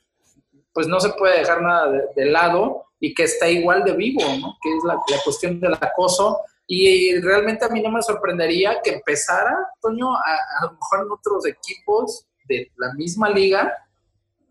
pues 0.73 0.87
no 0.89 1.01
se 1.01 1.11
puede 1.11 1.39
dejar 1.39 1.63
nada 1.63 1.91
de, 2.15 2.25
lado 2.27 2.87
y 3.01 3.15
que 3.15 3.25
está 3.25 3.49
igual 3.49 3.85
de 3.85 3.93
vivo, 3.93 4.23
¿no? 4.41 4.57
Que 4.63 4.77
es 4.77 4.85
la, 4.85 4.99
cuestión 5.25 5.61
del 5.61 5.75
acoso. 5.75 6.41
Y, 6.67 7.19
realmente 7.21 7.65
a 7.65 7.69
mí 7.69 7.81
no 7.81 7.91
me 7.91 8.03
sorprendería 8.03 8.81
que 8.83 8.91
empezara, 8.95 9.57
Toño, 9.81 10.15
a, 10.15 10.21
a 10.61 10.65
lo 10.67 10.73
mejor 10.73 11.07
en 11.07 11.13
otros 11.13 11.47
equipos 11.47 12.27
de 12.47 12.71
la 12.77 12.93
misma 12.95 13.31
liga, 13.31 13.73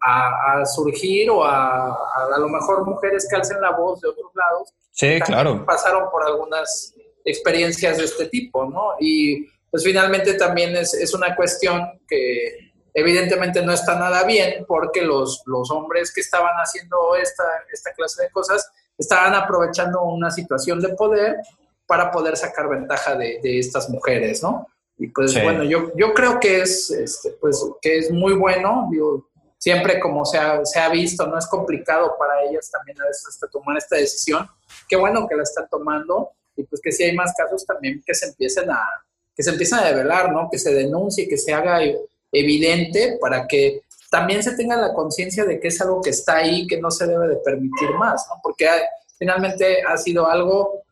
a, 0.06 0.66
surgir 0.66 1.30
o 1.30 1.44
a, 1.44 1.92
a, 1.92 2.40
lo 2.40 2.48
mejor 2.48 2.86
mujeres 2.86 3.28
que 3.30 3.36
alcen 3.36 3.60
la 3.60 3.72
voz 3.72 4.02
de 4.02 4.10
otros 4.10 4.32
lados. 4.36 4.74
Sí, 4.92 5.20
claro. 5.22 5.66
Pasaron 5.66 6.10
por 6.12 6.24
algunas 6.24 6.94
experiencias 7.24 7.98
de 7.98 8.06
este 8.06 8.28
tipo, 8.28 8.66
¿no? 8.66 8.94
Y 9.00 9.48
pues 9.72 9.84
finalmente 9.84 10.36
también 10.36 10.76
es, 10.76 10.94
es 10.94 11.14
una 11.14 11.36
cuestión 11.36 12.00
que 12.08 12.72
evidentemente 12.94 13.62
no 13.62 13.74
está 13.74 13.96
nada 13.96 14.24
bien 14.24 14.64
porque 14.68 15.02
los, 15.02 15.44
los 15.48 15.70
hombres 15.72 16.14
que 16.14 16.22
estaban 16.22 16.54
haciendo 16.56 17.16
esta, 17.22 17.44
esta 17.74 17.92
clase 17.94 18.24
de 18.24 18.30
cosas 18.30 18.72
estaban 18.98 19.34
aprovechando 19.34 20.04
una 20.04 20.32
situación 20.32 20.80
de 20.80 20.90
poder 20.90 21.36
para 21.88 22.12
poder 22.12 22.38
sacar 22.38 22.70
ventaja 22.70 23.16
de, 23.16 23.40
de 23.44 23.60
estas 23.60 23.90
mujeres, 23.90 24.42
¿no? 24.42 24.68
Y 24.98 25.08
pues 25.08 25.34
bueno, 25.44 25.64
yo, 25.64 25.92
yo 25.98 26.14
creo 26.14 26.40
que 26.40 26.62
es, 26.62 26.90
este, 26.90 27.32
pues, 27.42 27.62
que 27.82 27.98
es 27.98 28.12
muy 28.12 28.34
bueno, 28.34 28.88
digo, 28.90 29.28
siempre 29.58 30.00
como 30.00 30.26
se 30.26 30.38
ha, 30.38 30.90
visto, 30.90 31.26
no 31.28 31.38
es 31.38 31.48
complicado 31.48 32.16
para 32.18 32.44
ellas 32.44 32.70
también 32.70 33.02
a 33.02 33.06
veces 33.06 33.26
hasta 33.30 33.48
tomar 33.48 33.78
esta 33.78 33.96
decisión. 33.96 34.48
Qué 34.88 34.96
bueno 34.96 35.28
que 35.28 35.36
la 35.36 35.44
están 35.44 35.68
tomando 35.70 36.32
y 36.56 36.64
pues 36.64 36.82
que 36.82 36.92
si 36.92 37.04
hay 37.04 37.16
más 37.16 37.34
casos 37.36 37.66
también 37.66 38.02
que 38.06 38.14
se 38.14 38.28
empiecen 38.28 38.70
a, 38.70 38.82
que 39.36 39.44
se 39.44 39.50
empiecen 39.50 39.80
a 39.80 39.86
develar, 39.86 40.32
¿no? 40.32 40.50
Que 40.50 40.58
se 40.58 40.74
denuncie, 40.74 41.28
que 41.28 41.38
se 41.38 41.54
haga 41.54 41.80
evidente 42.32 43.18
para 43.20 43.48
que 43.48 43.82
también 44.10 44.44
se 44.44 44.56
tenga 44.56 44.78
la 44.78 44.94
conciencia 44.94 45.46
de 45.46 45.60
que 45.60 45.68
es 45.70 45.82
algo 45.82 46.02
que 46.02 46.12
está 46.12 46.38
ahí, 46.38 46.68
que 46.68 46.80
no 46.80 46.92
se 46.92 47.08
debe 47.08 47.28
de 47.28 47.38
permitir 47.38 47.90
más, 47.98 48.26
¿no? 48.30 48.40
Porque 48.42 48.68
finalmente 49.18 49.82
ha 49.84 49.98
sido 49.98 50.30
algo 50.30 50.85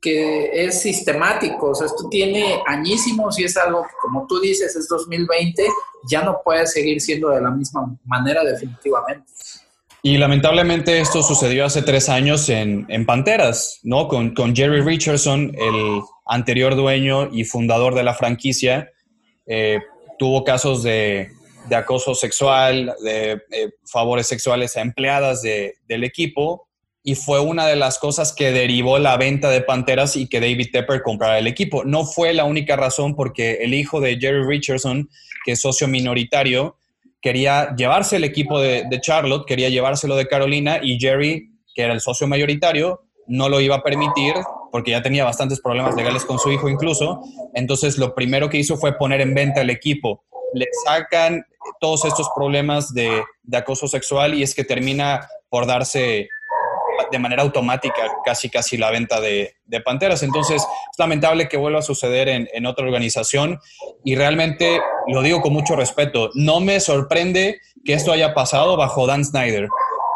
que 0.00 0.66
es 0.66 0.82
sistemático, 0.82 1.70
o 1.70 1.74
sea, 1.74 1.86
esto 1.86 2.08
tiene 2.08 2.60
añísimos 2.66 3.38
y 3.38 3.44
es 3.44 3.56
algo 3.56 3.82
que, 3.82 3.94
como 4.00 4.26
tú 4.26 4.40
dices, 4.40 4.76
es 4.76 4.88
2020, 4.88 5.66
ya 6.08 6.22
no 6.22 6.40
puede 6.44 6.66
seguir 6.66 7.00
siendo 7.00 7.30
de 7.30 7.40
la 7.40 7.50
misma 7.50 7.96
manera 8.04 8.44
definitivamente. 8.44 9.24
Y 10.02 10.18
lamentablemente 10.18 11.00
esto 11.00 11.22
sucedió 11.22 11.64
hace 11.64 11.82
tres 11.82 12.08
años 12.08 12.48
en, 12.48 12.86
en 12.88 13.06
Panteras, 13.06 13.80
¿no? 13.82 14.06
Con, 14.06 14.34
con, 14.34 14.54
Jerry 14.54 14.80
Richardson, 14.82 15.52
el 15.58 16.00
anterior 16.26 16.76
dueño 16.76 17.28
y 17.32 17.42
fundador 17.42 17.94
de 17.96 18.04
la 18.04 18.14
franquicia, 18.14 18.92
eh, 19.46 19.80
tuvo 20.18 20.44
casos 20.44 20.84
de, 20.84 21.30
de, 21.68 21.76
acoso 21.76 22.14
sexual, 22.14 22.94
de 23.02 23.42
eh, 23.50 23.70
favores 23.84 24.28
sexuales 24.28 24.76
a 24.76 24.82
empleadas 24.82 25.42
de, 25.42 25.74
del 25.88 26.04
equipo 26.04 26.65
y 27.08 27.14
fue 27.14 27.38
una 27.38 27.68
de 27.68 27.76
las 27.76 28.00
cosas 28.00 28.32
que 28.32 28.50
derivó 28.50 28.98
la 28.98 29.16
venta 29.16 29.48
de 29.48 29.60
Panteras 29.60 30.16
y 30.16 30.26
que 30.26 30.40
David 30.40 30.70
Tepper 30.72 31.02
comprara 31.02 31.38
el 31.38 31.46
equipo. 31.46 31.84
No 31.84 32.04
fue 32.04 32.34
la 32.34 32.42
única 32.42 32.74
razón 32.74 33.14
porque 33.14 33.58
el 33.60 33.74
hijo 33.74 34.00
de 34.00 34.18
Jerry 34.18 34.44
Richardson, 34.44 35.08
que 35.44 35.52
es 35.52 35.60
socio 35.60 35.86
minoritario, 35.86 36.78
quería 37.22 37.76
llevarse 37.76 38.16
el 38.16 38.24
equipo 38.24 38.58
de, 38.58 38.88
Charlotte, 39.00 39.46
quería 39.46 39.68
llevárselo 39.68 40.16
de 40.16 40.26
Carolina 40.26 40.80
y 40.82 40.98
Jerry, 40.98 41.48
que 41.76 41.82
era 41.82 41.92
el 41.92 42.00
socio 42.00 42.26
mayoritario, 42.26 43.04
no 43.28 43.48
lo 43.48 43.60
iba 43.60 43.76
a 43.76 43.82
permitir 43.84 44.34
porque 44.72 44.90
ya 44.90 45.00
tenía 45.00 45.24
bastantes 45.24 45.60
problemas 45.60 45.94
legales 45.94 46.24
con 46.24 46.40
su 46.40 46.50
hijo 46.50 46.68
incluso. 46.68 47.20
Entonces 47.54 47.98
lo 47.98 48.16
primero 48.16 48.50
que 48.50 48.58
hizo 48.58 48.76
fue 48.78 48.98
poner 48.98 49.20
en 49.20 49.32
venta 49.32 49.60
el 49.60 49.70
equipo. 49.70 50.24
Le 50.54 50.66
sacan 50.84 51.46
todos 51.80 52.04
estos 52.04 52.28
problemas 52.34 52.92
de, 52.92 53.22
acoso 53.52 53.86
sexual 53.86 54.34
y 54.34 54.42
es 54.42 54.56
que 54.56 54.64
termina 54.64 55.28
por 55.48 55.68
darse 55.68 56.28
de 57.10 57.18
manera 57.18 57.42
automática 57.42 58.02
casi 58.24 58.48
casi 58.50 58.76
la 58.76 58.90
venta 58.90 59.20
de, 59.20 59.54
Panteras. 59.84 60.22
Entonces 60.22 60.62
es 60.62 60.98
lamentable 60.98 61.48
que 61.48 61.56
vuelva 61.56 61.80
a 61.80 61.82
suceder 61.82 62.28
en, 62.28 62.66
otra 62.66 62.84
organización 62.84 63.60
y 64.04 64.14
realmente 64.14 64.80
lo 65.08 65.22
digo 65.22 65.40
con 65.40 65.52
mucho 65.52 65.76
respeto. 65.76 66.30
No 66.34 66.60
me 66.60 66.80
sorprende 66.80 67.60
que 67.84 67.92
esto 67.92 68.12
haya 68.12 68.34
pasado 68.34 68.76
bajo 68.76 69.06
Dan 69.06 69.24
Snyder, 69.24 69.68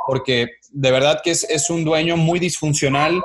porque 0.07 0.49
de 0.71 0.91
verdad 0.91 1.21
que 1.23 1.31
es, 1.31 1.45
es 1.45 1.69
un 1.71 1.85
dueño 1.85 2.17
muy 2.17 2.39
disfuncional 2.39 3.21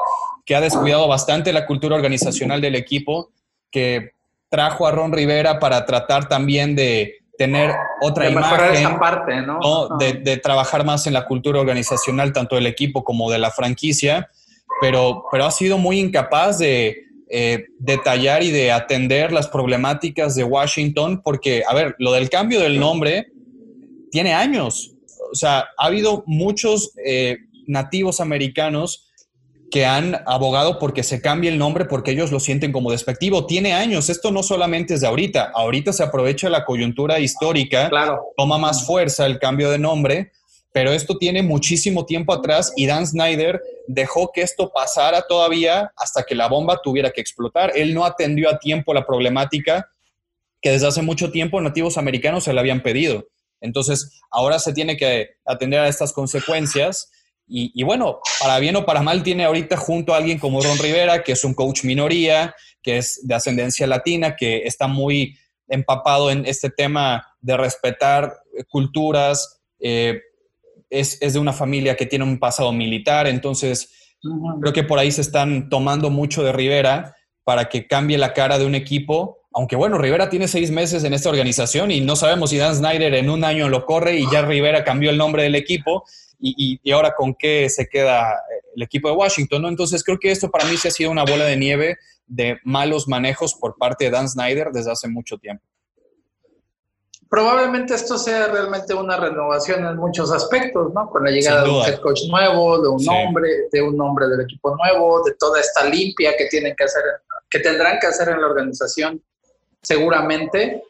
que 0.45 0.55
ha 0.55 0.61
descuidado 0.61 1.07
bastante 1.07 1.53
la 1.53 1.65
cultura 1.65 1.95
organizacional 1.95 2.61
del 2.61 2.75
equipo, 2.75 3.31
que 3.71 4.11
trajo 4.49 4.87
a 4.87 4.91
Ron 4.91 5.11
Rivera 5.11 5.59
para 5.59 5.85
tratar 5.85 6.27
también 6.27 6.75
de 6.75 7.15
tener 7.37 7.75
otra 8.01 8.29
imagen, 8.29 8.99
parte, 8.99 9.41
¿no? 9.41 9.97
De, 9.97 10.37
trabajar 10.37 10.85
más 10.85 11.07
en 11.07 11.13
la 11.13 11.25
cultura 11.25 11.59
organizacional, 11.59 12.33
tanto 12.33 12.55
del 12.55 12.67
equipo 12.67 13.03
como 13.03 13.31
de 13.31 13.39
la 13.39 13.51
franquicia, 13.51 14.29
pero, 14.81 15.25
pero 15.31 15.45
ha 15.45 15.51
sido 15.51 15.77
muy 15.77 15.99
incapaz 15.99 16.59
de 16.59 17.05
eh, 17.29 17.65
detallar 17.79 18.43
y 18.43 18.51
de 18.51 18.71
atender 18.71 19.31
las 19.31 19.47
problemáticas 19.47 20.35
de 20.35 20.43
Washington, 20.43 21.21
porque, 21.23 21.63
a 21.67 21.73
ver, 21.73 21.95
lo 21.99 22.11
del 22.11 22.29
cambio 22.29 22.59
del 22.59 22.79
nombre 22.79 23.31
tiene 24.11 24.33
años. 24.33 24.93
O 25.31 25.35
sea, 25.35 25.65
ha 25.77 25.85
habido 25.85 26.23
muchos 26.27 26.93
eh, 27.03 27.37
nativos 27.67 28.19
americanos 28.19 29.04
que 29.71 29.85
han 29.85 30.21
abogado 30.25 30.79
porque 30.79 31.03
se 31.03 31.21
cambie 31.21 31.49
el 31.49 31.57
nombre 31.57 31.85
porque 31.85 32.11
ellos 32.11 32.31
lo 32.31 32.39
sienten 32.39 32.71
como 32.71 32.91
despectivo. 32.91 33.45
Tiene 33.45 33.73
años, 33.73 34.09
esto 34.09 34.31
no 34.31 34.43
solamente 34.43 34.93
es 34.93 35.01
de 35.01 35.07
ahorita, 35.07 35.51
ahorita 35.53 35.91
se 35.93 36.03
aprovecha 36.03 36.49
la 36.49 36.65
coyuntura 36.65 37.19
histórica, 37.19 37.89
claro. 37.89 38.33
toma 38.37 38.57
más 38.57 38.85
fuerza 38.85 39.25
el 39.25 39.39
cambio 39.39 39.69
de 39.71 39.79
nombre, 39.79 40.31
pero 40.71 40.91
esto 40.91 41.17
tiene 41.17 41.41
muchísimo 41.41 42.05
tiempo 42.05 42.33
atrás 42.33 42.73
y 42.75 42.85
Dan 42.85 43.07
Snyder 43.07 43.61
dejó 43.87 44.31
que 44.33 44.41
esto 44.41 44.71
pasara 44.73 45.21
todavía 45.21 45.91
hasta 45.95 46.23
que 46.23 46.35
la 46.35 46.47
bomba 46.47 46.79
tuviera 46.83 47.11
que 47.11 47.21
explotar. 47.21 47.71
Él 47.75 47.93
no 47.93 48.05
atendió 48.05 48.49
a 48.49 48.59
tiempo 48.59 48.93
la 48.93 49.05
problemática 49.05 49.89
que 50.61 50.71
desde 50.71 50.87
hace 50.87 51.01
mucho 51.01 51.31
tiempo 51.31 51.61
nativos 51.61 51.97
americanos 51.97 52.43
se 52.43 52.53
le 52.53 52.59
habían 52.59 52.81
pedido. 52.81 53.27
Entonces, 53.61 54.19
ahora 54.29 54.59
se 54.59 54.73
tiene 54.73 54.97
que 54.97 55.29
atender 55.45 55.79
a 55.79 55.87
estas 55.87 56.11
consecuencias 56.11 57.09
y, 57.47 57.83
bueno, 57.83 58.19
para 58.39 58.57
bien 58.59 58.75
o 58.75 58.85
para 58.85 59.01
mal, 59.01 59.21
tiene 59.21 59.45
ahorita 59.45 59.77
junto 59.77 60.13
a 60.13 60.17
alguien 60.17 60.39
como 60.39 60.61
Ron 60.61 60.79
Rivera, 60.79 61.23
que 61.23 61.33
es 61.33 61.43
un 61.43 61.53
coach 61.53 61.83
minoría, 61.83 62.55
que 62.81 62.97
es 62.97 63.25
de 63.27 63.35
ascendencia 63.35 63.85
latina, 63.85 64.35
que 64.35 64.63
está 64.65 64.87
muy 64.87 65.37
empapado 65.67 66.31
en 66.31 66.45
este 66.45 66.69
tema 66.69 67.25
de 67.41 67.57
respetar 67.57 68.33
culturas, 68.69 69.61
eh, 69.79 70.21
es, 70.89 71.19
de 71.19 71.39
una 71.39 71.53
familia 71.53 71.95
que 71.95 72.05
tiene 72.05 72.25
un 72.25 72.39
pasado 72.39 72.71
militar, 72.71 73.27
entonces 73.27 74.15
creo 74.61 74.73
que 74.73 74.83
por 74.83 74.97
ahí 74.97 75.11
se 75.11 75.21
están 75.21 75.69
tomando 75.69 76.09
mucho 76.09 76.43
de 76.43 76.51
Rivera 76.51 77.15
para 77.43 77.69
que 77.69 77.85
cambie 77.85 78.17
la 78.17 78.33
cara 78.33 78.57
de 78.57 78.65
un 78.65 78.73
equipo 78.73 79.45
aunque 79.57 79.77
bueno, 79.77 79.97
Rivera 79.97 80.29
tiene 80.29 80.49
seis 80.49 80.69
meses 80.69 81.05
en 81.05 81.13
esta 81.13 81.29
organización 81.29 81.89
y 81.89 82.01
no 82.01 82.17
sabemos 82.17 82.49
si 82.49 82.57
Dan 82.57 82.75
Snyder 82.75 83.13
en 83.13 83.29
un 83.29 83.45
año 83.45 83.69
lo 83.69 83.85
corre 83.85 84.19
y 84.19 84.29
ya 84.29 84.41
Rivera 84.41 84.83
cambió 84.83 85.09
el 85.09 85.17
nombre 85.17 85.43
del 85.43 85.55
equipo 85.55 86.03
y, 86.53 86.79
y, 86.83 86.91
ahora 86.91 87.13
con 87.15 87.33
qué 87.33 87.67
se 87.69 87.87
queda 87.87 88.39
el 88.75 88.83
equipo 88.83 89.09
de 89.09 89.15
Washington, 89.15 89.63
¿no? 89.63 89.67
Entonces 89.67 90.03
creo 90.03 90.19
que 90.19 90.31
esto 90.31 90.51
para 90.51 90.65
mí 90.65 90.77
se 90.77 90.89
ha 90.89 90.91
sido 90.91 91.09
una 91.09 91.23
bola 91.23 91.45
de 91.45 91.57
nieve 91.57 91.97
de 92.27 92.59
malos 92.63 93.07
manejos 93.07 93.55
por 93.55 93.77
parte 93.77 94.05
de 94.05 94.11
Dan 94.11 94.29
Snyder 94.29 94.69
desde 94.71 94.91
hace 94.91 95.07
mucho 95.07 95.37
tiempo. 95.37 95.63
Probablemente 97.29 97.95
esto 97.95 98.17
sea 98.17 98.47
realmente 98.47 98.93
una 98.93 99.17
renovación 99.17 99.85
en 99.85 99.97
muchos 99.97 100.31
aspectos, 100.31 100.93
¿no? 100.93 101.09
Con 101.09 101.23
la 101.23 101.31
llegada 101.31 101.63
de 101.63 101.69
un 101.69 101.83
head 101.83 101.99
coach 101.99 102.21
nuevo, 102.29 102.81
de 102.81 102.87
un 102.87 103.09
hombre, 103.09 103.49
de 103.71 103.81
un 103.81 103.99
hombre 103.99 104.27
del 104.27 104.41
equipo 104.41 104.75
nuevo, 104.75 105.23
de 105.23 105.33
toda 105.33 105.59
esta 105.59 105.85
limpia 105.85 106.37
que 106.37 106.45
tienen 106.45 106.75
que 106.77 106.83
hacer, 106.83 107.03
que 107.49 107.59
tendrán 107.59 107.97
que 107.99 108.07
hacer 108.07 108.29
en 108.29 108.41
la 108.41 108.47
organización 108.47 109.21
seguramente. 109.81 110.83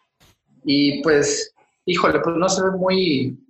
Y 0.66 1.02
pues, 1.02 1.54
híjole, 1.86 2.20
pues 2.20 2.36
no 2.36 2.50
se 2.50 2.64
ve 2.64 2.72
muy 2.72 3.45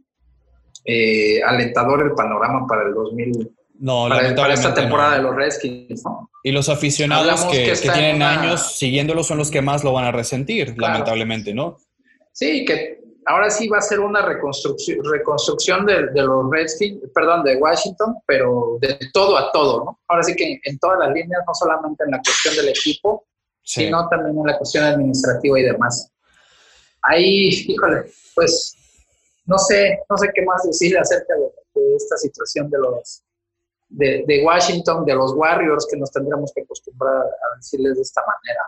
eh, 0.85 1.41
alentador 1.43 2.03
el 2.03 2.13
panorama 2.13 2.65
para 2.67 2.83
el 2.83 2.93
2000. 2.93 3.51
No, 3.79 4.07
para, 4.07 4.53
esta 4.53 4.73
temporada 4.73 5.17
de 5.17 5.23
los 5.23 5.35
Redskins, 5.35 6.05
¿no? 6.05 6.29
Y 6.43 6.51
los 6.51 6.69
aficionados 6.69 7.43
que, 7.45 7.73
tienen 7.81 8.21
años 8.21 8.77
siguiéndolo 8.77 9.23
son 9.23 9.39
los 9.39 9.51
que 9.51 9.61
más 9.61 9.83
lo 9.83 9.91
van 9.91 10.05
a 10.05 10.11
resentir, 10.11 10.75
lamentablemente, 10.77 11.53
¿no? 11.53 11.77
Sí, 12.31 12.63
que 12.63 12.99
ahora 13.25 13.49
sí 13.49 13.67
va 13.67 13.79
a 13.79 13.81
ser 13.81 13.99
una 13.99 14.21
reconstrucción, 14.21 14.99
reconstrucción 15.03 15.85
de, 15.85 16.07
los 16.13 16.49
Redskins, 16.51 17.01
perdón, 17.13 17.43
de 17.43 17.57
Washington, 17.57 18.15
pero 18.25 18.77
de 18.79 18.97
todo 19.11 19.37
a 19.37 19.51
todo, 19.51 19.83
¿no? 19.83 19.99
Ahora 20.07 20.23
sí 20.23 20.35
que 20.35 20.59
en 20.63 20.79
todas 20.79 20.99
las 20.99 21.13
líneas, 21.13 21.41
no 21.45 21.53
solamente 21.53 22.03
en 22.05 22.11
la 22.11 22.21
cuestión 22.21 22.55
del 22.55 22.69
equipo, 22.69 23.25
sino 23.63 24.07
también 24.07 24.37
en 24.37 24.45
la 24.45 24.57
cuestión 24.57 24.83
administrativa 24.83 25.59
y 25.59 25.63
demás. 25.63 26.11
Ahí, 27.01 27.49
híjole, 27.67 28.03
pues 28.35 28.77
no 29.45 29.57
sé, 29.57 29.99
no 30.09 30.17
sé 30.17 30.29
qué 30.33 30.41
más 30.43 30.63
decir 30.63 30.97
acerca 30.97 31.33
de, 31.35 31.95
esta 31.95 32.17
situación 32.17 32.69
de 32.69 32.77
los 32.79 33.23
de, 33.89 34.41
Washington, 34.43 35.05
de 35.05 35.13
los 35.13 35.33
Warriors, 35.33 35.87
que 35.89 35.97
nos 35.97 36.11
tendremos 36.11 36.51
que 36.53 36.61
acostumbrar 36.61 37.17
a 37.17 37.57
decirles 37.57 37.95
de 37.95 38.01
esta 38.01 38.21
manera. 38.21 38.61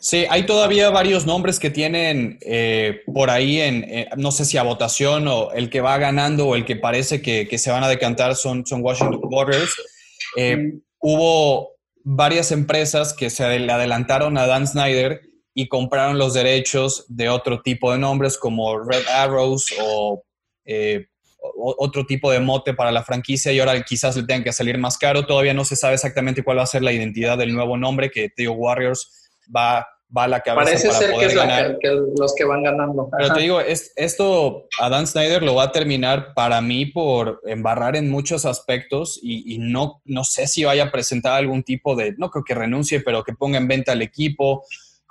Sí, 0.00 0.26
hay 0.28 0.44
todavía 0.44 0.90
varios 0.90 1.24
nombres 1.24 1.58
que 1.58 1.70
tienen 1.70 2.38
eh, 2.42 3.00
por 3.12 3.30
ahí 3.30 3.60
en, 3.60 4.08
no 4.18 4.32
sé 4.32 4.44
si 4.44 4.58
a 4.58 4.62
votación 4.62 5.26
o 5.28 5.52
el 5.52 5.70
que 5.70 5.80
va 5.80 5.96
ganando 5.96 6.48
o 6.48 6.56
el 6.56 6.66
que 6.66 6.76
parece 6.76 7.22
que, 7.22 7.58
se 7.58 7.70
van 7.70 7.84
a 7.84 7.88
decantar 7.88 8.36
son, 8.36 8.66
son 8.66 8.82
Washington 8.82 9.20
Warriors. 9.22 9.74
Eh, 10.36 10.56
mm. 10.56 10.82
Hubo 10.98 11.74
varias 12.02 12.52
empresas 12.52 13.14
que 13.14 13.30
se 13.30 13.58
le 13.58 13.72
adelantaron 13.72 14.36
a 14.36 14.46
Dan 14.46 14.66
Snyder 14.66 15.22
y 15.54 15.68
compraron 15.68 16.18
los 16.18 16.34
derechos 16.34 17.04
de 17.08 17.28
otro 17.28 17.62
tipo 17.62 17.92
de 17.92 17.98
nombres 17.98 18.36
como 18.36 18.78
Red 18.80 19.06
Arrows 19.08 19.66
o, 19.80 20.24
eh, 20.64 21.06
otro 21.56 22.06
tipo 22.06 22.30
de 22.30 22.40
mote 22.40 22.74
para 22.74 22.90
la 22.90 23.04
franquicia 23.04 23.52
y 23.52 23.60
ahora 23.60 23.80
quizás 23.82 24.16
le 24.16 24.24
tengan 24.24 24.42
que 24.42 24.52
salir 24.52 24.78
más 24.78 24.98
caro. 24.98 25.26
Todavía 25.26 25.54
no 25.54 25.64
se 25.64 25.76
sabe 25.76 25.94
exactamente 25.94 26.42
cuál 26.42 26.58
va 26.58 26.62
a 26.62 26.66
ser 26.66 26.82
la 26.82 26.92
identidad 26.92 27.38
del 27.38 27.54
nuevo 27.54 27.76
nombre 27.76 28.10
que 28.10 28.30
Tío 28.30 28.52
Warriors 28.52 29.30
va 29.54 29.86
va 30.16 30.24
a 30.24 30.28
la 30.28 30.40
cabeza 30.40 30.64
Parece 30.64 30.88
para 30.88 30.98
ser 30.98 31.10
poder 31.10 31.26
que 31.26 31.32
es 31.32 31.38
ganar. 31.38 31.78
que 31.80 31.88
los 31.88 32.34
que 32.34 32.44
van 32.44 32.62
ganando. 32.62 33.08
Pero 33.16 33.34
te 33.34 33.40
digo, 33.40 33.60
es, 33.60 33.92
esto 33.96 34.68
a 34.80 34.88
Dan 34.88 35.06
Snyder 35.06 35.42
lo 35.42 35.54
va 35.54 35.64
a 35.64 35.72
terminar 35.72 36.34
para 36.34 36.60
mí 36.60 36.86
por 36.86 37.40
embarrar 37.44 37.96
en 37.96 38.10
muchos 38.10 38.44
aspectos 38.44 39.18
y, 39.22 39.58
no, 39.58 40.02
no 40.04 40.24
sé 40.24 40.46
si 40.46 40.64
vaya 40.64 40.84
a 40.84 40.92
presentar 40.92 41.34
algún 41.34 41.62
tipo 41.62 41.96
de, 41.96 42.14
no 42.16 42.30
creo 42.30 42.44
que 42.44 42.54
renuncie, 42.54 43.00
pero 43.00 43.24
que 43.24 43.32
ponga 43.32 43.58
en 43.58 43.68
venta 43.68 43.92
al 43.92 44.02
equipo. 44.02 44.64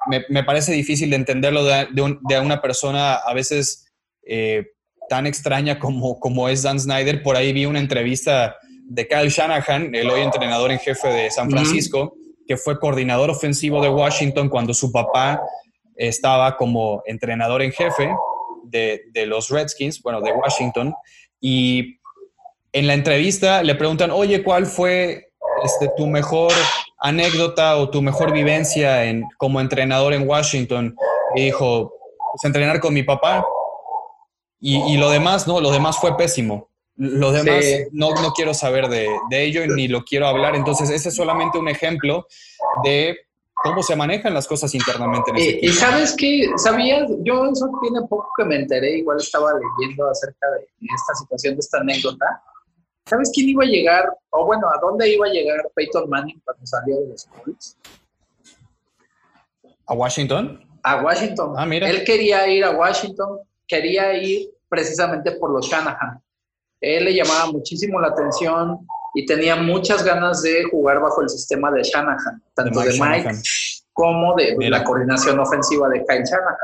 Me, 0.08 0.26
me 0.30 0.44
parece 0.44 0.74
difícil 0.74 1.10
de 1.10 1.16
entenderlo 1.16 1.64
de, 1.64 1.88
de, 1.92 2.40
una 2.40 2.62
persona 2.62 3.16
a 3.16 3.34
veces 3.34 3.88
eh, 4.26 4.66
tan 5.10 5.28
extraña 5.28 5.80
como, 5.80 6.20
como 6.20 6.50
es 6.50 6.64
Dan 6.64 6.80
Snyder. 6.80 7.24
Por 7.24 7.36
ahí 7.36 7.54
vi 7.54 7.66
una 7.66 7.80
entrevista 7.80 8.56
de 8.86 9.08
Kyle 9.08 9.30
Shanahan, 9.30 9.96
el 9.96 10.10
hoy 10.10 10.22
entrenador 10.22 10.72
en 10.72 10.80
jefe 10.80 11.08
de 11.08 11.32
San 11.32 11.50
Francisco 11.50 12.16
que 12.48 12.58
fue 12.58 12.80
coordinador 12.80 13.30
ofensivo 13.30 13.82
de 13.82 13.90
Washington 13.90 14.50
cuando 14.50 14.74
su 14.74 14.92
papá 14.92 15.42
estaba 15.96 16.58
como 16.58 17.02
entrenador 17.06 17.62
en 17.62 17.72
jefe 17.72 18.10
de, 18.64 19.26
los 19.28 19.50
Redskins, 19.50 20.02
bueno, 20.02 20.22
de 20.22 20.32
Washington, 20.32 20.94
y 21.40 22.00
en 22.72 22.88
la 22.88 22.96
entrevista 22.96 23.62
le 23.62 23.76
preguntan, 23.76 24.10
oye, 24.10 24.44
¿cuál 24.44 24.66
fue 24.66 25.28
este, 25.64 25.90
tu 25.96 26.08
mejor 26.08 26.52
anécdota 27.04 27.78
o 27.78 27.90
tu 27.90 28.02
mejor 28.02 28.32
vivencia 28.32 29.04
en, 29.06 29.24
como 29.38 29.62
entrenador 29.62 30.14
en 30.14 30.28
Washington? 30.28 30.96
Y 31.36 31.46
dijo, 31.46 31.94
pues 32.32 32.44
entrenar 32.44 32.80
con 32.80 32.94
mi 32.94 33.04
papá. 33.04 33.46
Y, 34.60 34.78
y, 34.94 34.98
lo 34.98 35.10
demás, 35.10 35.48
¿no? 35.48 35.60
Lo 35.60 35.72
demás 35.72 35.98
fue 35.98 36.16
pésimo. 36.18 36.70
Lo 36.96 37.32
demás 37.32 37.66
no, 37.92 38.12
no, 38.12 38.32
quiero 38.32 38.54
saber 38.54 38.88
de, 38.88 39.10
de, 39.30 39.44
ello 39.44 39.68
ni 39.68 39.88
lo 39.88 40.04
quiero 40.04 40.28
hablar. 40.28 40.56
Entonces, 40.56 40.90
ese 40.90 41.10
es 41.10 41.16
solamente 41.16 41.58
un 41.58 41.68
ejemplo 41.68 42.28
de 42.84 43.18
cómo 43.64 43.82
se 43.82 43.96
manejan 43.96 44.34
las 44.34 44.48
cosas 44.48 44.74
internamente 44.76 45.32
en 45.32 45.38
ese 45.38 45.60
Y, 45.62 45.70
sabes 45.70 46.16
qué, 46.16 46.46
sabías, 46.58 47.10
yo 47.24 47.46
eso 47.46 47.70
tiene 47.82 48.02
poco 48.08 48.28
que 48.38 48.46
me 48.46 48.58
enteré, 48.58 48.98
igual 48.98 49.18
estaba 49.20 49.52
leyendo 49.54 50.10
acerca 50.10 50.48
de 50.52 50.68
esta 50.96 51.16
situación, 51.16 51.56
de 51.56 51.60
esta 51.60 51.80
anécdota. 51.80 52.44
¿Sabes 53.06 53.32
quién 53.34 53.50
iba 53.50 53.64
a 53.64 53.68
llegar, 53.68 54.06
o 54.30 54.46
bueno, 54.46 54.70
a 54.70 54.80
dónde 54.80 55.10
iba 55.10 55.28
a 55.28 55.30
llegar 55.30 55.70
Peyton 55.76 56.10
Manning 56.10 56.42
cuando 56.44 56.66
salió 56.66 57.00
de 57.02 57.08
los 57.10 57.26
Colts? 57.26 57.78
¿A 59.86 59.94
Washington? 59.94 60.66
A 60.84 61.04
Washington. 61.04 61.54
Ah, 61.58 61.66
mira. 61.66 61.90
Él 61.90 62.04
quería 62.04 62.48
ir 62.48 62.64
a 62.64 62.72
Washington, 62.72 63.40
quería 63.68 64.14
ir 64.14 64.50
precisamente 64.70 65.34
por 65.34 65.52
los 65.52 65.68
Shanahan 65.68 66.24
él 66.84 67.06
le 67.06 67.14
llamaba 67.16 67.50
muchísimo 67.52 68.00
la 68.00 68.10
atención 68.10 68.86
y 69.14 69.26
tenía 69.26 69.56
muchas 69.56 70.04
ganas 70.04 70.42
de 70.42 70.66
jugar 70.66 71.00
bajo 71.00 71.22
el 71.22 71.30
sistema 71.30 71.72
de 71.72 71.82
Shanahan, 71.82 72.44
tanto 72.54 72.82
de 72.82 73.00
Mike, 73.00 73.32
como 73.94 74.36
de 74.36 74.70
la 74.70 74.84
coordinación 74.84 75.40
ofensiva 75.40 75.88
de 75.88 76.04
Kyle 76.06 76.26
Shanahan. 76.26 76.58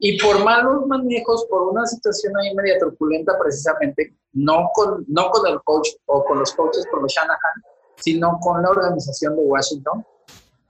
Y 0.00 0.18
por 0.20 0.44
malos 0.44 0.86
manejos, 0.86 1.46
por 1.48 1.62
una 1.62 1.86
situación 1.86 2.34
ahí 2.36 2.54
media 2.54 2.78
truculenta 2.78 3.38
precisamente, 3.38 4.14
no 4.38 4.70
con, 4.74 5.04
no 5.08 5.30
con 5.30 5.46
el 5.50 5.60
coach 5.62 5.88
o 6.06 6.24
con 6.24 6.38
los 6.38 6.52
coaches, 6.54 6.86
con 6.90 7.02
los 7.02 7.12
Shanahan, 7.12 7.62
sino 7.96 8.38
con 8.40 8.62
la 8.62 8.70
organización 8.70 9.36
de 9.36 9.42
Washington, 9.42 10.04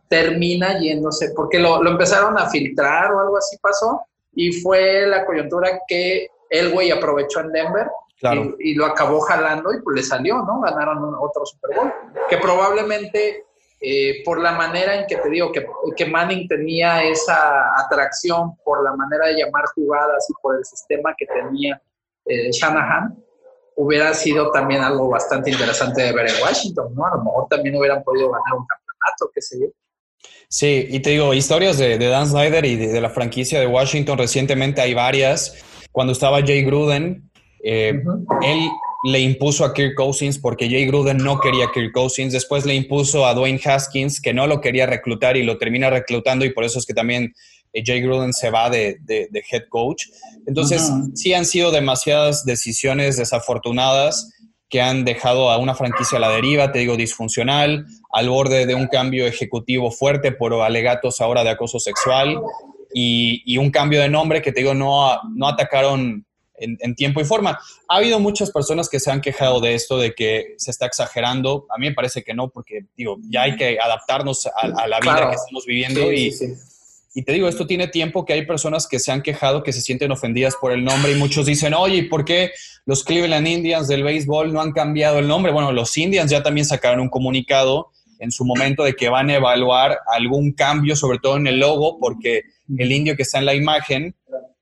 termina 0.09 0.79
yéndose, 0.79 1.33
porque 1.37 1.59
lo, 1.59 1.83
lo 1.83 1.91
empezaron 1.91 2.39
a 2.39 2.49
filtrar 2.49 3.13
o 3.13 3.21
algo 3.21 3.37
así 3.37 3.57
pasó, 3.59 4.03
y 4.33 4.53
fue 4.53 5.07
la 5.07 5.27
coyuntura 5.27 5.81
que 5.87 6.29
el 6.51 6.73
güey 6.73 6.91
aprovechó 6.91 7.41
en 7.41 7.53
Denver 7.53 7.89
y, 8.59 8.75
lo 8.75 8.87
acabó 8.87 9.21
jalando 9.21 9.73
y 9.73 9.81
pues 9.83 9.97
le 9.97 10.03
salió, 10.03 10.43
¿no? 10.43 10.61
Ganaron 10.61 11.15
otro 11.21 11.47
Super 11.47 11.77
Bowl. 11.77 11.93
Que 12.29 12.37
probablemente 12.39 13.45
eh, 13.81 14.23
por 14.25 14.41
la 14.41 14.53
manera 14.53 14.97
en 14.97 15.07
que 15.07 15.17
te 15.17 15.29
digo 15.29 15.53
que, 15.53 15.65
que, 15.97 16.07
Manning 16.07 16.49
tenía 16.49 17.03
esa 17.05 17.79
atracción 17.79 18.57
por 18.65 18.83
la 18.83 18.95
manera 18.95 19.27
de 19.27 19.37
llamar 19.37 19.65
jugadas 19.75 20.27
y 20.29 20.33
por 20.43 20.57
el 20.57 20.65
sistema 20.65 21.15
que 21.17 21.27
tenía 21.27 21.81
eh, 22.25 22.51
Shanahan, 22.51 23.17
hubiera 23.79 24.13
sido 24.13 24.51
también 24.51 24.83
algo 24.83 25.09
bastante 25.09 25.51
interesante 25.51 26.03
de 26.03 26.13
ver 26.13 26.29
en 26.29 26.43
Washington, 26.43 26.93
¿no? 26.95 27.07
A 27.07 27.17
lo 27.17 27.23
mejor 27.23 27.47
también 27.49 27.77
hubieran 27.77 28.03
podido 28.03 28.29
ganar 28.29 28.55
un 28.55 28.67
campeonato, 28.67 29.31
qué 29.33 29.41
sé 29.41 29.57
yo. 29.61 29.67
Sí, 30.49 30.89
y 30.91 31.01
te 31.01 31.11
digo, 31.11 31.33
historias 31.33 31.79
de, 31.79 31.97
Dan 31.99 32.27
Snyder 32.27 32.65
y 32.65 32.75
de, 32.75 32.89
de, 32.89 33.01
la 33.01 33.11
franquicia 33.11 33.61
de 33.61 33.67
Washington 33.67 34.19
recientemente 34.19 34.81
hay 34.81 34.95
varias. 34.95 35.55
Cuando 35.93 36.13
estaba 36.13 36.41
Jay 36.41 36.65
Gruden, 36.65 37.31
eh, 37.63 38.03
él 38.43 38.69
le 39.05 39.21
impuso 39.21 39.65
a 39.65 39.73
Kirk 39.73 39.95
Cousins 39.95 40.39
porque 40.39 40.69
Jay 40.69 40.87
Gruden 40.87 41.19
no 41.19 41.39
quería 41.39 41.67
a 41.67 41.73
Kirk 41.73 41.93
Cousins. 41.93 42.33
Después 42.33 42.67
le 42.67 42.75
impuso 42.75 43.27
a 43.27 43.35
Dwayne 43.35 43.61
Haskins 43.65 44.21
que 44.21 44.35
no 44.35 44.47
lo 44.49 44.61
quería 44.61 44.87
reclutar 44.87 45.37
y 45.37 45.45
lo 45.45 45.57
termina 45.57 45.89
reclutando 45.89 46.45
y 46.45 46.51
por 46.51 46.65
eso 46.65 46.81
es 46.81 46.87
que 46.87 46.95
también 46.95 47.33
eh, 47.73 47.83
Jay 47.85 48.01
Gruden 48.01 48.33
se 48.33 48.51
va 48.51 48.71
de, 48.71 48.99
head 49.51 49.65
coach. 49.69 50.07
Entonces, 50.47 50.91
sí 51.15 51.35
han 51.35 51.45
sido 51.45 51.71
demasiadas 51.71 52.45
decisiones 52.45 53.17
desafortunadas 53.17 54.33
que 54.69 54.83
han 54.83 55.05
dejado 55.05 55.51
a 55.51 55.59
una 55.59 55.75
franquicia 55.75 56.19
a 56.19 56.21
la 56.21 56.31
deriva, 56.31 56.73
te 56.73 56.81
digo, 56.81 56.97
disfuncional, 56.97 57.87
al 58.13 58.29
borde 58.29 58.67
de 58.67 58.75
un 58.75 58.87
cambio 58.87 59.27
ejecutivo 59.27 59.91
fuerte 59.91 60.33
por 60.33 60.53
alegatos 60.55 61.21
ahora 61.21 61.43
de 61.43 61.51
acoso 61.51 61.79
sexual 61.79 62.39
y, 62.93 63.57
un 63.57 63.71
cambio 63.71 64.01
de 64.01 64.09
nombre 64.09 64.43
que 64.43 64.53
te 64.53 64.61
digo, 64.61 64.75
no, 64.75 65.19
no 65.35 65.49
atacaron 65.49 66.27
en, 66.61 66.95
tiempo 66.95 67.21
y 67.21 67.25
forma. 67.25 67.59
Ha 67.89 67.97
habido 67.97 68.19
muchas 68.21 68.51
personas 68.51 68.89
que 68.89 69.01
se 69.01 69.11
han 69.11 69.21
quejado 69.21 69.61
de 69.61 69.75
esto, 69.75 69.99
de 69.99 70.15
que 70.15 70.55
se 70.59 70.71
está 70.71 70.87
exagerando. 70.87 71.67
A 71.71 71.79
mí 71.79 71.89
me 71.89 71.95
parece 71.95 72.23
que 72.23 72.35
no, 72.35 72.51
porque 72.51 72.87
digo, 72.97 73.19
ya 73.31 73.43
hay 73.43 73.57
que 73.57 73.79
adaptarnos 73.81 74.47
a, 74.47 74.87
la 74.87 75.01
vida 75.01 75.31
que 75.31 75.37
estamos 75.37 75.65
viviendo 75.67 76.13
y, 76.13 76.35
y 77.15 77.25
te 77.25 77.33
digo, 77.33 77.49
esto 77.49 77.67
tiene 77.67 77.89
tiempo 77.89 78.25
que 78.25 78.35
hay 78.35 78.47
personas 78.47 78.87
que 78.87 78.99
se 78.99 79.11
han 79.11 79.23
quejado, 79.23 79.63
que 79.63 79.73
se 79.73 79.81
sienten 79.81 80.13
ofendidas 80.13 80.55
por 80.61 80.73
el 80.73 80.85
nombre 80.85 81.13
y 81.13 81.15
muchos 81.15 81.47
dicen, 81.47 81.75
oye, 81.75 82.05
¿por 82.05 82.25
qué 82.25 82.53
los 82.85 83.03
Cleveland 83.03 83.47
Indians 83.47 83.89
del 83.89 84.05
béisbol 84.05 84.53
no 84.53 84.61
han 84.61 84.73
cambiado 84.73 85.19
el 85.19 85.27
nombre? 85.27 85.53
Bueno, 85.53 85.73
los 85.73 85.97
Indians 85.97 86.31
ya 86.31 86.43
también 86.43 86.67
sacaron 86.67 87.01
un 87.01 87.09
comunicado 87.09 87.91
en 88.19 88.31
su 88.31 88.45
momento 88.45 88.85
de 88.85 88.95
que 88.95 89.09
van 89.09 89.31
a 89.31 89.37
evaluar 89.37 89.99
algún 90.13 90.53
cambio, 90.53 90.97
sobre 90.97 91.19
todo 91.19 91.37
en 91.37 91.47
el 91.47 91.61
logo, 91.61 91.99
porque 91.99 92.43
el 92.77 92.93
indio 92.93 93.17
que 93.17 93.23
está 93.23 93.39
en 93.39 93.47
la 93.47 93.55
imagen 93.55 94.15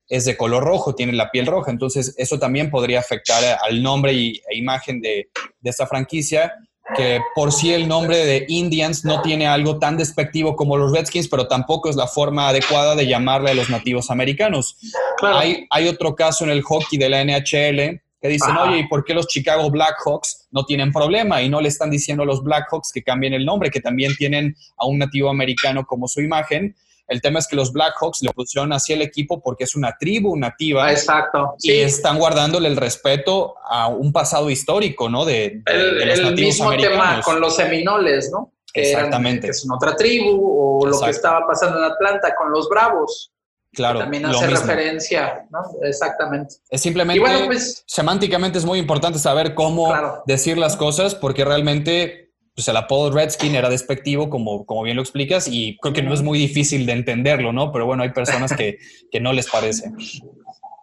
es 0.08 0.24
de 0.24 0.36
color 0.36 0.62
rojo, 0.62 0.94
tiene 0.94 1.14
la 1.14 1.30
piel 1.30 1.46
roja, 1.46 1.70
entonces 1.70 2.14
eso 2.16 2.38
también 2.38 2.70
podría 2.70 3.00
afectar 3.00 3.58
al 3.60 3.82
nombre 3.82 4.12
y, 4.12 4.40
e 4.48 4.56
imagen 4.56 5.00
de, 5.00 5.30
de 5.60 5.70
esta 5.70 5.86
franquicia 5.86 6.52
que 6.94 7.20
por 7.34 7.52
sí 7.52 7.72
el 7.72 7.88
nombre 7.88 8.24
de 8.24 8.44
Indians 8.48 9.04
no 9.04 9.20
tiene 9.22 9.46
algo 9.46 9.78
tan 9.78 9.96
despectivo 9.96 10.54
como 10.54 10.76
los 10.76 10.92
Redskins, 10.92 11.28
pero 11.28 11.48
tampoco 11.48 11.90
es 11.90 11.96
la 11.96 12.06
forma 12.06 12.48
adecuada 12.48 12.94
de 12.94 13.06
llamarle 13.06 13.50
a 13.50 13.54
los 13.54 13.70
nativos 13.70 14.10
americanos. 14.10 14.78
Hay, 15.22 15.66
hay 15.70 15.88
otro 15.88 16.14
caso 16.14 16.44
en 16.44 16.50
el 16.50 16.62
hockey 16.62 16.98
de 16.98 17.08
la 17.08 17.24
NHL 17.24 18.00
que 18.20 18.28
dicen, 18.28 18.56
oye, 18.56 18.78
¿y 18.78 18.88
por 18.88 19.04
qué 19.04 19.14
los 19.14 19.26
Chicago 19.26 19.70
Blackhawks 19.70 20.48
no 20.50 20.64
tienen 20.64 20.92
problema? 20.92 21.42
Y 21.42 21.48
no 21.48 21.60
le 21.60 21.68
están 21.68 21.90
diciendo 21.90 22.22
a 22.22 22.26
los 22.26 22.42
Blackhawks 22.42 22.92
que 22.92 23.02
cambien 23.02 23.34
el 23.34 23.44
nombre, 23.44 23.70
que 23.70 23.80
también 23.80 24.14
tienen 24.16 24.56
a 24.76 24.86
un 24.86 24.98
nativo 24.98 25.28
americano 25.28 25.84
como 25.84 26.08
su 26.08 26.20
imagen. 26.20 26.74
El 27.08 27.20
tema 27.20 27.38
es 27.38 27.46
que 27.46 27.56
los 27.56 27.72
Blackhawks 27.72 28.22
le 28.22 28.30
pusieron 28.32 28.72
así 28.72 28.92
el 28.92 29.02
equipo 29.02 29.40
porque 29.40 29.64
es 29.64 29.76
una 29.76 29.96
tribu 29.98 30.36
nativa. 30.36 30.90
Exacto. 30.90 31.54
Y 31.60 31.72
están 31.72 32.18
guardándole 32.18 32.68
el 32.68 32.76
respeto 32.76 33.54
a 33.64 33.88
un 33.88 34.12
pasado 34.12 34.50
histórico, 34.50 35.08
¿no? 35.08 35.24
De, 35.24 35.62
el, 35.66 36.34
mismo 36.34 36.70
tema 36.76 37.20
con 37.24 37.40
los 37.40 37.54
seminoles, 37.54 38.30
¿no? 38.32 38.52
Exactamente. 38.74 39.46
que 39.46 39.50
es 39.52 39.64
una 39.64 39.76
otra 39.76 39.96
tribu, 39.96 40.80
o 40.80 40.86
lo 40.86 41.00
que 41.00 41.10
estaba 41.10 41.46
pasando 41.46 41.78
en 41.78 41.84
Atlanta 41.84 42.34
con 42.36 42.50
los 42.50 42.68
Bravos. 42.68 43.32
Claro. 43.72 43.98
También 43.98 44.24
hace 44.24 44.46
referencia, 44.46 45.46
¿no? 45.50 45.60
Exactamente. 45.82 46.56
Es 46.70 46.80
simplemente, 46.80 47.22
pues, 47.46 47.84
semánticamente 47.86 48.58
es 48.58 48.64
muy 48.64 48.78
importante 48.78 49.18
saber 49.18 49.54
cómo 49.54 49.94
decir 50.26 50.56
las 50.56 50.76
cosas 50.76 51.14
porque 51.14 51.44
realmente 51.44 52.25
pues 52.56 52.68
el 52.68 52.76
apodo 52.78 53.10
Redskin 53.10 53.54
era 53.54 53.68
despectivo, 53.68 54.30
como, 54.30 54.64
como 54.64 54.82
bien 54.82 54.96
lo 54.96 55.02
explicas, 55.02 55.46
y 55.46 55.76
creo 55.78 55.92
que 55.92 56.02
no 56.02 56.14
es 56.14 56.22
muy 56.22 56.38
difícil 56.38 56.86
de 56.86 56.92
entenderlo, 56.92 57.52
¿no? 57.52 57.70
Pero 57.70 57.84
bueno, 57.84 58.02
hay 58.02 58.12
personas 58.12 58.56
que, 58.56 58.78
que 59.12 59.20
no 59.20 59.34
les 59.34 59.50
parece. 59.50 59.92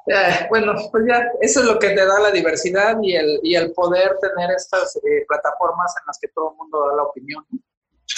Eh, 0.06 0.46
bueno, 0.50 0.76
pues 0.92 1.04
ya, 1.08 1.26
eso 1.42 1.62
es 1.62 1.66
lo 1.66 1.80
que 1.80 1.90
te 1.90 2.06
da 2.06 2.20
la 2.20 2.30
diversidad 2.30 2.98
y 3.02 3.16
el, 3.16 3.40
y 3.42 3.56
el 3.56 3.72
poder 3.72 4.18
tener 4.22 4.52
estas 4.56 4.98
eh, 4.98 5.26
plataformas 5.28 5.96
en 6.00 6.06
las 6.06 6.20
que 6.20 6.28
todo 6.28 6.52
el 6.52 6.58
mundo 6.58 6.88
da 6.90 6.96
la 6.98 7.04
opinión. 7.04 7.44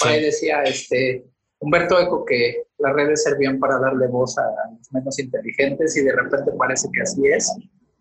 Por 0.00 0.08
ahí 0.08 0.22
decía 0.22 0.62
este, 0.64 1.24
Humberto 1.58 1.98
Eco 1.98 2.26
que 2.26 2.64
las 2.76 2.92
redes 2.92 3.22
servían 3.22 3.58
para 3.58 3.78
darle 3.78 4.06
voz 4.08 4.36
a 4.36 4.44
los 4.76 4.92
menos 4.92 5.18
inteligentes 5.18 5.96
y 5.96 6.02
de 6.02 6.12
repente 6.12 6.52
parece 6.58 6.88
que 6.92 7.00
así 7.00 7.26
es. 7.26 7.50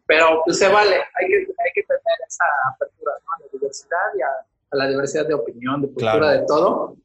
Pero 0.06 0.42
pues 0.44 0.60
se 0.60 0.68
vale, 0.68 0.96
hay 0.96 1.28
que, 1.28 1.36
hay 1.36 1.72
que 1.74 1.84
tener 1.84 2.18
esa 2.28 2.44
apertura 2.74 3.14
¿no? 3.24 3.32
a 3.32 3.40
la 3.40 3.48
diversidad 3.54 4.08
y 4.18 4.22
a 4.22 4.55
a 4.72 4.78
la 4.78 4.88
diversidad 4.88 5.28
de 5.28 5.34
opinión, 5.34 5.82
de 5.82 5.88
cultura, 5.88 6.32
de 6.32 6.46
todo. 6.48 6.96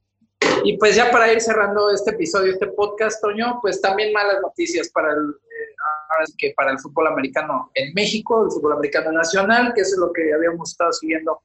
Y 0.65 0.77
pues 0.77 0.97
ya 0.97 1.11
para 1.11 1.33
ir 1.33 1.41
cerrando 1.41 1.91
este 1.91 2.11
episodio, 2.11 2.53
este 2.53 2.67
podcast, 2.69 3.21
Toño, 3.23 3.59
pues 3.63 3.81
también 3.81 4.13
malas 4.13 4.41
noticias 4.43 4.91
para 4.91 5.13
el, 5.13 5.31
eh, 5.31 6.33
que 6.37 6.53
para 6.57 6.73
el 6.73 6.79
fútbol 6.79 7.09
americano 7.09 7.71
en 7.75 7.95
México, 7.95 8.45
el 8.45 8.51
fútbol 8.51 8.75
americano 8.75 9.13
nacional, 9.13 9.73
que 9.75 9.83
es 9.83 9.97
lo 9.99 10.13
que 10.13 10.33
habíamos 10.33 10.71
estado 10.71 10.93
siguiendo 10.93 11.41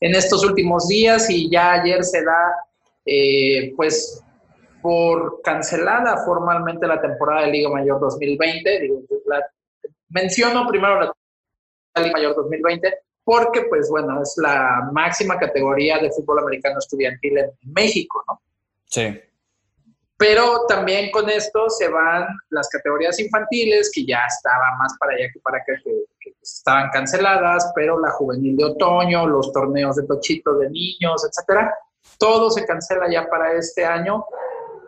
en 0.00 0.14
estos 0.14 0.44
últimos 0.44 0.88
días 0.88 1.28
y 1.30 1.50
ya 1.50 1.72
ayer 1.72 2.04
se 2.04 2.22
da, 2.22 2.54
eh, 3.06 3.72
pues, 3.76 4.22
por 4.82 5.42
cancelada 5.42 6.24
formalmente 6.24 6.86
la 6.86 7.00
temporada 7.00 7.46
de 7.46 7.52
Liga 7.52 7.70
Mayor 7.70 8.00
2020. 8.00 8.80
Digo, 8.80 9.02
menciono 10.08 10.66
primero 10.68 11.00
la 11.00 12.02
Liga 12.02 12.12
Mayor 12.12 12.36
2020 12.36 12.94
porque 13.30 13.62
pues 13.68 13.88
bueno, 13.88 14.20
es 14.20 14.34
la 14.38 14.90
máxima 14.92 15.38
categoría 15.38 15.98
de 15.98 16.10
fútbol 16.10 16.40
americano 16.40 16.80
estudiantil 16.80 17.38
en 17.38 17.52
México, 17.62 18.24
¿no? 18.26 18.42
Sí. 18.86 19.20
Pero 20.16 20.66
también 20.66 21.12
con 21.12 21.30
esto 21.30 21.70
se 21.70 21.86
van 21.86 22.26
las 22.48 22.68
categorías 22.68 23.20
infantiles, 23.20 23.92
que 23.94 24.04
ya 24.04 24.24
estaba 24.26 24.74
más 24.80 24.96
para 24.98 25.12
allá 25.12 25.28
que 25.32 25.38
para 25.38 25.58
acá, 25.58 25.74
que, 25.84 25.92
que 26.18 26.34
estaban 26.42 26.90
canceladas, 26.90 27.70
pero 27.76 28.00
la 28.00 28.10
juvenil 28.10 28.56
de 28.56 28.64
otoño, 28.64 29.28
los 29.28 29.52
torneos 29.52 29.94
de 29.94 30.08
tochito 30.08 30.58
de 30.58 30.68
niños, 30.68 31.24
etcétera, 31.24 31.72
todo 32.18 32.50
se 32.50 32.66
cancela 32.66 33.08
ya 33.08 33.28
para 33.28 33.52
este 33.52 33.84
año 33.84 34.24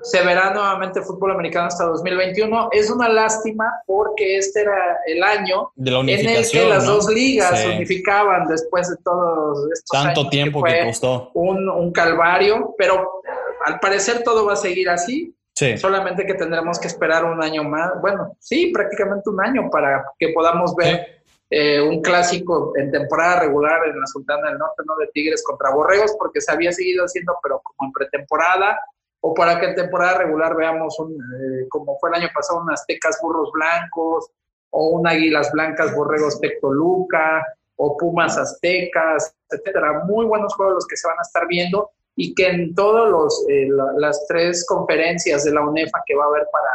se 0.02 0.22
verá 0.22 0.52
nuevamente 0.52 1.00
fútbol 1.02 1.30
americano 1.32 1.66
hasta 1.66 1.84
2021. 1.84 2.68
Es 2.72 2.90
una 2.90 3.08
lástima 3.08 3.72
porque 3.86 4.38
este 4.38 4.62
era 4.62 4.98
el 5.06 5.22
año 5.22 5.72
en 5.76 6.08
el 6.08 6.50
que 6.50 6.68
las 6.68 6.86
dos 6.86 7.08
ligas 7.08 7.60
se 7.60 7.68
unificaban 7.68 8.46
después 8.46 8.90
de 8.90 8.96
todos 9.04 9.58
estos 9.72 10.02
Tanto 10.02 10.28
tiempo 10.28 10.62
que, 10.62 10.84
costó. 10.84 11.30
Un, 11.34 11.68
un, 11.68 11.92
calvario, 11.92 12.74
pero 12.76 13.22
al 13.64 13.78
parecer 13.78 14.22
todo 14.24 14.44
va 14.44 14.54
a 14.54 14.56
seguir 14.56 14.90
así. 14.90 15.34
Solamente 15.76 16.26
que 16.26 16.34
tendremos 16.34 16.80
que 16.80 16.88
esperar 16.88 17.24
un 17.24 17.40
año 17.40 17.62
más. 17.62 17.92
Bueno, 18.00 18.36
sí, 18.40 18.72
prácticamente 18.72 19.30
un 19.30 19.40
año 19.40 19.70
para 19.70 20.04
que 20.18 20.30
podamos 20.30 20.74
ver. 20.74 21.22
Eh, 21.54 21.82
un 21.82 22.00
clásico 22.00 22.72
en 22.76 22.90
temporada 22.90 23.40
regular 23.40 23.86
en 23.86 24.00
la 24.00 24.06
Sultana 24.06 24.48
del 24.48 24.56
Norte, 24.56 24.82
¿no? 24.86 24.96
De 24.96 25.08
Tigres 25.08 25.44
contra 25.44 25.68
Borregos, 25.68 26.16
porque 26.18 26.40
se 26.40 26.50
había 26.50 26.72
seguido 26.72 27.04
haciendo, 27.04 27.34
pero 27.42 27.60
como 27.62 27.90
en 27.90 27.92
pretemporada, 27.92 28.80
o 29.24 29.34
para 29.34 29.58
que 29.58 29.66
en 29.66 29.74
temporada 29.76 30.18
regular 30.18 30.56
veamos, 30.56 30.98
un, 30.98 31.12
eh, 31.12 31.68
como 31.68 31.96
fue 31.98 32.10
el 32.10 32.16
año 32.16 32.28
pasado, 32.34 32.60
unas 32.60 32.80
Aztecas 32.80 33.18
Burros 33.22 33.50
Blancos, 33.52 34.30
o 34.70 34.88
un 34.88 35.06
Águilas 35.06 35.50
Blancas 35.52 35.94
Borregos 35.94 36.40
Tectoluca, 36.40 37.44
o 37.76 37.96
Pumas 37.96 38.36
Aztecas, 38.36 39.34
etcétera. 39.48 40.02
Muy 40.06 40.26
buenos 40.26 40.54
juegos 40.54 40.74
los 40.74 40.86
que 40.86 40.96
se 40.96 41.06
van 41.06 41.18
a 41.18 41.22
estar 41.22 41.46
viendo 41.46 41.90
y 42.16 42.34
que 42.34 42.48
en 42.48 42.74
todas 42.74 43.44
eh, 43.48 43.68
las 43.96 44.26
tres 44.26 44.66
conferencias 44.66 45.44
de 45.44 45.52
la 45.52 45.62
UNEFA 45.62 46.02
que 46.04 46.16
va 46.16 46.24
a 46.24 46.28
haber 46.28 46.46
para, 46.52 46.70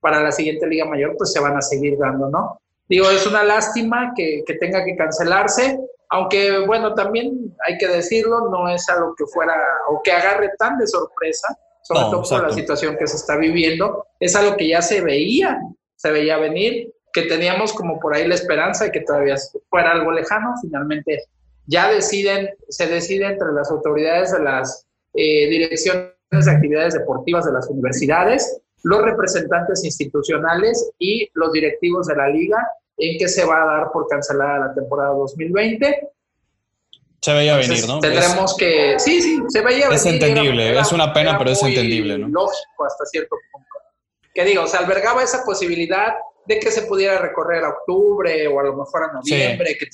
para 0.00 0.22
la 0.22 0.30
siguiente 0.30 0.66
Liga 0.66 0.84
Mayor, 0.84 1.16
pues 1.16 1.32
se 1.32 1.40
van 1.40 1.56
a 1.56 1.62
seguir 1.62 1.98
dando, 1.98 2.30
¿no? 2.30 2.60
Digo, 2.88 3.10
es 3.10 3.26
una 3.26 3.42
lástima 3.42 4.12
que, 4.16 4.44
que 4.46 4.54
tenga 4.54 4.84
que 4.84 4.96
cancelarse, 4.96 5.78
aunque 6.10 6.64
bueno, 6.64 6.94
también 6.94 7.54
hay 7.66 7.76
que 7.76 7.88
decirlo, 7.88 8.48
no 8.50 8.68
es 8.68 8.88
algo 8.88 9.14
que 9.14 9.26
fuera 9.26 9.54
o 9.90 10.00
que 10.02 10.12
agarre 10.12 10.52
tan 10.58 10.78
de 10.78 10.86
sorpresa, 10.86 11.58
sobre 11.88 12.00
todo 12.10 12.22
por 12.22 12.48
la 12.48 12.52
situación 12.52 12.96
que 12.98 13.06
se 13.06 13.16
está 13.16 13.36
viviendo. 13.36 14.04
Es 14.20 14.36
algo 14.36 14.56
que 14.56 14.68
ya 14.68 14.82
se 14.82 15.00
veía, 15.00 15.58
se 15.96 16.10
veía 16.10 16.36
venir, 16.36 16.92
que 17.14 17.22
teníamos 17.22 17.72
como 17.72 17.98
por 17.98 18.14
ahí 18.14 18.28
la 18.28 18.34
esperanza 18.34 18.84
de 18.84 18.92
que 18.92 19.00
todavía 19.00 19.36
fuera 19.70 19.92
algo 19.92 20.12
lejano. 20.12 20.52
Finalmente 20.60 21.24
ya 21.66 21.90
deciden, 21.90 22.50
se 22.68 22.86
decide 22.88 23.26
entre 23.26 23.52
las 23.52 23.70
autoridades 23.70 24.32
de 24.32 24.40
las 24.40 24.86
eh, 25.14 25.48
direcciones 25.48 26.12
de 26.30 26.50
actividades 26.50 26.92
deportivas 26.92 27.46
de 27.46 27.52
las 27.52 27.66
universidades, 27.70 28.60
los 28.82 29.02
representantes 29.02 29.82
institucionales 29.82 30.90
y 30.98 31.30
los 31.32 31.52
directivos 31.52 32.06
de 32.06 32.16
la 32.16 32.28
liga 32.28 32.68
en 32.98 33.16
que 33.16 33.28
se 33.28 33.46
va 33.46 33.62
a 33.62 33.78
dar 33.78 33.92
por 33.92 34.08
cancelada 34.08 34.58
la 34.58 34.74
temporada 34.74 35.14
2020 35.14 36.10
se 37.20 37.32
veía 37.32 37.56
venir, 37.56 37.86
¿no? 37.86 38.00
Tendremos 38.00 38.56
que. 38.56 38.98
Sí, 38.98 39.20
sí, 39.20 39.42
se 39.48 39.60
veía 39.60 39.88
venir. 39.88 39.94
Es 39.94 40.06
entendible, 40.06 40.78
es 40.78 40.92
una 40.92 41.12
pena, 41.12 41.36
pero 41.36 41.50
es 41.50 41.62
entendible, 41.62 42.18
¿no? 42.18 42.28
Lógico 42.28 42.84
hasta 42.86 43.04
cierto 43.06 43.36
punto. 43.52 43.68
Que 44.34 44.44
digo, 44.44 44.66
se 44.66 44.76
albergaba 44.76 45.22
esa 45.22 45.44
posibilidad 45.44 46.14
de 46.46 46.60
que 46.60 46.70
se 46.70 46.82
pudiera 46.82 47.18
recorrer 47.18 47.64
a 47.64 47.70
octubre 47.70 48.46
o 48.48 48.60
a 48.60 48.62
lo 48.62 48.76
mejor 48.76 49.04
a 49.04 49.12
noviembre, 49.12 49.76
que 49.78 49.86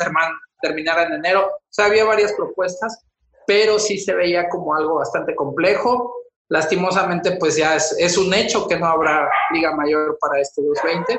terminara 0.60 1.04
en 1.04 1.14
enero. 1.14 1.46
O 1.46 1.60
sea, 1.70 1.86
había 1.86 2.04
varias 2.04 2.32
propuestas, 2.32 3.04
pero 3.46 3.78
sí 3.78 3.98
se 3.98 4.14
veía 4.14 4.48
como 4.48 4.74
algo 4.74 4.96
bastante 4.96 5.34
complejo. 5.34 6.14
Lastimosamente, 6.48 7.32
pues 7.32 7.56
ya 7.56 7.76
es, 7.76 7.96
es 7.98 8.18
un 8.18 8.32
hecho 8.34 8.68
que 8.68 8.78
no 8.78 8.86
habrá 8.86 9.30
Liga 9.50 9.74
Mayor 9.74 10.18
para 10.20 10.40
este 10.40 10.62
2020 10.62 11.18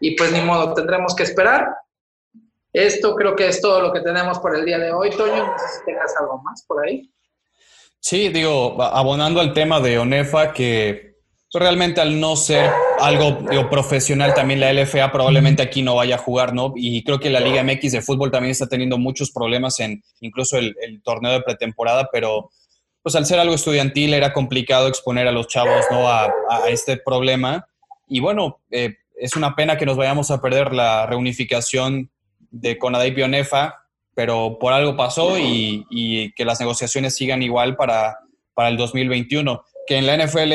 y 0.00 0.16
pues 0.16 0.32
ni 0.32 0.40
modo, 0.40 0.74
tendremos 0.74 1.14
que 1.14 1.22
esperar. 1.22 1.74
Esto 2.74 3.14
creo 3.14 3.36
que 3.36 3.46
es 3.46 3.60
todo 3.60 3.80
lo 3.80 3.92
que 3.92 4.00
tenemos 4.00 4.40
por 4.40 4.56
el 4.56 4.64
día 4.64 4.78
de 4.78 4.92
hoy. 4.92 5.08
Toño, 5.10 5.46
no 5.46 5.58
sé 5.58 5.78
si 5.78 5.84
tengas 5.86 6.12
algo 6.18 6.42
más 6.42 6.64
por 6.66 6.84
ahí. 6.84 7.08
Sí, 8.00 8.30
digo, 8.30 8.82
abonando 8.82 9.40
al 9.40 9.54
tema 9.54 9.78
de 9.78 9.96
ONEFA, 9.96 10.52
que 10.52 11.14
realmente 11.52 12.00
al 12.00 12.18
no 12.18 12.34
ser 12.34 12.68
algo 12.98 13.38
profesional, 13.70 14.34
también 14.34 14.58
la 14.58 14.72
LFA 14.72 15.12
probablemente 15.12 15.62
aquí 15.62 15.82
no 15.82 15.94
vaya 15.94 16.16
a 16.16 16.18
jugar, 16.18 16.52
¿no? 16.52 16.72
Y 16.74 17.04
creo 17.04 17.20
que 17.20 17.30
la 17.30 17.38
Liga 17.38 17.62
MX 17.62 17.92
de 17.92 18.02
fútbol 18.02 18.32
también 18.32 18.50
está 18.50 18.66
teniendo 18.66 18.98
muchos 18.98 19.30
problemas 19.30 19.78
en 19.78 20.02
incluso 20.20 20.58
el, 20.58 20.74
torneo 21.04 21.30
de 21.30 21.42
pretemporada, 21.42 22.08
pero 22.12 22.50
pues 23.04 23.14
al 23.14 23.24
ser 23.24 23.38
algo 23.38 23.54
estudiantil 23.54 24.14
era 24.14 24.32
complicado 24.32 24.88
exponer 24.88 25.28
a 25.28 25.32
los 25.32 25.46
chavos, 25.46 25.84
¿no? 25.92 26.08
A, 26.08 26.28
este 26.68 26.96
problema. 26.96 27.68
Y 28.08 28.18
bueno, 28.18 28.62
eh, 28.72 28.96
es 29.14 29.36
una 29.36 29.54
pena 29.54 29.78
que 29.78 29.86
nos 29.86 29.96
vayamos 29.96 30.32
a 30.32 30.40
perder 30.40 30.72
la 30.72 31.06
reunificación 31.06 32.10
de 32.54 32.78
Conadey 32.78 33.10
Bionefa, 33.10 33.74
pero 34.14 34.58
por 34.60 34.72
algo 34.72 34.96
pasó 34.96 35.36
y, 35.38 36.32
que 36.36 36.44
las 36.44 36.60
negociaciones 36.60 37.16
sigan 37.16 37.42
igual 37.42 37.76
para, 37.76 38.18
para 38.54 38.68
el 38.68 38.76
2021. 38.76 39.64
Que 39.86 39.96
en 39.96 40.06
la 40.06 40.16
NFL 40.16 40.52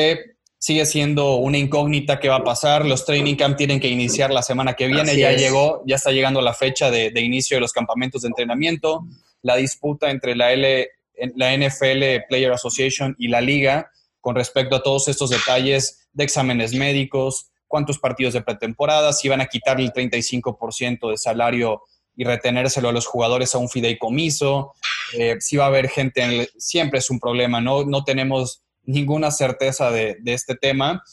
sigue 0.58 0.86
siendo 0.86 1.36
una 1.36 1.58
incógnita 1.58 2.18
qué 2.18 2.28
va 2.28 2.36
a 2.36 2.44
pasar. 2.44 2.86
Los 2.86 3.04
training 3.04 3.36
camp 3.36 3.56
tienen 3.56 3.80
que 3.80 3.88
iniciar 3.88 4.32
la 4.32 4.42
semana 4.42 4.74
que 4.74 4.86
viene. 4.86 5.16
ya 5.16 5.32
llegó, 5.32 5.82
ya 5.86 5.96
está 5.96 6.10
llegando 6.10 6.40
la 6.40 6.54
fecha 6.54 6.90
de, 6.90 7.12
inicio 7.20 7.58
de 7.58 7.60
los 7.60 7.72
campamentos 7.72 8.22
de 8.22 8.28
entrenamiento. 8.28 9.04
La 9.42 9.56
disputa 9.56 10.10
entre 10.10 10.34
la 10.34 10.52
L, 10.52 10.88
la 11.36 11.56
NFL 11.56 12.26
Player 12.28 12.52
Association 12.52 13.14
y 13.18 13.28
la 13.28 13.42
liga 13.42 13.90
con 14.20 14.34
respecto 14.34 14.76
a 14.76 14.82
todos 14.82 15.08
estos 15.08 15.30
detalles 15.30 16.08
de 16.12 16.24
exámenes 16.24 16.74
médicos, 16.74 17.50
cuántos 17.70 18.00
partidos 18.00 18.34
de 18.34 18.42
pretemporada, 18.42 19.12
si 19.12 19.28
van 19.28 19.40
a 19.40 19.46
quitarle 19.46 19.84
el 19.84 19.92
35% 19.92 21.08
de 21.08 21.16
salario 21.16 21.82
y 22.16 22.24
retenérselo 22.24 22.88
a 22.88 22.92
los 22.92 23.06
jugadores 23.06 23.54
a 23.54 23.58
un 23.58 23.68
fideicomiso, 23.68 24.74
eh, 25.16 25.36
si 25.38 25.56
va 25.56 25.64
a 25.64 25.68
haber 25.68 25.88
gente, 25.88 26.50
siempre 26.58 26.98
es 26.98 27.10
un 27.10 27.20
problema, 27.20 27.60
no, 27.60 27.84
no 27.84 28.02
tenemos 28.02 28.64
ninguna 28.82 29.30
certeza 29.30 29.92
de, 29.92 30.16
de 30.20 30.34
este 30.34 30.56
tema, 30.56 31.04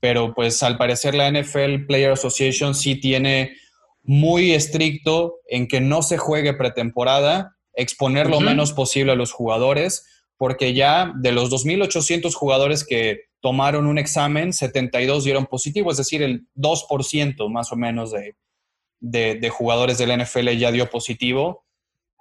pero 0.00 0.32
pues 0.32 0.62
al 0.62 0.78
parecer 0.78 1.16
la 1.16 1.28
NFL 1.28 1.86
Player 1.86 2.12
Association 2.12 2.76
sí 2.76 2.94
tiene 3.00 3.56
muy 4.04 4.52
estricto 4.52 5.40
en 5.48 5.66
que 5.66 5.80
no 5.80 6.02
se 6.02 6.18
juegue 6.18 6.54
pretemporada, 6.54 7.56
exponer 7.74 8.30
lo 8.30 8.40
menos 8.40 8.72
posible 8.72 9.12
a 9.12 9.16
los 9.16 9.32
jugadores, 9.32 10.06
porque 10.36 10.72
ya 10.72 11.12
de 11.16 11.32
los 11.32 11.50
2.800 11.50 12.32
jugadores 12.32 12.84
que 12.84 13.22
tomaron 13.46 13.86
un 13.86 13.96
examen, 13.96 14.52
72 14.52 15.22
dieron 15.22 15.46
positivo, 15.46 15.92
es 15.92 15.98
decir, 15.98 16.20
el 16.20 16.48
2% 16.56 17.48
más 17.48 17.70
o 17.70 17.76
menos 17.76 18.10
de, 18.10 18.34
de, 18.98 19.48
jugadores 19.50 19.98
del 19.98 20.20
NFL 20.20 20.48
ya 20.56 20.72
dio 20.72 20.90
positivo, 20.90 21.64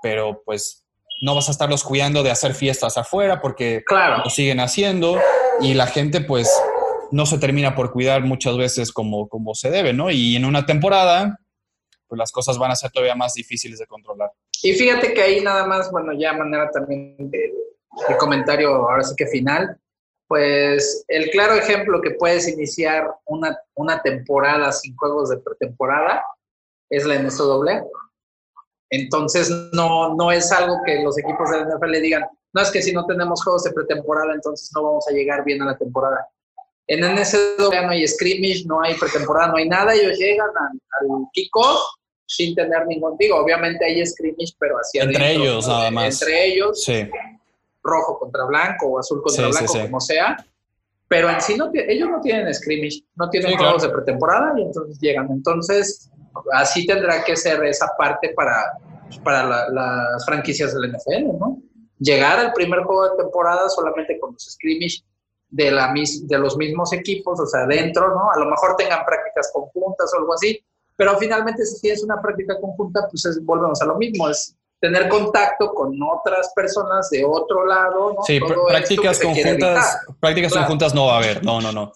pero 0.04 0.44
pues 0.46 0.86
no 1.24 1.34
vas 1.34 1.48
a 1.48 1.52
estarlos 1.52 1.84
cuidando 1.84 2.22
de 2.22 2.30
hacer 2.30 2.54
fiestas 2.54 3.00
afuera 3.00 3.42
porque 3.42 3.84
lo 3.90 4.30
siguen 4.30 4.60
haciendo 4.60 5.20
y 5.62 5.74
la 5.74 5.88
gente 5.88 6.22
pues 6.22 6.48
no 7.10 7.26
se 7.26 7.40
termina 7.40 7.74
por 7.74 7.92
cuidar 7.92 8.22
muchas 8.22 8.56
veces 8.56 8.92
como, 8.92 9.28
como 9.28 9.56
se 9.56 9.72
debe, 9.72 9.94
¿no? 9.94 10.12
Y 10.12 10.36
en 10.36 10.46
una 10.46 10.68
temporada, 10.68 11.40
pues 12.08 12.20
las 12.20 12.32
cosas 12.32 12.60
van 12.60 12.70
a 12.70 12.76
ser 12.76 12.92
todavía 12.92 13.16
más 13.16 13.34
difíciles 13.34 13.80
de 13.80 13.88
controlar. 13.88 14.30
Y 14.62 14.74
fíjate 14.74 15.12
que 15.16 15.24
ahí 15.24 15.42
nada 15.42 15.66
más, 15.66 15.90
bueno, 15.90 16.14
ya 16.14 16.34
manera 16.34 16.70
también 16.70 17.16
de, 17.18 17.52
comentario, 18.20 18.76
ahora 18.76 19.04
sí 19.04 19.16
que 19.18 19.26
final, 19.26 19.80
pues 20.28 21.06
el 21.08 21.30
claro 21.30 21.54
ejemplo 21.54 22.02
que 22.02 22.12
puedes 22.12 22.48
iniciar 22.48 23.08
una, 23.26 23.58
una 23.76 24.02
temporada 24.02 24.72
sin 24.72 24.96
juegos 24.96 25.30
de 25.30 25.38
pretemporada 25.38 26.24
es 26.90 27.06
la 27.06 27.16
NCAA. 27.16 27.84
Entonces, 28.90 29.50
no, 29.74 30.16
no 30.16 30.32
es 30.32 30.52
algo 30.52 30.78
que 30.86 31.04
los 31.04 31.18
equipos 31.18 31.50
de 31.50 31.60
la 31.60 31.76
NFL 31.76 31.92
le 31.92 32.02
digan, 32.02 32.24
no 32.54 32.62
es 32.62 32.72
que 32.72 32.82
si 32.82 32.94
no 32.94 33.06
tenemos 33.06 33.44
juegos 33.44 33.64
de 33.64 33.72
pretemporada, 33.72 34.34
entonces 34.34 34.72
no 34.74 34.84
vamos 34.84 35.06
a 35.08 35.12
llegar 35.12 35.44
bien 35.44 35.62
a 35.62 35.66
la 35.66 35.78
temporada. 35.78 36.28
En 36.88 37.02
NCAA 37.02 37.82
no 37.82 37.90
hay 37.90 38.08
scrimmage, 38.08 38.64
no 38.66 38.82
hay 38.82 38.94
pretemporada, 38.94 39.48
no 39.48 39.58
hay 39.58 39.68
nada. 39.68 39.94
Ellos 39.94 40.18
llegan 40.18 40.50
al, 40.50 41.28
kickoff 41.34 41.82
sin 42.28 42.56
tener 42.56 42.86
ningún. 42.88 43.18
Digo, 43.18 43.38
obviamente 43.38 43.84
hay 43.84 44.06
scrimmage, 44.06 44.54
pero 44.60 44.78
así 44.78 45.00
Entre 45.00 45.34
ellos, 45.34 45.68
nada 45.68 45.92
más. 45.92 46.22
Entre 46.22 46.46
ellos. 46.46 46.84
Sí. 46.84 47.10
Rojo 47.86 48.20
contra 48.20 48.46
blanco 48.46 48.88
o 48.88 49.00
azul 49.00 49.22
contra 49.22 49.48
blanco, 49.48 49.74
como 49.82 50.02
sea. 50.02 50.38
Pero 51.08 51.30
en 51.30 51.40
sí 51.40 51.56
no, 51.56 51.70
ellos 51.74 52.10
no 52.10 52.20
tienen 52.20 52.52
scrimmage, 52.54 53.06
no 53.16 53.30
tienen 53.30 53.56
juegos 53.58 53.84
de 53.84 53.90
pretemporada 53.90 54.54
y 54.60 54.64
entonces 54.64 55.00
llegan. 55.00 55.30
Entonces, 55.30 56.10
así 56.54 56.86
tendrá 56.86 57.24
que 57.24 57.36
ser 57.36 57.64
esa 57.64 57.92
parte 57.98 58.34
para, 58.36 58.74
para 59.24 59.70
las 59.70 60.26
franquicias 60.26 60.74
del 60.74 60.92
NFL, 60.92 61.38
¿no? 61.40 61.62
Llegar 62.00 62.40
al 62.40 62.54
primer 62.54 62.82
juego 62.84 63.10
de 63.10 63.24
temporada 63.24 63.70
solamente 63.70 64.20
con 64.20 64.34
los 64.34 64.44
scrimmage 64.44 65.04
de, 65.50 65.72
la, 65.72 65.94
de 65.94 66.38
los 66.40 66.58
mismos 66.58 66.92
equipos, 66.92 67.40
o 67.40 67.46
sea, 67.46 67.66
dentro, 67.66 68.10
¿no? 68.10 68.32
A 68.32 68.40
lo 68.40 68.50
mejor 68.50 68.76
tengan 68.76 69.06
prácticas 69.06 69.52
conjuntas 69.54 70.12
o 70.14 70.18
algo 70.20 70.34
así, 70.34 70.60
pero 70.98 71.18
finalmente 71.18 71.66
si 71.66 71.82
tienes 71.82 72.04
una 72.04 72.22
práctica 72.22 72.60
conjunta, 72.60 73.08
pues 73.10 73.26
es, 73.26 73.44
volvemos 73.46 73.82
a 73.82 73.86
lo 73.86 73.96
mismo, 73.96 74.30
es 74.30 74.56
tener 74.80 75.08
contacto 75.08 75.74
con 75.74 75.98
otras 76.02 76.52
personas 76.56 77.10
de 77.10 77.26
otro 77.26 77.66
lado. 77.66 78.14
¿no? 78.14 78.24
Sí, 78.26 78.40
prácticas 78.68 79.20
conjuntas, 79.20 80.00
prácticas 80.20 80.54
conjuntas 80.54 80.94
no 80.94 81.08
va 81.08 81.16
a 81.16 81.18
haber, 81.18 81.44
no, 81.44 81.62
no, 81.62 81.72
no. 81.72 81.92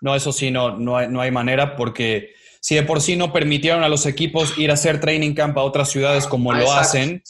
No, 0.00 0.14
eso 0.14 0.32
sí, 0.32 0.50
no, 0.50 0.76
no, 0.76 0.96
hay, 0.96 1.08
no 1.08 1.20
hay 1.20 1.30
manera 1.30 1.76
porque 1.76 2.34
si 2.62 2.76
de 2.76 2.84
por 2.84 3.00
sí 3.00 3.16
no 3.16 3.32
permitieron 3.32 3.82
a 3.82 3.88
los 3.88 4.06
equipos 4.06 4.56
ir 4.56 4.70
a 4.70 4.74
hacer 4.74 5.00
training 5.00 5.34
camp 5.34 5.58
a 5.58 5.62
otras 5.62 5.90
ciudades 5.90 6.28
como 6.28 6.52
lo 6.52 6.72
hacen, 6.72 7.20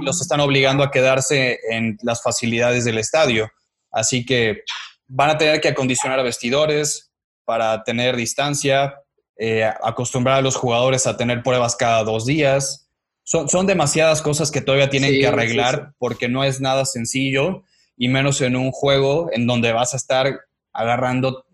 los 0.00 0.22
están 0.22 0.40
obligando 0.40 0.82
a 0.82 0.90
quedarse 0.90 1.58
en 1.70 1.98
las 2.02 2.22
facilidades 2.22 2.86
del 2.86 2.96
estadio. 2.96 3.50
Así 3.90 4.24
que 4.24 4.62
van 5.06 5.28
a 5.28 5.36
tener 5.36 5.60
que 5.60 5.68
acondicionar 5.68 6.22
vestidores 6.22 7.12
para 7.44 7.82
tener 7.84 8.16
distancia, 8.16 8.94
eh, 9.36 9.70
acostumbrar 9.82 10.38
a 10.38 10.42
los 10.42 10.56
jugadores 10.56 11.06
a 11.06 11.16
tener 11.16 11.42
pruebas 11.42 11.76
cada 11.76 12.02
dos 12.02 12.24
días. 12.24 12.89
Son, 13.22 13.48
son 13.48 13.66
demasiadas 13.66 14.22
cosas 14.22 14.50
que 14.50 14.60
todavía 14.60 14.90
tienen 14.90 15.12
que 15.12 15.26
arreglar 15.26 15.92
porque 15.98 16.28
no 16.28 16.42
es 16.42 16.60
nada 16.60 16.84
sencillo 16.84 17.62
y 17.96 18.08
menos 18.08 18.40
en 18.40 18.56
un 18.56 18.72
juego 18.72 19.30
en 19.32 19.46
donde 19.46 19.72
vas 19.72 19.94
a 19.94 19.98
estar 19.98 20.40
agarrando 20.72 21.44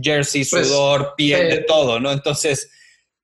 jersey, 0.00 0.44
pues, 0.44 0.68
sudor, 0.68 1.14
piel, 1.16 1.48
de 1.48 1.58
todo, 1.62 1.98
¿no? 2.00 2.12
Entonces 2.12 2.70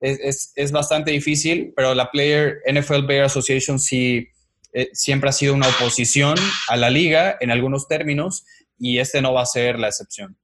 es, 0.00 0.52
es, 0.56 0.72
bastante 0.72 1.10
difícil, 1.10 1.72
pero 1.76 1.94
la 1.94 2.10
Player 2.10 2.60
NFL 2.66 3.04
Player 3.06 3.24
Association 3.24 3.78
sí 3.78 4.28
eh, 4.72 4.88
siempre 4.92 5.28
ha 5.28 5.32
sido 5.32 5.54
una 5.54 5.68
oposición 5.68 6.36
a 6.68 6.76
la 6.76 6.90
liga 6.90 7.36
en 7.40 7.50
algunos 7.50 7.86
términos 7.86 8.44
y 8.78 8.98
este 8.98 9.22
no 9.22 9.32
va 9.32 9.42
a 9.42 9.46
ser 9.46 9.78
la 9.78 9.88
excepción. 9.88 10.36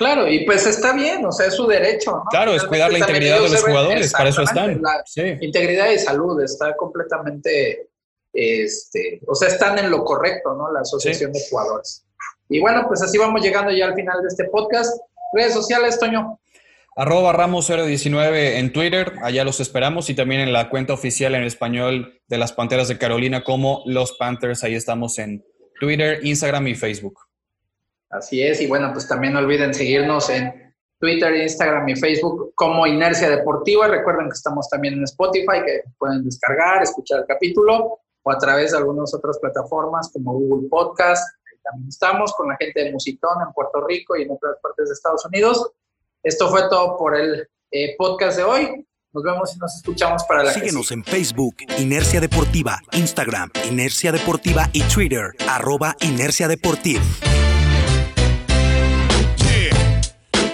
Claro, 0.00 0.26
y 0.26 0.46
pues 0.46 0.66
está 0.66 0.94
bien, 0.94 1.26
o 1.26 1.30
sea, 1.30 1.48
es 1.48 1.54
su 1.54 1.66
derecho. 1.66 2.12
¿no? 2.12 2.24
Claro, 2.30 2.54
es 2.54 2.64
cuidar 2.64 2.90
la 2.90 3.00
integridad 3.00 3.38
de 3.42 3.50
los 3.50 3.62
jugadores, 3.62 4.10
para 4.12 4.30
eso 4.30 4.40
están. 4.40 4.80
Integridad 5.42 5.90
y 5.90 5.98
salud 5.98 6.42
está 6.42 6.74
completamente, 6.74 7.90
este, 8.32 9.20
o 9.26 9.34
sea, 9.34 9.48
están 9.48 9.78
en 9.78 9.90
lo 9.90 10.02
correcto, 10.02 10.54
¿no? 10.54 10.72
La 10.72 10.80
asociación 10.80 11.32
de 11.32 11.40
jugadores. 11.50 12.06
Y 12.48 12.60
bueno, 12.60 12.86
pues 12.88 13.02
así 13.02 13.18
vamos 13.18 13.42
llegando 13.42 13.72
ya 13.72 13.84
al 13.84 13.94
final 13.94 14.22
de 14.22 14.28
este 14.28 14.44
podcast. 14.44 14.98
Redes 15.34 15.52
sociales, 15.52 15.98
Toño. 15.98 16.40
Arroba 16.96 17.34
Ramos019 17.34 18.56
en 18.56 18.72
Twitter, 18.72 19.12
allá 19.22 19.44
los 19.44 19.60
esperamos 19.60 20.08
y 20.08 20.14
también 20.14 20.40
en 20.40 20.54
la 20.54 20.70
cuenta 20.70 20.94
oficial 20.94 21.34
en 21.34 21.42
español 21.42 22.22
de 22.26 22.38
las 22.38 22.54
Panteras 22.54 22.88
de 22.88 22.96
Carolina 22.96 23.44
como 23.44 23.82
Los 23.84 24.14
Panthers, 24.14 24.64
ahí 24.64 24.76
estamos 24.76 25.18
en 25.18 25.44
Twitter, 25.78 26.20
Instagram 26.22 26.68
y 26.68 26.74
Facebook. 26.74 27.29
Así 28.10 28.42
es, 28.42 28.60
y 28.60 28.66
bueno, 28.66 28.90
pues 28.92 29.06
también 29.06 29.34
no 29.34 29.38
olviden 29.38 29.72
seguirnos 29.72 30.28
en 30.30 30.74
Twitter, 30.98 31.34
Instagram 31.34 31.88
y 31.88 31.96
Facebook 31.96 32.52
como 32.54 32.86
Inercia 32.86 33.30
Deportiva. 33.30 33.86
Recuerden 33.88 34.26
que 34.26 34.34
estamos 34.34 34.68
también 34.68 34.94
en 34.94 35.04
Spotify, 35.04 35.62
que 35.64 35.82
pueden 35.96 36.24
descargar, 36.24 36.82
escuchar 36.82 37.20
el 37.20 37.26
capítulo, 37.26 38.00
o 38.22 38.30
a 38.30 38.36
través 38.36 38.72
de 38.72 38.78
algunas 38.78 39.14
otras 39.14 39.38
plataformas 39.38 40.10
como 40.12 40.32
Google 40.32 40.68
Podcast. 40.68 41.24
Ahí 41.50 41.58
también 41.62 41.88
estamos 41.88 42.34
con 42.34 42.48
la 42.48 42.56
gente 42.56 42.84
de 42.84 42.92
Musitón 42.92 43.40
en 43.46 43.52
Puerto 43.54 43.86
Rico 43.86 44.16
y 44.16 44.22
en 44.22 44.32
otras 44.32 44.56
partes 44.60 44.88
de 44.88 44.92
Estados 44.92 45.24
Unidos. 45.24 45.70
Esto 46.22 46.48
fue 46.48 46.68
todo 46.68 46.98
por 46.98 47.16
el 47.16 47.48
eh, 47.70 47.94
podcast 47.96 48.36
de 48.36 48.42
hoy. 48.42 48.86
Nos 49.12 49.24
vemos 49.24 49.56
y 49.56 49.58
nos 49.58 49.74
escuchamos 49.76 50.22
para 50.24 50.44
la 50.44 50.52
Síguenos 50.52 50.92
en 50.92 51.02
Facebook, 51.02 51.56
Inercia 51.78 52.20
Deportiva, 52.20 52.80
Instagram, 52.92 53.50
Inercia 53.68 54.12
Deportiva 54.12 54.68
y 54.72 54.82
Twitter, 54.82 55.32
arroba 55.48 55.96
Inercia 56.00 56.46
Deportiva. 56.46 57.02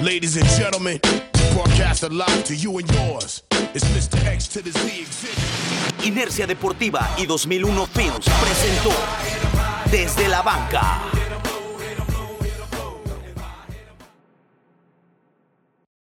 Ladies 0.06 0.36
and 0.36 0.46
gentlemen, 0.50 1.00
broadcast 1.52 2.08
live 2.12 2.44
to 2.44 2.54
you 2.54 2.78
and 2.78 2.88
yours. 2.94 3.42
It's 3.74 3.84
Mr. 3.86 4.24
X 4.24 4.46
to 4.46 4.62
the 4.62 4.70
Z 4.70 5.04
Inercia 6.04 6.46
Deportiva 6.46 7.12
y 7.18 7.26
2001 7.26 7.88
Films 7.88 8.26
presentó 8.40 8.92
Desde 9.90 10.28
la 10.28 10.42
Banca. 10.42 11.25